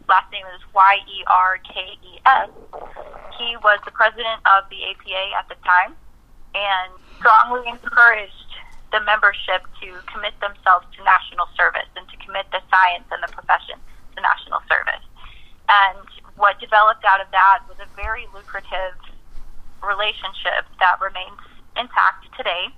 last 0.06 0.30
name 0.30 0.46
is 0.54 0.62
Y 0.70 1.02
E 1.10 1.26
R 1.26 1.58
K 1.66 1.98
E 1.98 2.22
S, 2.30 2.54
he 3.42 3.58
was 3.66 3.82
the 3.90 3.92
president 3.98 4.46
of 4.46 4.70
the 4.70 4.86
APA 4.94 5.24
at 5.34 5.50
the 5.50 5.58
time 5.66 5.98
and 6.54 6.94
strongly 7.18 7.74
encouraged 7.74 8.54
the 8.94 9.02
membership 9.02 9.66
to 9.82 9.98
commit 10.14 10.38
themselves 10.46 10.86
to 10.94 11.02
national 11.02 11.50
service 11.58 11.90
and 11.98 12.06
to 12.14 12.18
commit 12.22 12.46
the 12.54 12.62
science 12.70 13.10
and 13.10 13.18
the 13.26 13.34
profession 13.34 13.82
to 14.14 14.22
national 14.22 14.62
service. 14.70 15.02
And 15.66 16.06
what 16.36 16.60
developed 16.60 17.06
out 17.06 17.22
of 17.22 17.30
that 17.32 17.62
was 17.70 17.78
a 17.80 17.90
very 17.96 18.28
lucrative 18.34 18.98
relationship 19.84 20.66
that 20.80 20.98
remains 21.02 21.40
intact 21.76 22.26
today 22.38 22.70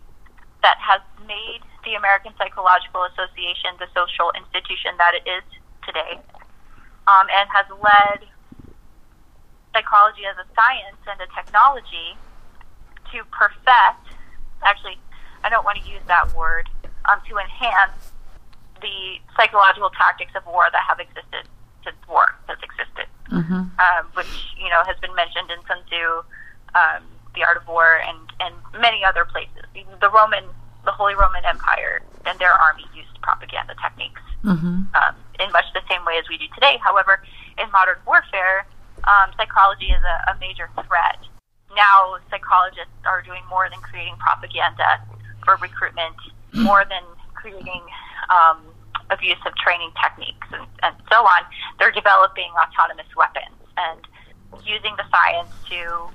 that 0.62 0.78
has 0.82 1.02
made 1.28 1.62
the 1.86 1.94
American 1.94 2.34
Psychological 2.38 3.06
Association 3.06 3.78
the 3.78 3.88
social 3.94 4.34
institution 4.34 4.98
that 4.98 5.14
it 5.14 5.24
is 5.30 5.44
today 5.86 6.18
um, 7.08 7.28
and 7.30 7.46
has 7.54 7.70
led 7.78 8.26
psychology 9.74 10.26
as 10.26 10.36
a 10.40 10.48
science 10.56 10.98
and 11.06 11.20
a 11.22 11.30
technology 11.36 12.18
to 13.12 13.22
perfect, 13.30 14.08
actually, 14.64 14.98
I 15.44 15.50
don't 15.50 15.64
want 15.64 15.78
to 15.84 15.86
use 15.86 16.02
that 16.08 16.34
word, 16.34 16.70
um, 17.06 17.22
to 17.30 17.38
enhance 17.38 18.12
the 18.82 19.22
psychological 19.38 19.92
tactics 19.92 20.32
of 20.36 20.46
war 20.46 20.68
that 20.72 20.82
have 20.88 21.00
existed 21.00 21.46
since 21.84 21.96
war 22.10 22.34
has 22.48 22.58
existed, 22.64 23.06
mm-hmm. 23.32 23.54
um, 23.54 24.04
which 24.14 24.54
you 24.58 24.70
know 24.70 24.84
has 24.86 24.98
been 25.00 25.14
mentioned 25.16 25.50
in 25.52 25.60
Sun 25.68 25.80
Tzu, 25.88 26.24
um, 26.76 27.04
The 27.34 27.44
Art 27.44 27.58
of 27.58 27.68
War, 27.68 28.02
and 28.06 28.20
and 28.40 28.54
many 28.80 29.04
other 29.04 29.26
places. 29.26 29.64
The 29.74 30.10
Roman, 30.10 30.44
the 30.84 30.92
Holy 30.92 31.16
Roman 31.16 31.46
Empire, 31.46 32.02
and 32.26 32.38
their 32.40 32.54
army 32.54 32.86
used 32.96 33.10
propaganda 33.22 33.76
techniques 33.82 34.22
mm-hmm. 34.44 34.86
um, 34.94 35.16
in 35.40 35.52
much 35.52 35.66
the 35.74 35.82
same 35.90 36.06
way 36.06 36.18
as 36.18 36.26
we 36.30 36.38
do 36.38 36.46
today. 36.54 36.78
However, 36.84 37.22
in 37.58 37.70
modern 37.72 37.98
warfare, 38.06 38.66
um, 39.06 39.32
psychology 39.38 39.90
is 39.90 40.02
a, 40.04 40.32
a 40.32 40.38
major 40.40 40.70
threat. 40.88 41.20
Now, 41.76 42.18
psychologists 42.30 43.04
are 43.06 43.22
doing 43.22 43.42
more 43.50 43.68
than 43.70 43.80
creating 43.82 44.16
propaganda 44.18 45.02
for 45.44 45.58
recruitment 45.58 46.16
more 46.56 46.86
than 46.88 47.04
creating 47.34 47.82
um, 48.30 48.62
abusive 49.10 49.54
training 49.58 49.92
techniques 50.02 50.48
and, 50.52 50.66
and 50.84 50.96
so 51.12 51.24
on. 51.24 51.42
They're 51.80 51.92
developing 51.94 52.50
autonomous 52.58 53.10
weapons 53.16 53.56
and 53.78 54.02
using 54.66 54.96
the 54.98 55.06
science 55.12 55.52
to 55.70 56.10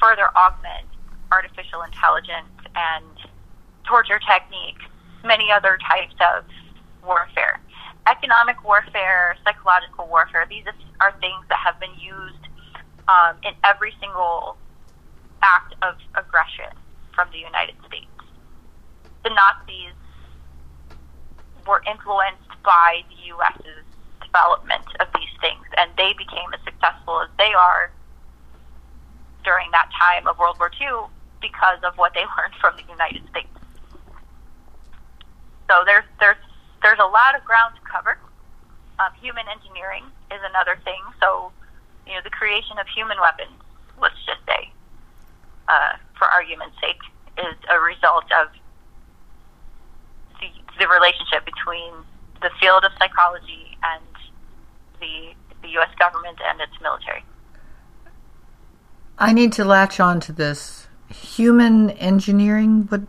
further 0.00 0.30
augment 0.36 0.88
artificial 1.32 1.82
intelligence 1.82 2.50
and 2.74 3.14
torture 3.86 4.18
techniques, 4.18 4.82
many 5.24 5.52
other 5.52 5.78
types 5.86 6.14
of 6.34 6.44
warfare. 7.06 7.60
Economic 8.10 8.64
warfare, 8.64 9.36
psychological 9.44 10.08
warfare, 10.08 10.46
these 10.48 10.64
are 11.00 11.12
things 11.20 11.44
that 11.48 11.58
have 11.62 11.78
been 11.78 11.94
used 12.00 12.44
um, 13.06 13.36
in 13.44 13.52
every 13.62 13.92
single 14.00 14.56
act 15.42 15.74
of 15.82 15.94
aggression 16.16 16.72
from 17.14 17.28
the 17.30 17.38
United 17.38 17.76
States 17.86 18.10
the 19.22 19.30
Nazis 19.30 19.92
were 21.66 21.82
influenced 21.86 22.50
by 22.64 23.02
the 23.08 23.18
U.S.'s 23.36 23.84
development 24.22 24.86
of 25.00 25.08
these 25.14 25.32
things, 25.40 25.64
and 25.78 25.90
they 25.96 26.14
became 26.14 26.48
as 26.54 26.60
successful 26.64 27.20
as 27.20 27.30
they 27.38 27.52
are 27.52 27.90
during 29.42 29.70
that 29.72 29.88
time 29.96 30.26
of 30.26 30.38
World 30.38 30.56
War 30.58 30.70
II 30.80 31.10
because 31.40 31.80
of 31.82 31.96
what 31.96 32.12
they 32.14 32.24
learned 32.36 32.54
from 32.60 32.76
the 32.76 32.86
United 32.86 33.22
States. 33.30 33.50
So 35.68 35.82
there's 35.86 36.06
there's 36.18 36.40
there's 36.82 36.98
a 36.98 37.10
lot 37.10 37.34
of 37.38 37.44
ground 37.44 37.74
to 37.78 37.82
cover. 37.86 38.18
Um, 38.98 39.14
human 39.16 39.46
engineering 39.48 40.04
is 40.28 40.42
another 40.44 40.76
thing. 40.84 41.00
So 41.22 41.52
you 42.06 42.14
know 42.14 42.22
the 42.22 42.34
creation 42.34 42.78
of 42.78 42.86
human 42.90 43.18
weapons, 43.22 43.54
let's 43.98 44.18
just 44.26 44.42
say, 44.46 44.70
uh, 45.70 45.94
for 46.18 46.26
argument's 46.30 46.76
sake, 46.82 47.00
is 47.38 47.56
a 47.70 47.78
result 47.78 48.26
of 48.34 48.50
the, 50.80 50.88
relationship 50.88 51.44
between 51.44 51.92
the 52.42 52.50
field 52.60 52.84
of 52.84 52.92
psychology 52.98 53.76
and 53.82 54.02
the, 55.00 55.34
the 55.62 55.68
U.S. 55.74 55.90
government 55.98 56.38
and 56.48 56.60
its 56.60 56.72
military. 56.82 57.24
I 59.18 59.32
need 59.32 59.52
to 59.54 59.64
latch 59.64 60.00
on 60.00 60.20
to 60.20 60.32
this 60.32 60.88
human 61.08 61.90
engineering. 61.90 62.86
What? 62.88 63.02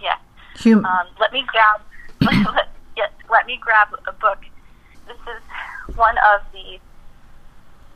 Yeah. 0.00 0.16
Hum- 0.56 0.84
um, 0.84 1.06
let 1.18 1.32
me 1.32 1.44
grab. 1.46 1.80
let, 2.54 2.68
yes, 2.96 3.10
let 3.30 3.46
me 3.46 3.58
grab 3.60 3.88
a 4.06 4.12
book. 4.12 4.38
This 5.06 5.16
is 5.16 5.96
one 5.96 6.16
of 6.34 6.42
the 6.52 6.78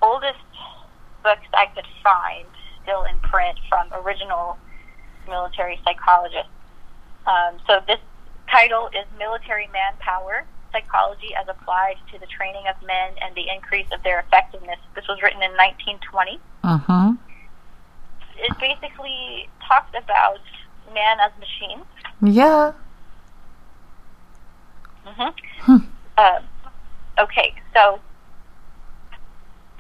oldest 0.01 0.39
books 1.23 1.47
I 1.53 1.67
could 1.67 1.87
find 2.03 2.47
still 2.83 3.05
in 3.05 3.19
print 3.19 3.59
from 3.69 3.89
original 3.93 4.57
military 5.29 5.79
psychologists 5.85 6.51
um, 7.27 7.59
so 7.67 7.81
this 7.87 7.99
title 8.51 8.89
is 8.89 9.07
Military 9.19 9.69
Manpower 9.73 10.45
Psychology 10.73 11.35
as 11.39 11.47
Applied 11.49 11.97
to 12.13 12.19
the 12.19 12.27
Training 12.27 12.65
of 12.69 12.77
Men 12.87 13.13
and 13.21 13.35
the 13.35 13.49
Increase 13.55 13.87
of 13.93 14.03
Their 14.03 14.21
Effectiveness. 14.21 14.79
This 14.95 15.07
was 15.09 15.21
written 15.23 15.43
in 15.43 15.53
1920. 15.53 16.41
Uh-huh. 16.65 17.13
It 18.39 18.59
basically 18.59 19.49
talks 19.67 19.91
about 19.97 20.41
man 20.95 21.19
as 21.21 21.33
machine. 21.39 21.83
Yeah. 22.23 22.73
Mm-hmm. 25.07 25.31
Hmm. 25.61 25.87
Uh, 26.17 26.41
okay, 27.19 27.55
so 27.75 28.01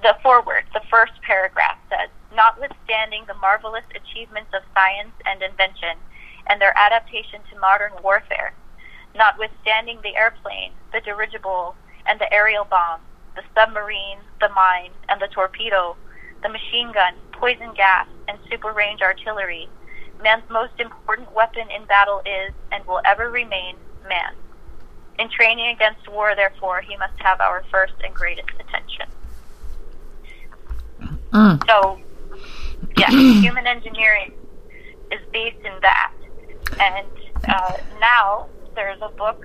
the 0.02 0.16
foreword, 0.22 0.64
the 0.74 0.82
first 0.90 1.12
paragraph 1.22 1.78
says, 1.88 2.08
Notwithstanding 2.34 3.24
the 3.26 3.34
marvelous 3.34 3.84
achievements 3.94 4.50
of 4.54 4.62
science 4.74 5.12
and 5.26 5.42
invention, 5.42 5.96
and 6.46 6.60
their 6.60 6.76
adaptation 6.76 7.40
to 7.50 7.58
modern 7.58 7.92
warfare, 8.02 8.54
notwithstanding 9.14 9.98
the 10.02 10.16
airplane, 10.16 10.72
the 10.92 11.00
dirigible, 11.00 11.74
and 12.06 12.20
the 12.20 12.32
aerial 12.32 12.64
bomb, 12.64 13.00
the 13.36 13.42
submarine, 13.54 14.18
the 14.40 14.48
mine, 14.50 14.90
and 15.08 15.20
the 15.20 15.28
torpedo, 15.28 15.96
the 16.42 16.48
machine 16.48 16.92
gun, 16.92 17.14
poison 17.32 17.72
gas, 17.74 18.06
and 18.28 18.38
super 18.50 18.72
range 18.72 19.00
artillery, 19.00 19.68
man's 20.22 20.48
most 20.50 20.78
important 20.78 21.32
weapon 21.34 21.68
in 21.70 21.84
battle 21.86 22.22
is 22.24 22.52
and 22.70 22.84
will 22.86 23.00
ever 23.04 23.30
remain 23.30 23.76
man. 24.08 24.34
In 25.18 25.28
training 25.28 25.68
against 25.68 26.08
war, 26.08 26.34
therefore, 26.34 26.80
he 26.80 26.96
must 26.96 27.18
have 27.18 27.40
our 27.40 27.64
first 27.70 27.94
and 28.02 28.14
greatest 28.14 28.48
attention. 28.58 29.06
Mm. 31.32 31.68
So, 31.68 32.00
yeah, 32.96 33.10
human 33.40 33.66
engineering 33.66 34.32
is 35.10 35.20
based 35.32 35.64
in 35.64 35.72
that. 35.82 36.12
And 36.80 37.06
uh, 37.48 37.76
now 38.00 38.48
there's 38.74 39.00
a 39.02 39.10
book 39.10 39.44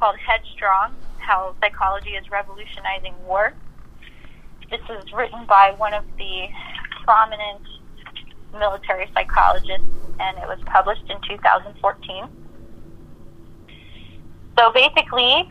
called 0.00 0.16
Headstrong 0.16 0.94
How 1.18 1.54
Psychology 1.60 2.10
is 2.10 2.30
Revolutionizing 2.30 3.14
War. 3.24 3.54
This 4.70 4.80
is 4.90 5.12
written 5.12 5.46
by 5.46 5.74
one 5.76 5.94
of 5.94 6.04
the 6.18 6.48
prominent 7.04 7.62
military 8.52 9.08
psychologists, 9.14 9.86
and 10.18 10.38
it 10.38 10.46
was 10.46 10.58
published 10.66 11.04
in 11.08 11.16
2014. 11.28 12.28
So 14.58 14.72
basically, 14.72 15.50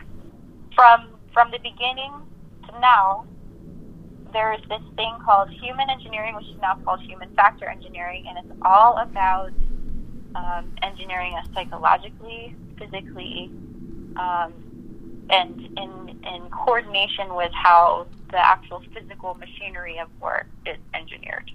from 0.74 1.08
from 1.32 1.50
the 1.50 1.58
beginning 1.58 2.12
to 2.66 2.80
now, 2.80 3.26
there 4.32 4.52
is 4.52 4.60
this 4.68 4.82
thing 4.96 5.14
called 5.24 5.48
human 5.50 5.88
engineering, 5.90 6.34
which 6.34 6.46
is 6.46 6.60
now 6.60 6.78
called 6.84 7.00
human 7.02 7.30
factor 7.34 7.68
engineering, 7.68 8.24
and 8.28 8.38
it's 8.38 8.58
all 8.62 8.98
about 8.98 9.50
um, 10.36 10.70
engineering 10.82 11.34
us 11.34 11.46
psychologically, 11.54 12.54
physically, 12.78 13.50
um, 14.16 14.52
and 15.30 15.60
in 15.78 16.20
in 16.24 16.50
coordination 16.50 17.34
with 17.34 17.52
how 17.52 18.06
the 18.30 18.38
actual 18.38 18.82
physical 18.92 19.34
machinery 19.34 19.98
of 19.98 20.08
work 20.20 20.46
is 20.66 20.76
engineered. 20.94 21.50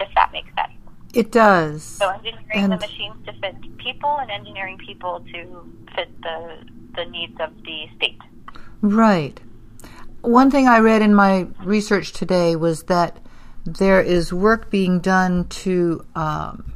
If 0.00 0.08
that 0.14 0.32
makes 0.32 0.48
sense. 0.54 0.72
It 1.12 1.32
does. 1.32 1.82
So 1.82 2.08
engineering 2.08 2.46
and 2.52 2.72
the 2.72 2.76
machines 2.76 3.16
to 3.26 3.32
fit 3.40 3.56
people, 3.78 4.18
and 4.20 4.30
engineering 4.30 4.78
people 4.78 5.24
to 5.32 5.72
fit 5.94 6.08
the 6.22 6.58
the 6.94 7.04
needs 7.06 7.40
of 7.40 7.50
the 7.62 7.86
state. 7.96 8.18
Right. 8.82 9.40
One 10.20 10.50
thing 10.50 10.68
I 10.68 10.78
read 10.78 11.02
in 11.02 11.14
my 11.14 11.46
research 11.64 12.12
today 12.12 12.54
was 12.54 12.84
that 12.84 13.18
there 13.64 14.00
is 14.00 14.32
work 14.32 14.70
being 14.70 15.00
done 15.00 15.48
to 15.48 16.04
um, 16.14 16.72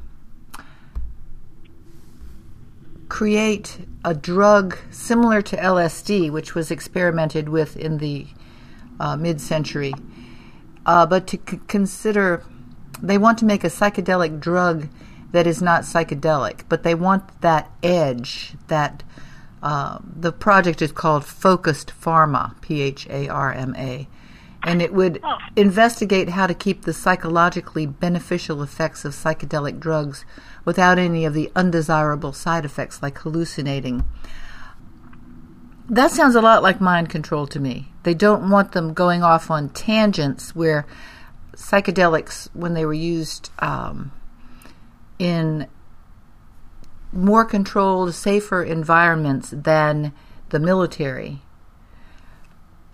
create 3.14 3.78
a 4.04 4.12
drug 4.12 4.76
similar 4.90 5.40
to 5.40 5.56
LSD, 5.56 6.32
which 6.32 6.56
was 6.56 6.72
experimented 6.72 7.48
with 7.48 7.76
in 7.76 7.98
the 7.98 8.26
uh, 8.98 9.16
mid 9.16 9.40
century, 9.40 9.94
uh, 10.84 11.06
but 11.06 11.24
to 11.28 11.38
c- 11.48 11.60
consider, 11.68 12.42
they 13.00 13.16
want 13.16 13.38
to 13.38 13.44
make 13.44 13.62
a 13.62 13.68
psychedelic 13.68 14.40
drug 14.40 14.88
that 15.30 15.46
is 15.46 15.62
not 15.62 15.82
psychedelic, 15.84 16.62
but 16.68 16.82
they 16.82 16.96
want 16.96 17.40
that 17.40 17.70
edge, 17.84 18.54
that 18.66 19.04
uh, 19.62 20.00
the 20.04 20.32
project 20.32 20.82
is 20.82 20.90
called 20.90 21.24
Focused 21.24 21.92
Pharma, 21.96 22.60
P 22.62 22.82
H 22.82 23.06
A 23.08 23.28
R 23.28 23.52
M 23.52 23.76
A, 23.76 24.08
and 24.64 24.80
it 24.80 24.92
would 24.92 25.22
investigate 25.56 26.30
how 26.30 26.46
to 26.46 26.54
keep 26.54 26.82
the 26.82 26.92
psychologically 26.92 27.86
beneficial 27.86 28.62
effects 28.62 29.04
of 29.04 29.12
psychedelic 29.12 29.78
drugs 29.78 30.24
without 30.64 30.98
any 30.98 31.24
of 31.24 31.34
the 31.34 31.52
undesirable 31.54 32.32
side 32.32 32.64
effects 32.64 33.02
like 33.02 33.18
hallucinating. 33.18 34.04
That 35.88 36.10
sounds 36.10 36.34
a 36.34 36.40
lot 36.40 36.62
like 36.62 36.80
mind 36.80 37.10
control 37.10 37.46
to 37.48 37.60
me. 37.60 37.92
They 38.04 38.14
don't 38.14 38.48
want 38.48 38.72
them 38.72 38.94
going 38.94 39.22
off 39.22 39.50
on 39.50 39.68
tangents 39.68 40.54
where 40.56 40.86
psychedelics, 41.52 42.48
when 42.54 42.72
they 42.72 42.86
were 42.86 42.94
used 42.94 43.50
um, 43.58 44.12
in 45.18 45.68
more 47.12 47.44
controlled, 47.44 48.14
safer 48.14 48.62
environments 48.62 49.50
than 49.50 50.12
the 50.48 50.58
military, 50.58 51.42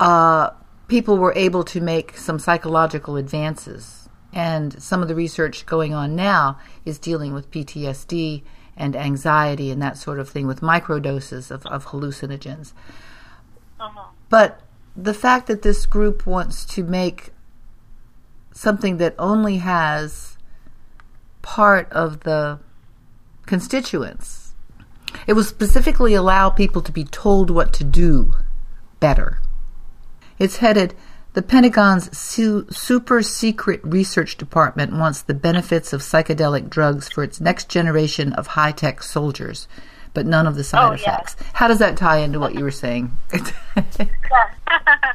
uh, 0.00 0.50
people 0.90 1.16
were 1.16 1.32
able 1.34 1.64
to 1.64 1.80
make 1.80 2.16
some 2.16 2.38
psychological 2.38 3.16
advances. 3.16 4.08
And 4.32 4.80
some 4.82 5.00
of 5.02 5.08
the 5.08 5.14
research 5.14 5.64
going 5.64 5.94
on 5.94 6.14
now 6.14 6.58
is 6.84 6.98
dealing 6.98 7.32
with 7.32 7.50
PTSD 7.50 8.42
and 8.76 8.94
anxiety 8.94 9.70
and 9.70 9.80
that 9.80 9.96
sort 9.96 10.18
of 10.18 10.28
thing 10.28 10.46
with 10.46 10.60
microdoses 10.60 11.50
of, 11.50 11.64
of 11.66 11.86
hallucinogens. 11.86 12.72
Uh-huh. 13.78 14.10
But 14.28 14.60
the 14.96 15.14
fact 15.14 15.46
that 15.46 15.62
this 15.62 15.86
group 15.86 16.26
wants 16.26 16.64
to 16.66 16.84
make 16.84 17.30
something 18.52 18.98
that 18.98 19.14
only 19.18 19.58
has 19.58 20.36
part 21.42 21.90
of 21.92 22.20
the 22.20 22.58
constituents. 23.46 24.54
It 25.26 25.32
will 25.32 25.44
specifically 25.44 26.14
allow 26.14 26.50
people 26.50 26.82
to 26.82 26.92
be 26.92 27.04
told 27.04 27.50
what 27.50 27.72
to 27.74 27.84
do 27.84 28.32
better. 29.00 29.40
It's 30.40 30.56
headed 30.56 30.94
the 31.34 31.42
Pentagon's 31.42 32.16
su- 32.16 32.66
super 32.70 33.22
secret 33.22 33.80
research 33.84 34.36
department 34.36 34.92
wants 34.92 35.22
the 35.22 35.34
benefits 35.34 35.92
of 35.92 36.00
psychedelic 36.00 36.68
drugs 36.68 37.08
for 37.08 37.22
its 37.22 37.40
next 37.40 37.68
generation 37.68 38.32
of 38.32 38.48
high 38.48 38.72
tech 38.72 39.00
soldiers, 39.02 39.68
but 40.12 40.26
none 40.26 40.48
of 40.48 40.56
the 40.56 40.64
side 40.64 40.90
oh, 40.90 40.92
effects. 40.92 41.36
Yeah. 41.38 41.46
How 41.52 41.68
does 41.68 41.78
that 41.78 41.96
tie 41.96 42.18
into 42.18 42.40
what 42.40 42.54
you 42.54 42.64
were 42.64 42.72
saying? 42.72 43.16
yeah, 43.32 43.42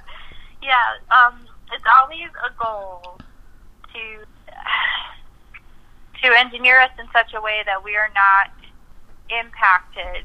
yeah 0.62 0.94
um, 1.12 1.40
it's 1.74 1.84
always 2.00 2.30
a 2.46 2.64
goal 2.64 3.20
to 3.92 4.26
to 6.24 6.40
engineer 6.40 6.80
us 6.80 6.92
in 6.98 7.08
such 7.12 7.34
a 7.34 7.42
way 7.42 7.62
that 7.66 7.84
we 7.84 7.98
are 7.98 8.10
not 8.16 8.54
impacted 9.44 10.24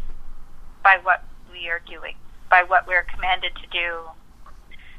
by 0.85 0.99
what 1.03 1.25
we 1.51 1.69
are 1.69 1.81
doing, 1.89 2.15
by 2.49 2.63
what 2.63 2.87
we're 2.87 3.05
commanded 3.05 3.53
to 3.57 3.67
do, 3.73 4.05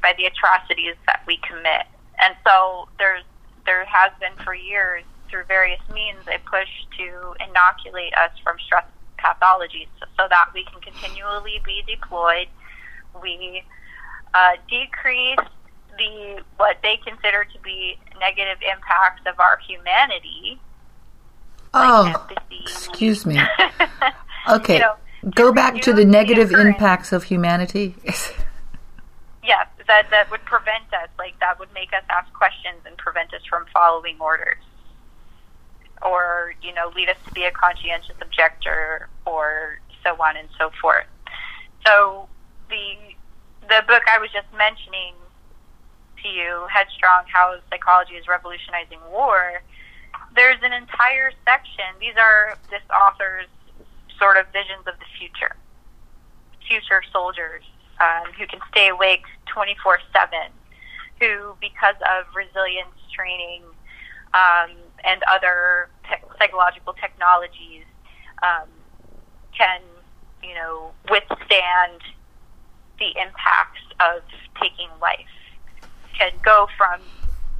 by 0.02 0.14
the 0.16 0.26
atrocities 0.26 0.96
that 1.06 1.22
we 1.26 1.38
commit. 1.38 1.86
And 2.20 2.34
so 2.46 2.88
there's 2.98 3.24
there 3.64 3.84
has 3.84 4.12
been 4.18 4.34
for 4.44 4.54
years 4.54 5.04
through 5.30 5.44
various 5.44 5.80
means 5.94 6.18
a 6.26 6.38
push 6.48 6.68
to 6.98 7.34
inoculate 7.48 8.12
us 8.14 8.30
from 8.42 8.56
stress 8.66 8.84
pathologies 9.18 9.86
so, 10.00 10.06
so 10.18 10.26
that 10.28 10.46
we 10.52 10.64
can 10.64 10.80
continually 10.80 11.62
be 11.64 11.82
deployed. 11.86 12.48
We 13.22 13.62
uh, 14.34 14.58
decrease 14.68 15.46
the 15.96 16.42
what 16.56 16.78
they 16.82 16.98
consider 17.06 17.44
to 17.44 17.58
be 17.60 17.98
negative 18.18 18.58
impacts 18.62 19.22
of 19.26 19.38
our 19.38 19.58
humanity 19.66 20.60
Oh, 21.74 22.28
excuse 22.50 23.26
me. 23.26 23.40
Okay, 24.50 24.74
you 24.74 24.80
know, 24.80 24.94
go 25.36 25.52
back 25.52 25.80
to 25.82 25.92
the 25.92 26.04
negative 26.04 26.50
impacts 26.50 27.12
of 27.12 27.22
humanity. 27.22 27.94
yes, 29.44 29.68
that 29.92 30.08
that 30.08 30.30
would 30.30 30.44
prevent 30.48 30.88
us. 30.96 31.12
Like 31.18 31.36
that 31.40 31.58
would 31.60 31.68
make 31.74 31.92
us 31.92 32.02
ask 32.08 32.32
questions 32.32 32.80
and 32.88 32.96
prevent 32.96 33.34
us 33.34 33.44
from 33.44 33.66
following 33.76 34.16
orders, 34.18 34.64
or 36.00 36.54
you 36.62 36.72
know, 36.72 36.90
lead 36.96 37.10
us 37.10 37.20
to 37.26 37.32
be 37.32 37.44
a 37.44 37.52
conscientious 37.52 38.16
objector, 38.22 39.08
or 39.26 39.78
so 40.02 40.16
on 40.16 40.40
and 40.40 40.48
so 40.56 40.70
forth. 40.80 41.04
So 41.84 42.26
the 42.72 43.12
the 43.68 43.84
book 43.84 44.02
I 44.08 44.16
was 44.16 44.32
just 44.32 44.48
mentioning 44.56 45.12
to 46.24 46.28
you, 46.28 46.64
Headstrong: 46.72 47.28
How 47.28 47.60
Psychology 47.68 48.14
is 48.14 48.24
Revolutionizing 48.26 49.00
War 49.12 49.60
there's 50.34 50.56
an 50.62 50.72
entire 50.72 51.30
section. 51.44 51.84
These 52.00 52.16
are 52.16 52.56
this 52.70 52.80
author's 52.88 53.52
sort 54.18 54.38
of 54.38 54.46
visions 54.48 54.80
of 54.88 54.96
the 54.96 55.04
future, 55.20 55.56
future 56.64 57.02
soldiers 57.12 57.64
um, 58.02 58.32
who 58.36 58.46
can 58.46 58.58
stay 58.70 58.88
awake 58.88 59.22
24 59.46 59.98
7, 60.12 60.28
who, 61.20 61.54
because 61.60 61.94
of 62.02 62.26
resilience 62.34 62.98
training 63.14 63.62
um, 64.34 64.74
and 65.06 65.22
other 65.30 65.88
te- 66.10 66.26
psychological 66.38 66.92
technologies, 66.98 67.86
um, 68.42 68.66
can, 69.56 69.80
you 70.42 70.54
know, 70.54 70.90
withstand 71.10 72.02
the 72.98 73.14
impacts 73.14 73.86
of 74.00 74.22
taking 74.60 74.90
life, 75.00 75.36
can 76.18 76.32
go 76.44 76.66
from 76.76 77.00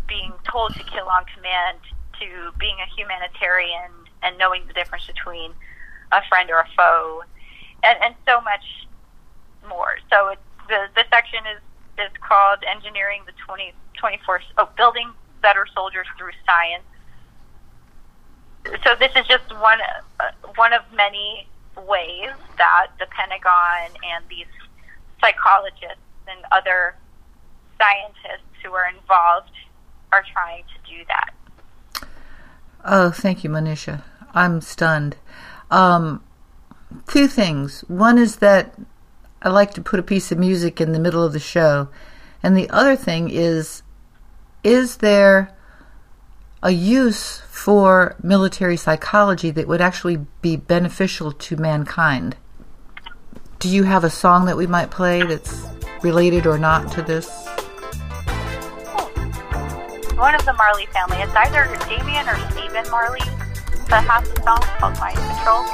being 0.09 0.33
told 0.51 0.73
to 0.77 0.83
kill 0.85 1.07
on 1.07 1.23
command 1.35 1.79
to 2.19 2.51
being 2.59 2.77
a 2.83 2.89
humanitarian 2.99 3.91
and 4.23 4.37
knowing 4.39 4.67
the 4.67 4.75
difference 4.75 5.07
between 5.07 5.53
a 6.13 6.21
friend 6.29 6.51
or 6.51 6.59
a 6.59 6.69
foe, 6.77 7.23
and, 7.83 7.99
and 8.03 8.15
so 8.27 8.41
much 8.41 8.63
more. 9.69 9.99
So 10.11 10.29
it, 10.29 10.39
the 10.69 10.89
the 10.95 11.05
section 11.11 11.41
is 11.47 11.61
is 11.99 12.11
called 12.27 12.59
engineering 12.65 13.23
the 13.27 13.33
20, 13.47 13.73
24 13.99 14.41
oh 14.59 14.69
building 14.77 15.11
better 15.43 15.67
soldiers 15.75 16.07
through 16.19 16.33
science. 16.47 16.85
So 18.85 18.95
this 18.99 19.13
is 19.17 19.27
just 19.27 19.51
one 19.61 19.81
uh, 20.21 20.31
one 20.57 20.73
of 20.73 20.83
many 20.95 21.49
ways 21.77 22.31
that 22.59 22.89
the 22.99 23.07
Pentagon 23.07 23.91
and 24.15 24.25
these 24.29 24.47
psychologists 25.21 26.03
and 26.29 26.41
other 26.53 26.95
scientists 27.79 28.47
who 28.63 28.73
are 28.73 28.89
involved 28.89 29.51
are 30.13 30.25
trying 30.33 30.63
to 30.65 30.91
do 30.91 31.05
that. 31.09 31.31
Oh, 32.85 33.11
thank 33.11 33.45
you, 33.45 33.51
Monisha. 33.51 34.03
I'm 34.35 34.61
stunned. 34.61 35.17
Um, 35.71 36.23
two 37.09 37.29
things. 37.29 37.81
One 37.89 38.19
is 38.19 38.37
that 38.37 38.75
I 39.43 39.49
like 39.49 39.75
to 39.75 39.83
put 39.83 39.99
a 39.99 40.05
piece 40.05 40.31
of 40.31 40.39
music 40.39 40.81
in 40.81 40.93
the 40.93 41.01
middle 41.01 41.25
of 41.25 41.33
the 41.33 41.41
show. 41.41 41.89
And 42.43 42.57
the 42.57 42.71
other 42.71 42.97
thing 42.97 43.29
is 43.31 43.83
is 44.63 44.99
there 44.99 45.53
a 46.63 46.71
use 46.71 47.41
for 47.51 48.15
military 48.23 48.77
psychology 48.77 49.51
that 49.51 49.67
would 49.67 49.81
actually 49.81 50.19
be 50.41 50.55
beneficial 50.55 51.33
to 51.33 51.57
mankind. 51.57 52.37
Do 53.59 53.69
you 53.69 53.83
have 53.83 54.05
a 54.05 54.11
song 54.11 54.45
that 54.47 54.57
we 54.57 54.69
might 54.69 54.91
play 54.91 55.25
that's 55.25 55.65
related 56.03 56.47
or 56.47 56.59
not 56.59 56.93
to 56.93 57.03
this? 57.03 57.29
One 60.17 60.37
of 60.37 60.45
the 60.45 60.55
Marley 60.57 60.87
family. 60.87 61.17
It's 61.17 61.35
either 61.35 61.65
Damien 61.89 62.29
or 62.29 62.37
Stephen 62.51 62.89
Marley 62.93 63.21
that 63.89 64.05
has 64.07 64.29
a 64.29 64.43
song 64.43 64.63
called 64.79 64.97
Mind 64.99 65.19
Control. 65.19 65.67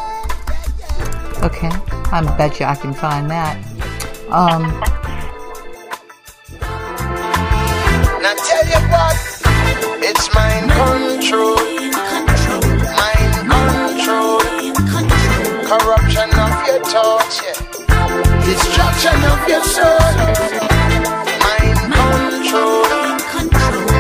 Okay, 1.44 1.97
I 2.10 2.22
bet 2.38 2.58
you 2.58 2.64
I 2.64 2.74
can 2.74 2.94
find 2.94 3.30
that. 3.30 3.56
Um, 4.30 4.64
tell 8.48 8.64
you 8.64 8.80
what, 8.88 9.16
it's 10.00 10.32
mind 10.34 10.70
control, 10.72 11.56
mind 12.96 13.34
control, 13.44 14.40
corruption 15.68 16.28
of 16.32 16.52
your 16.66 16.80
thoughts, 16.84 17.42
yeah. 17.44 17.60
destruction 18.40 19.18
of 19.32 19.40
your 19.48 19.64
soul, 19.64 20.00
mind 21.44 21.80
control, 21.92 22.88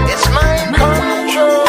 it's 0.08 0.26
mind 0.32 0.70
control, 0.80 1.66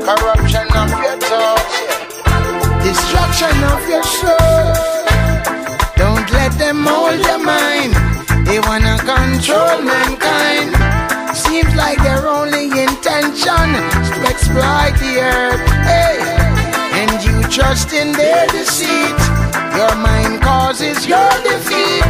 corruption 0.00 0.66
of 0.80 0.90
your 1.04 1.18
thoughts, 1.28 1.76
yeah. 1.84 2.82
destruction 2.82 3.64
of 3.64 3.88
your 3.88 4.02
soul. 4.02 4.89
Mold 6.86 7.20
your 7.28 7.38
mind. 7.38 7.92
They 8.46 8.58
wanna 8.60 8.96
control 8.98 9.82
mankind. 9.82 10.68
Seems 11.36 11.72
like 11.74 11.98
their 12.02 12.26
only 12.26 12.66
intention 12.86 13.66
is 14.02 14.10
to 14.16 14.20
exploit 14.32 14.94
the 15.04 15.14
earth. 15.20 15.62
Hey, 15.90 16.16
and 17.00 17.12
you 17.24 17.36
trust 17.48 17.92
in 17.92 18.12
their 18.12 18.46
deceit. 18.48 19.18
Your 19.78 19.94
mind 19.96 20.42
causes 20.42 21.06
your 21.06 21.32
defeat, 21.48 22.04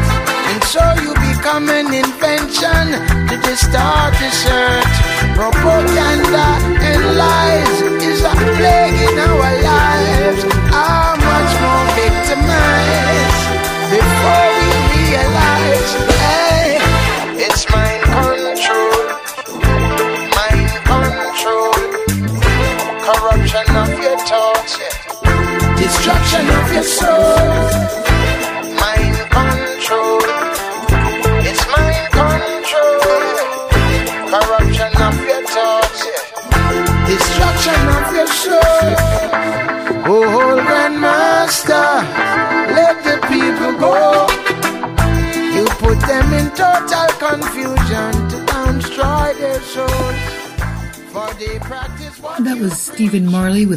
and 0.51 0.61
so 0.65 0.83
you 1.03 1.13
become 1.31 1.69
an 1.69 1.93
invention 1.93 2.85
to 3.29 3.35
distort 3.49 4.13
this 4.23 4.41
earth. 4.47 4.95
Propaganda 5.37 6.47
and 6.89 7.03
lies 7.17 7.77
is 8.11 8.21
a 8.25 8.35
plague 8.57 9.01
in 9.09 9.19
our 9.19 9.30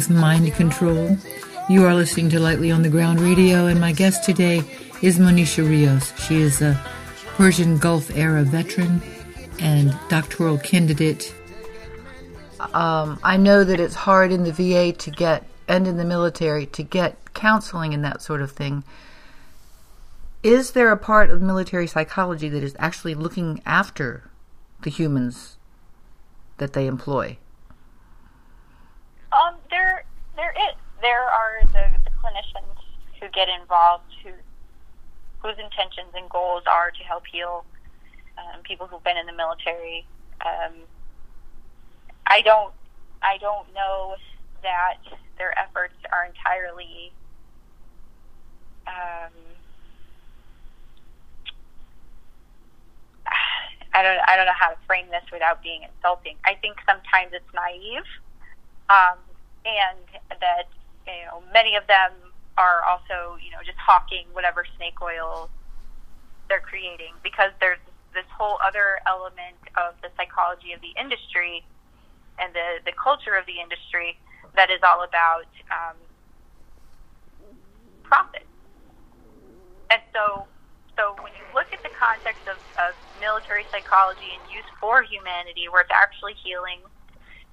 with 0.08 0.16
Mind 0.16 0.52
Control. 0.54 1.16
You 1.68 1.84
are 1.84 1.94
listening 1.94 2.28
to 2.30 2.40
Lightly 2.40 2.70
on 2.70 2.82
the 2.82 2.88
Ground 2.88 3.20
Radio, 3.20 3.66
and 3.66 3.80
my 3.80 3.92
guest 3.92 4.24
today 4.24 4.62
is 5.02 5.18
Monisha 5.18 5.66
Rios. 5.66 6.12
She 6.26 6.36
is 6.36 6.60
a 6.60 6.78
Persian 7.36 7.78
Gulf 7.78 8.10
era 8.16 8.42
veteran 8.42 9.00
and 9.60 9.96
doctoral 10.08 10.58
candidate. 10.58 11.34
Um, 12.60 13.18
I 13.22 13.36
know 13.36 13.64
that 13.64 13.80
it's 13.80 13.94
hard 13.94 14.32
in 14.32 14.44
the 14.44 14.52
VA 14.52 14.92
to 14.92 15.10
get, 15.10 15.46
and 15.68 15.86
in 15.86 15.96
the 15.96 16.04
military, 16.04 16.66
to 16.66 16.82
get 16.82 17.32
counseling 17.32 17.94
and 17.94 18.04
that 18.04 18.20
sort 18.20 18.42
of 18.42 18.50
thing. 18.50 18.84
Is 20.42 20.72
there 20.72 20.90
a 20.90 20.98
part 20.98 21.30
of 21.30 21.40
military 21.40 21.86
psychology 21.86 22.48
that 22.48 22.62
is 22.62 22.76
actually 22.78 23.14
looking 23.14 23.62
after 23.64 24.30
the 24.82 24.90
humans 24.90 25.56
that 26.58 26.72
they 26.72 26.86
employ? 26.86 27.38
There, 29.74 30.04
there 30.36 30.54
is. 30.70 30.76
There 31.02 31.24
are 31.26 31.58
the, 31.72 31.98
the 32.04 32.10
clinicians 32.22 32.78
who 33.20 33.26
get 33.34 33.48
involved, 33.48 34.04
who 34.22 34.30
whose 35.42 35.58
intentions 35.58 36.14
and 36.14 36.30
goals 36.30 36.62
are 36.70 36.92
to 36.92 37.02
help 37.02 37.24
heal 37.26 37.64
um, 38.38 38.62
people 38.62 38.86
who've 38.86 39.02
been 39.02 39.16
in 39.16 39.26
the 39.26 39.32
military. 39.32 40.06
Um, 40.46 40.74
I 42.28 42.40
don't, 42.42 42.72
I 43.20 43.36
don't 43.38 43.66
know 43.74 44.14
that 44.62 44.98
their 45.38 45.58
efforts 45.58 45.98
are 46.12 46.24
entirely. 46.24 47.12
Um, 48.86 49.34
I 53.92 54.02
don't 54.04 54.20
I 54.28 54.36
don't 54.36 54.46
know 54.46 54.58
how 54.58 54.70
to 54.70 54.76
frame 54.86 55.06
this 55.10 55.24
without 55.32 55.64
being 55.64 55.82
insulting. 55.82 56.36
I 56.44 56.54
think 56.54 56.76
sometimes 56.86 57.32
it's 57.32 57.52
naive, 57.52 58.06
um, 58.88 59.18
and 59.64 59.98
that 60.40 60.68
you 61.06 61.24
know 61.26 61.42
many 61.52 61.76
of 61.76 61.86
them 61.86 62.12
are 62.56 62.84
also 62.84 63.36
you 63.42 63.50
know 63.50 63.60
just 63.64 63.78
hawking 63.78 64.26
whatever 64.32 64.64
snake 64.76 65.00
oil 65.02 65.48
they're 66.48 66.60
creating 66.60 67.16
because 67.22 67.50
there's 67.60 67.80
this 68.12 68.28
whole 68.30 68.58
other 68.62 69.00
element 69.08 69.58
of 69.76 69.96
the 70.04 70.08
psychology 70.16 70.72
of 70.72 70.80
the 70.80 70.94
industry 71.00 71.64
and 72.38 72.54
the 72.54 72.80
the 72.84 72.92
culture 72.94 73.34
of 73.34 73.46
the 73.46 73.58
industry 73.58 74.16
that 74.54 74.70
is 74.70 74.78
all 74.86 75.02
about 75.02 75.50
um, 75.70 75.98
profit. 78.02 78.46
And 79.90 80.00
so 80.14 80.46
so 80.94 81.18
when 81.26 81.34
you 81.34 81.42
look 81.50 81.74
at 81.74 81.82
the 81.82 81.90
context 81.90 82.46
of, 82.46 82.62
of 82.78 82.94
military 83.18 83.66
psychology 83.74 84.30
and 84.38 84.46
use 84.46 84.66
for 84.78 85.02
humanity, 85.02 85.66
where 85.66 85.82
it's 85.82 85.90
actually 85.90 86.38
healing, 86.38 86.78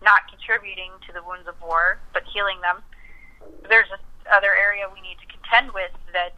not 0.02 0.28
contributing 0.30 0.92
to 1.08 1.14
the 1.14 1.22
wounds 1.24 1.48
of 1.48 1.56
war, 1.62 2.00
but 2.14 2.24
healing 2.34 2.60
them, 2.62 2.82
there's 3.70 3.90
this 3.90 4.02
other 4.30 4.54
area 4.54 4.86
we 4.90 5.02
need 5.02 5.18
to 5.22 5.28
contend 5.30 5.72
with 5.74 5.92
that 6.14 6.34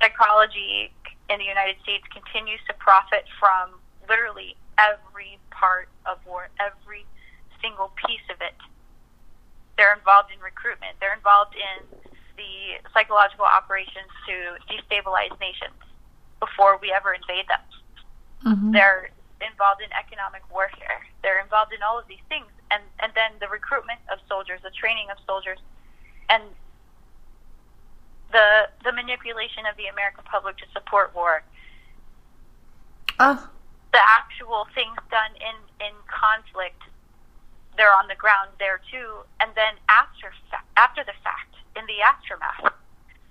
psychology 0.00 0.90
in 1.30 1.38
the 1.38 1.44
United 1.44 1.76
States 1.82 2.04
continues 2.12 2.60
to 2.68 2.74
profit 2.74 3.24
from 3.38 3.78
literally 4.08 4.56
every 4.78 5.38
part 5.50 5.88
of 6.04 6.18
war, 6.26 6.48
every 6.60 7.06
single 7.62 7.92
piece 8.04 8.24
of 8.28 8.40
it. 8.42 8.54
They're 9.76 9.94
involved 9.94 10.30
in 10.34 10.38
recruitment. 10.40 10.98
They're 11.00 11.14
involved 11.14 11.54
in 11.56 11.82
the 12.36 12.82
psychological 12.92 13.46
operations 13.46 14.10
to 14.26 14.58
destabilize 14.68 15.32
nations 15.40 15.78
before 16.38 16.78
we 16.78 16.92
ever 16.92 17.14
invade 17.14 17.46
them. 17.48 17.64
Mm-hmm. 18.44 18.72
They're 18.72 19.10
involved 19.46 19.80
in 19.80 19.92
economic 19.92 20.42
warfare. 20.50 21.06
They're 21.22 21.40
involved 21.40 21.72
in 21.72 21.82
all 21.82 21.98
of 21.98 22.06
these 22.08 22.24
things, 22.28 22.48
and 22.70 22.82
and 23.00 23.12
then 23.14 23.36
the 23.40 23.48
recruitment 23.48 24.00
of 24.10 24.18
soldiers, 24.28 24.60
the 24.62 24.74
training 24.74 25.08
of 25.10 25.18
soldiers, 25.26 25.58
and 26.28 26.42
the 28.32 28.68
the 28.82 28.92
manipulation 28.92 29.64
of 29.66 29.76
the 29.76 29.86
American 29.86 30.24
public 30.24 30.56
to 30.58 30.66
support 30.72 31.14
war. 31.14 31.42
Oh. 33.20 33.48
The 33.92 34.02
actual 34.02 34.66
things 34.74 34.98
done 35.10 35.32
in 35.38 35.56
in 35.78 35.94
conflict, 36.10 36.82
they're 37.76 37.94
on 37.94 38.08
the 38.08 38.18
ground 38.18 38.50
there 38.58 38.80
too, 38.90 39.22
and 39.38 39.54
then 39.54 39.78
after 39.88 40.34
fa- 40.50 40.66
after 40.76 41.04
the 41.04 41.14
fact, 41.22 41.54
in 41.76 41.86
the 41.86 42.02
aftermath, 42.02 42.74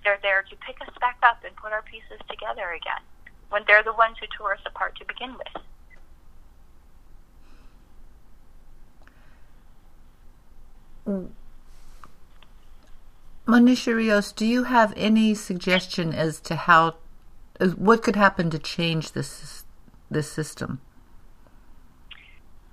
they're 0.02 0.20
there 0.22 0.42
to 0.48 0.56
pick 0.56 0.80
us 0.80 0.92
back 1.00 1.18
up 1.22 1.44
and 1.44 1.54
put 1.56 1.72
our 1.72 1.82
pieces 1.82 2.20
together 2.28 2.72
again. 2.72 3.04
When 3.50 3.62
they're 3.66 3.84
the 3.84 3.92
ones 3.92 4.16
who 4.18 4.26
tore 4.36 4.54
us 4.54 4.64
apart 4.64 4.96
to 4.98 5.04
begin 5.04 5.34
with. 5.36 5.62
Monisha 13.46 13.94
Rios, 13.94 14.32
do 14.32 14.46
you 14.46 14.64
have 14.64 14.94
any 14.96 15.34
suggestion 15.34 16.12
as 16.14 16.40
to 16.40 16.56
how, 16.56 16.96
what 17.76 18.02
could 18.02 18.16
happen 18.16 18.50
to 18.50 18.58
change 18.58 19.12
this 19.12 19.64
this 20.10 20.30
system? 20.30 20.80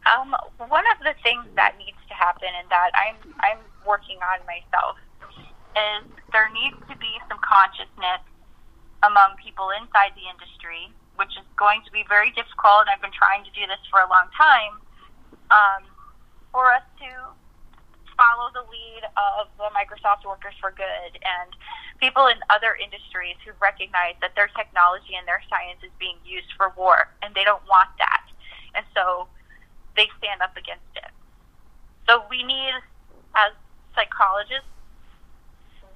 Um, 0.06 0.36
one 0.58 0.84
of 0.92 1.00
the 1.04 1.14
things 1.24 1.46
that 1.56 1.78
needs 1.78 1.98
to 2.08 2.14
happen, 2.14 2.50
and 2.60 2.70
that 2.70 2.92
I'm 2.96 3.16
I'm 3.40 3.60
working 3.86 4.18
on 4.24 4.40
myself, 4.46 4.98
is 5.76 6.08
there 6.32 6.50
needs 6.54 6.78
to 6.90 6.96
be 6.98 7.12
some 7.30 7.40
consciousness 7.44 8.22
among 9.04 9.36
people 9.44 9.70
inside 9.82 10.14
the 10.16 10.28
industry, 10.30 10.92
which 11.16 11.34
is 11.38 11.46
going 11.58 11.82
to 11.86 11.92
be 11.92 12.04
very 12.08 12.32
difficult. 12.32 12.88
And 12.88 12.90
I've 12.94 13.02
been 13.02 13.16
trying 13.16 13.44
to 13.44 13.52
do 13.52 13.66
this 13.68 13.82
for 13.90 14.00
a 14.00 14.10
long 14.10 14.30
time 14.38 14.74
um, 15.52 15.82
for 16.52 16.72
us 16.72 16.86
to 17.02 17.10
follow 18.22 18.54
the 18.54 18.62
lead 18.70 19.02
of 19.18 19.50
the 19.58 19.66
Microsoft 19.74 20.30
Workers 20.30 20.54
for 20.62 20.70
Good 20.70 21.18
and 21.26 21.50
people 21.98 22.30
in 22.30 22.38
other 22.54 22.78
industries 22.78 23.34
who 23.42 23.50
recognize 23.58 24.14
that 24.22 24.38
their 24.38 24.46
technology 24.54 25.18
and 25.18 25.26
their 25.26 25.42
science 25.50 25.82
is 25.82 25.90
being 25.98 26.22
used 26.22 26.54
for 26.54 26.70
war, 26.78 27.10
and 27.26 27.34
they 27.34 27.42
don't 27.42 27.66
want 27.66 27.90
that. 27.98 28.30
And 28.78 28.86
so 28.94 29.26
they 29.98 30.06
stand 30.22 30.46
up 30.46 30.54
against 30.54 30.94
it. 30.94 31.10
So 32.06 32.22
we 32.30 32.46
need, 32.46 32.78
as 33.34 33.58
psychologists, 33.98 34.70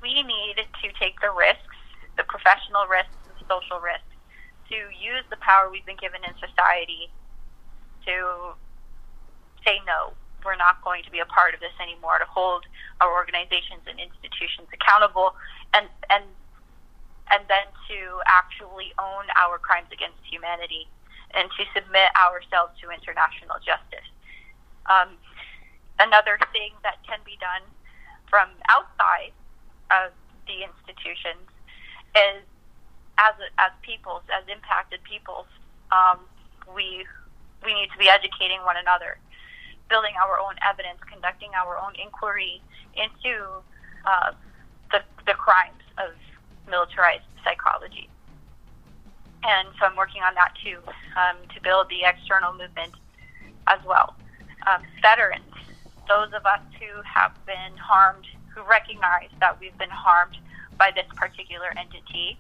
we 0.02 0.26
need 0.26 0.58
to 0.58 0.88
take 0.98 1.22
the 1.22 1.30
risks, 1.30 1.78
the 2.18 2.26
professional 2.26 2.90
risks, 2.90 3.14
the 3.30 3.38
social 3.46 3.78
risks, 3.78 4.18
to 4.74 4.78
use 4.98 5.22
the 5.30 5.38
power 5.46 5.70
we've 5.70 5.86
been 5.86 6.02
given 6.02 6.26
in 6.26 6.34
society 6.42 7.14
to 8.10 8.58
say 9.62 9.78
no 9.86 10.14
we're 10.46 10.56
not 10.56 10.82
going 10.84 11.04
to 11.04 11.12
be 11.12 11.20
a 11.20 11.26
part 11.26 11.54
of 11.54 11.60
this 11.60 11.74
anymore, 11.82 12.20
to 12.20 12.26
hold 12.30 12.64
our 13.02 13.12
organizations 13.12 13.82
and 13.90 14.00
institutions 14.00 14.70
accountable, 14.72 15.36
and 15.74 15.90
and 16.10 16.24
and 17.34 17.42
then 17.50 17.66
to 17.90 18.22
actually 18.30 18.94
own 19.02 19.26
our 19.34 19.58
crimes 19.58 19.90
against 19.92 20.22
humanity 20.30 20.88
and 21.34 21.50
to 21.58 21.66
submit 21.74 22.14
ourselves 22.14 22.72
to 22.80 22.94
international 22.94 23.58
justice. 23.66 24.06
Um, 24.86 25.18
another 26.00 26.38
thing 26.54 26.78
that 26.86 27.02
can 27.02 27.20
be 27.26 27.36
done 27.42 27.66
from 28.30 28.50
outside 28.70 29.34
of 29.90 30.14
the 30.46 30.62
institutions 30.62 31.50
is 32.14 32.46
as 33.18 33.36
as 33.58 33.72
peoples, 33.82 34.22
as 34.30 34.46
impacted 34.48 35.02
peoples, 35.04 35.50
um, 35.92 36.20
we 36.74 37.06
we 37.66 37.74
need 37.74 37.90
to 37.92 37.98
be 37.98 38.08
educating 38.08 38.62
one 38.62 38.78
another 38.78 39.18
building 39.90 40.14
our 40.22 40.40
own 40.40 40.56
evidence, 40.68 41.00
conducting 41.12 41.50
our 41.56 41.78
own 41.78 41.94
inquiry 42.02 42.62
into 42.96 43.46
uh, 44.06 44.32
the, 44.92 45.02
the 45.26 45.34
crimes 45.34 45.82
of 45.98 46.12
militarized 46.70 47.26
psychology. 47.44 48.10
And 49.44 49.68
so 49.80 49.86
I'm 49.86 49.96
working 49.96 50.24
on 50.24 50.34
that 50.36 50.54
too, 50.64 50.80
um, 51.16 51.38
to 51.54 51.62
build 51.62 51.90
the 51.90 52.04
external 52.04 52.54
movement 52.54 52.94
as 53.68 53.80
well. 53.86 54.16
Um, 54.66 54.82
veterans, 55.02 55.54
those 56.08 56.34
of 56.34 56.46
us 56.46 56.62
who 56.80 57.02
have 57.04 57.34
been 57.46 57.78
harmed, 57.78 58.26
who 58.54 58.62
recognize 58.64 59.30
that 59.40 59.60
we've 59.60 59.78
been 59.78 59.94
harmed 59.94 60.38
by 60.78 60.92
this 60.96 61.06
particular 61.16 61.70
entity, 61.78 62.38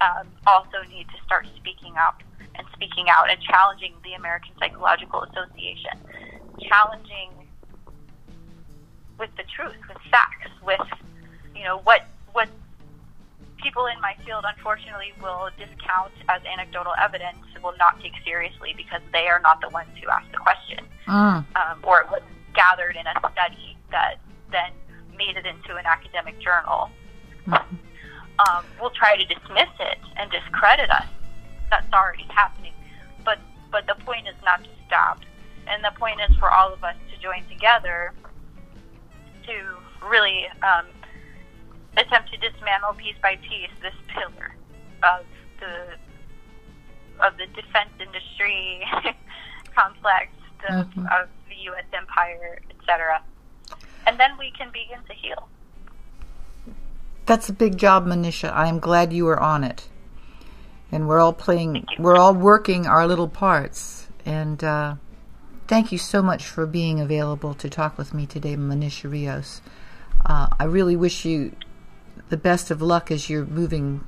um, 0.00 0.26
also 0.46 0.82
need 0.90 1.06
to 1.14 1.22
start 1.24 1.46
speaking 1.56 1.94
up 1.96 2.22
and 2.56 2.66
speaking 2.72 3.06
out 3.08 3.30
and 3.30 3.40
challenging 3.40 3.94
the 4.04 4.14
American 4.14 4.50
Psychological 4.58 5.22
Association 5.22 5.98
challenging 6.60 7.30
with 9.18 9.30
the 9.36 9.44
truth, 9.54 9.76
with 9.88 9.98
facts, 10.10 10.50
with 10.64 10.80
you 11.54 11.64
know 11.64 11.78
what 11.84 12.06
what 12.32 12.48
people 13.62 13.86
in 13.86 14.00
my 14.00 14.16
field 14.26 14.44
unfortunately 14.46 15.12
will 15.22 15.48
discount 15.56 16.12
as 16.28 16.42
anecdotal 16.44 16.92
evidence 17.00 17.38
will 17.62 17.74
not 17.78 18.00
take 18.02 18.12
seriously 18.24 18.74
because 18.76 19.00
they 19.12 19.28
are 19.28 19.38
not 19.40 19.60
the 19.60 19.68
ones 19.68 19.88
who 20.02 20.08
asked 20.10 20.32
the 20.32 20.38
question, 20.38 20.84
mm. 21.06 21.44
um, 21.56 21.78
or 21.84 22.00
it 22.00 22.10
was 22.10 22.22
gathered 22.54 22.96
in 22.96 23.06
a 23.06 23.14
study 23.32 23.76
that 23.90 24.16
then 24.50 24.72
made 25.16 25.36
it 25.36 25.46
into 25.46 25.76
an 25.76 25.86
academic 25.86 26.38
journal. 26.40 26.90
Mm-hmm. 27.46 27.76
Um, 28.38 28.64
will 28.80 28.90
try 28.90 29.16
to 29.16 29.24
dismiss 29.24 29.68
it 29.78 29.98
and 30.16 30.30
discredit 30.30 30.90
us. 30.90 31.06
That's 31.70 31.92
already 31.92 32.26
happening, 32.28 32.72
but 33.24 33.38
but 33.70 33.86
the 33.86 33.94
point 34.04 34.26
is 34.26 34.34
not 34.44 34.64
to 34.64 34.70
stop 34.86 35.20
and 35.68 35.84
the 35.84 35.92
point 35.98 36.20
is 36.28 36.36
for 36.36 36.50
all 36.50 36.72
of 36.72 36.82
us 36.84 36.96
to 37.10 37.22
join 37.22 37.44
together 37.48 38.12
to 39.46 40.06
really 40.08 40.46
um, 40.62 40.86
attempt 41.96 42.30
to 42.32 42.36
dismantle 42.38 42.94
piece 42.94 43.16
by 43.22 43.36
piece 43.36 43.70
this 43.80 43.94
pillar 44.08 44.54
of 45.02 45.24
the 45.60 45.96
of 47.20 47.36
the 47.36 47.46
defense 47.54 47.90
industry 48.00 48.82
complex 49.74 50.28
of, 50.68 50.86
mm-hmm. 50.86 51.00
of 51.06 51.28
the 51.48 51.54
U.S. 51.64 51.84
empire, 51.92 52.60
etc. 52.70 53.22
And 54.06 54.18
then 54.18 54.30
we 54.38 54.50
can 54.56 54.70
begin 54.72 54.98
to 55.06 55.14
heal. 55.14 55.48
That's 57.26 57.48
a 57.48 57.52
big 57.52 57.78
job, 57.78 58.06
Monisha. 58.06 58.52
I 58.52 58.66
am 58.66 58.80
glad 58.80 59.12
you 59.12 59.28
are 59.28 59.38
on 59.38 59.62
it, 59.62 59.88
and 60.90 61.06
we're 61.06 61.20
all 61.20 61.32
playing. 61.32 61.86
We're 61.98 62.16
all 62.16 62.34
working 62.34 62.86
our 62.86 63.06
little 63.06 63.28
parts, 63.28 64.08
and. 64.24 64.62
Uh, 64.62 64.94
Thank 65.72 65.90
you 65.90 65.96
so 65.96 66.20
much 66.20 66.44
for 66.44 66.66
being 66.66 67.00
available 67.00 67.54
to 67.54 67.70
talk 67.70 67.96
with 67.96 68.12
me 68.12 68.26
today, 68.26 68.56
Monisha 68.56 69.10
Rios. 69.10 69.62
Uh, 70.22 70.48
I 70.60 70.64
really 70.64 70.96
wish 70.96 71.24
you 71.24 71.56
the 72.28 72.36
best 72.36 72.70
of 72.70 72.82
luck 72.82 73.10
as 73.10 73.30
you're 73.30 73.46
moving 73.46 74.04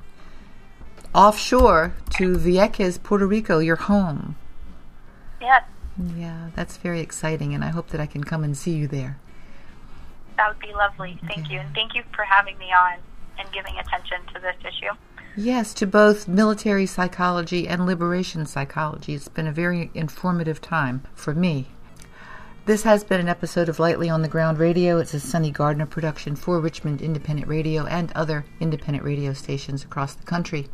offshore 1.15 1.95
to 2.17 2.37
Vieques, 2.37 3.01
Puerto 3.01 3.25
Rico, 3.25 3.57
your 3.57 3.77
home. 3.77 4.35
Yes. 5.41 5.63
Yeah, 6.15 6.49
that's 6.55 6.77
very 6.77 6.99
exciting, 6.99 7.55
and 7.55 7.63
I 7.63 7.69
hope 7.69 7.87
that 7.87 7.99
I 7.99 8.05
can 8.05 8.23
come 8.23 8.43
and 8.43 8.55
see 8.55 8.73
you 8.73 8.87
there. 8.87 9.17
That 10.37 10.49
would 10.49 10.59
be 10.59 10.71
lovely. 10.71 11.17
Thank 11.27 11.47
okay. 11.47 11.55
you. 11.55 11.59
And 11.61 11.73
thank 11.73 11.95
you 11.95 12.03
for 12.15 12.25
having 12.25 12.59
me 12.59 12.71
on 12.71 12.99
and 13.39 13.51
giving 13.51 13.75
attention 13.79 14.19
to 14.35 14.39
this 14.39 14.55
issue. 14.61 14.93
Yes, 15.37 15.73
to 15.73 15.85
both 15.85 16.29
military 16.29 16.85
psychology 16.85 17.67
and 17.67 17.85
liberation 17.85 18.45
psychology. 18.45 19.15
It's 19.15 19.27
been 19.27 19.47
a 19.47 19.51
very 19.51 19.91
informative 19.93 20.61
time 20.61 21.03
for 21.13 21.33
me. 21.33 21.67
This 22.65 22.83
has 22.83 23.03
been 23.03 23.19
an 23.19 23.27
episode 23.27 23.67
of 23.67 23.77
Lightly 23.77 24.09
on 24.09 24.21
the 24.21 24.29
Ground 24.29 24.59
Radio. 24.59 24.97
It's 24.97 25.13
a 25.13 25.19
Sonny 25.19 25.51
Gardner 25.51 25.87
production 25.87 26.37
for 26.37 26.61
Richmond 26.61 27.01
Independent 27.01 27.49
Radio 27.49 27.85
and 27.85 28.13
other 28.13 28.45
independent 28.61 29.03
radio 29.03 29.33
stations 29.33 29.83
across 29.83 30.13
the 30.13 30.23
country. 30.23 30.69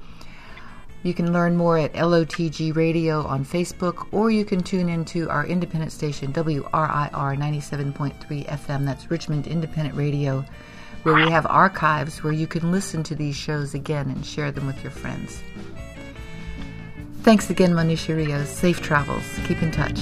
You 1.02 1.16
can 1.16 1.34
learn 1.34 1.58
more 1.58 1.80
at 1.80 1.94
LOTG 1.94 2.76
Radio 2.76 3.26
on 3.26 3.44
Facebook, 3.44 4.10
or 4.12 4.30
you 4.30 4.46
can 4.46 4.62
tune 4.62 4.90
into 4.90 5.28
our 5.28 5.44
independent 5.44 5.92
station, 5.92 6.32
WRIR 6.34 7.36
97.3 7.36 8.48
FM. 8.48 8.86
That's 8.86 9.10
Richmond 9.10 9.48
Independent 9.48 9.96
Radio 9.96 10.46
where 11.04 11.16
we 11.16 11.32
have 11.32 11.46
archives 11.48 12.24
where 12.24 12.34
you 12.34 12.48
can 12.48 12.72
listen 12.72 13.04
to 13.04 13.16
these 13.16 13.36
shows 13.36 13.74
again 13.74 14.10
and 14.10 14.26
share 14.26 14.52
them 14.52 14.68
with 14.68 14.82
your 14.84 14.92
friends. 14.92 15.42
Thanks 17.24 17.50
again, 17.50 17.72
Monisha 17.72 18.16
Rios. 18.16 18.50
Safe 18.50 18.82
travels. 18.82 19.24
Keep 19.46 19.62
in 19.62 19.72
touch. 19.72 20.00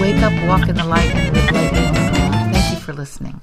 Wake 0.00 0.22
up, 0.22 0.32
walk 0.48 0.68
in 0.68 0.76
the 0.76 0.84
light, 0.86 1.10
and 1.14 1.34
live 1.36 1.52
lightly 1.52 2.52
Thank 2.52 2.70
you 2.70 2.76
for 2.78 2.92
listening. 2.92 3.40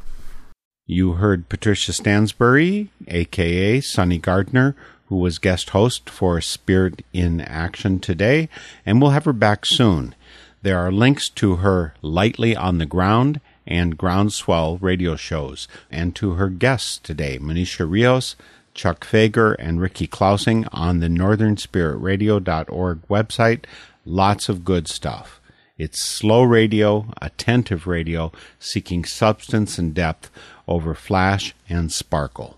You 0.87 1.13
heard 1.13 1.49
Patricia 1.49 1.91
Stansbury, 1.91 2.91
aka 3.07 3.81
Sonny 3.81 4.19
Gardner, 4.19 4.75
who 5.07 5.17
was 5.17 5.37
guest 5.37 5.71
host 5.71 6.09
for 6.09 6.39
Spirit 6.41 7.03
in 7.11 7.41
Action 7.41 7.99
today, 7.99 8.49
and 8.85 9.01
we'll 9.01 9.11
have 9.11 9.25
her 9.25 9.33
back 9.33 9.65
soon. 9.65 10.15
There 10.61 10.79
are 10.79 10.91
links 10.91 11.29
to 11.29 11.57
her 11.57 11.93
Lightly 12.01 12.55
on 12.55 12.77
the 12.77 12.85
Ground 12.85 13.41
and 13.67 13.97
Groundswell 13.97 14.77
radio 14.81 15.15
shows, 15.15 15.67
and 15.91 16.15
to 16.15 16.33
her 16.33 16.49
guests 16.49 16.97
today, 16.97 17.39
Monisha 17.39 17.89
Rios, 17.89 18.35
Chuck 18.73 19.05
Fager, 19.05 19.55
and 19.57 19.79
Ricky 19.79 20.07
Clousing 20.07 20.65
on 20.71 20.99
the 20.99 21.07
northernspiritradio.org 21.07 23.07
website. 23.07 23.65
Lots 24.05 24.49
of 24.49 24.65
good 24.65 24.87
stuff. 24.87 25.39
It's 25.77 25.99
slow 25.99 26.43
radio, 26.43 27.07
attentive 27.21 27.87
radio, 27.87 28.31
seeking 28.59 29.03
substance 29.03 29.77
and 29.77 29.93
depth 29.93 30.29
over 30.67 30.93
flash 30.93 31.53
and 31.67 31.91
sparkle. 31.91 32.57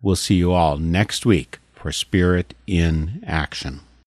We'll 0.00 0.16
see 0.16 0.36
you 0.36 0.52
all 0.52 0.78
next 0.78 1.26
week 1.26 1.58
for 1.72 1.92
Spirit 1.92 2.54
in 2.66 3.22
Action. 3.26 3.80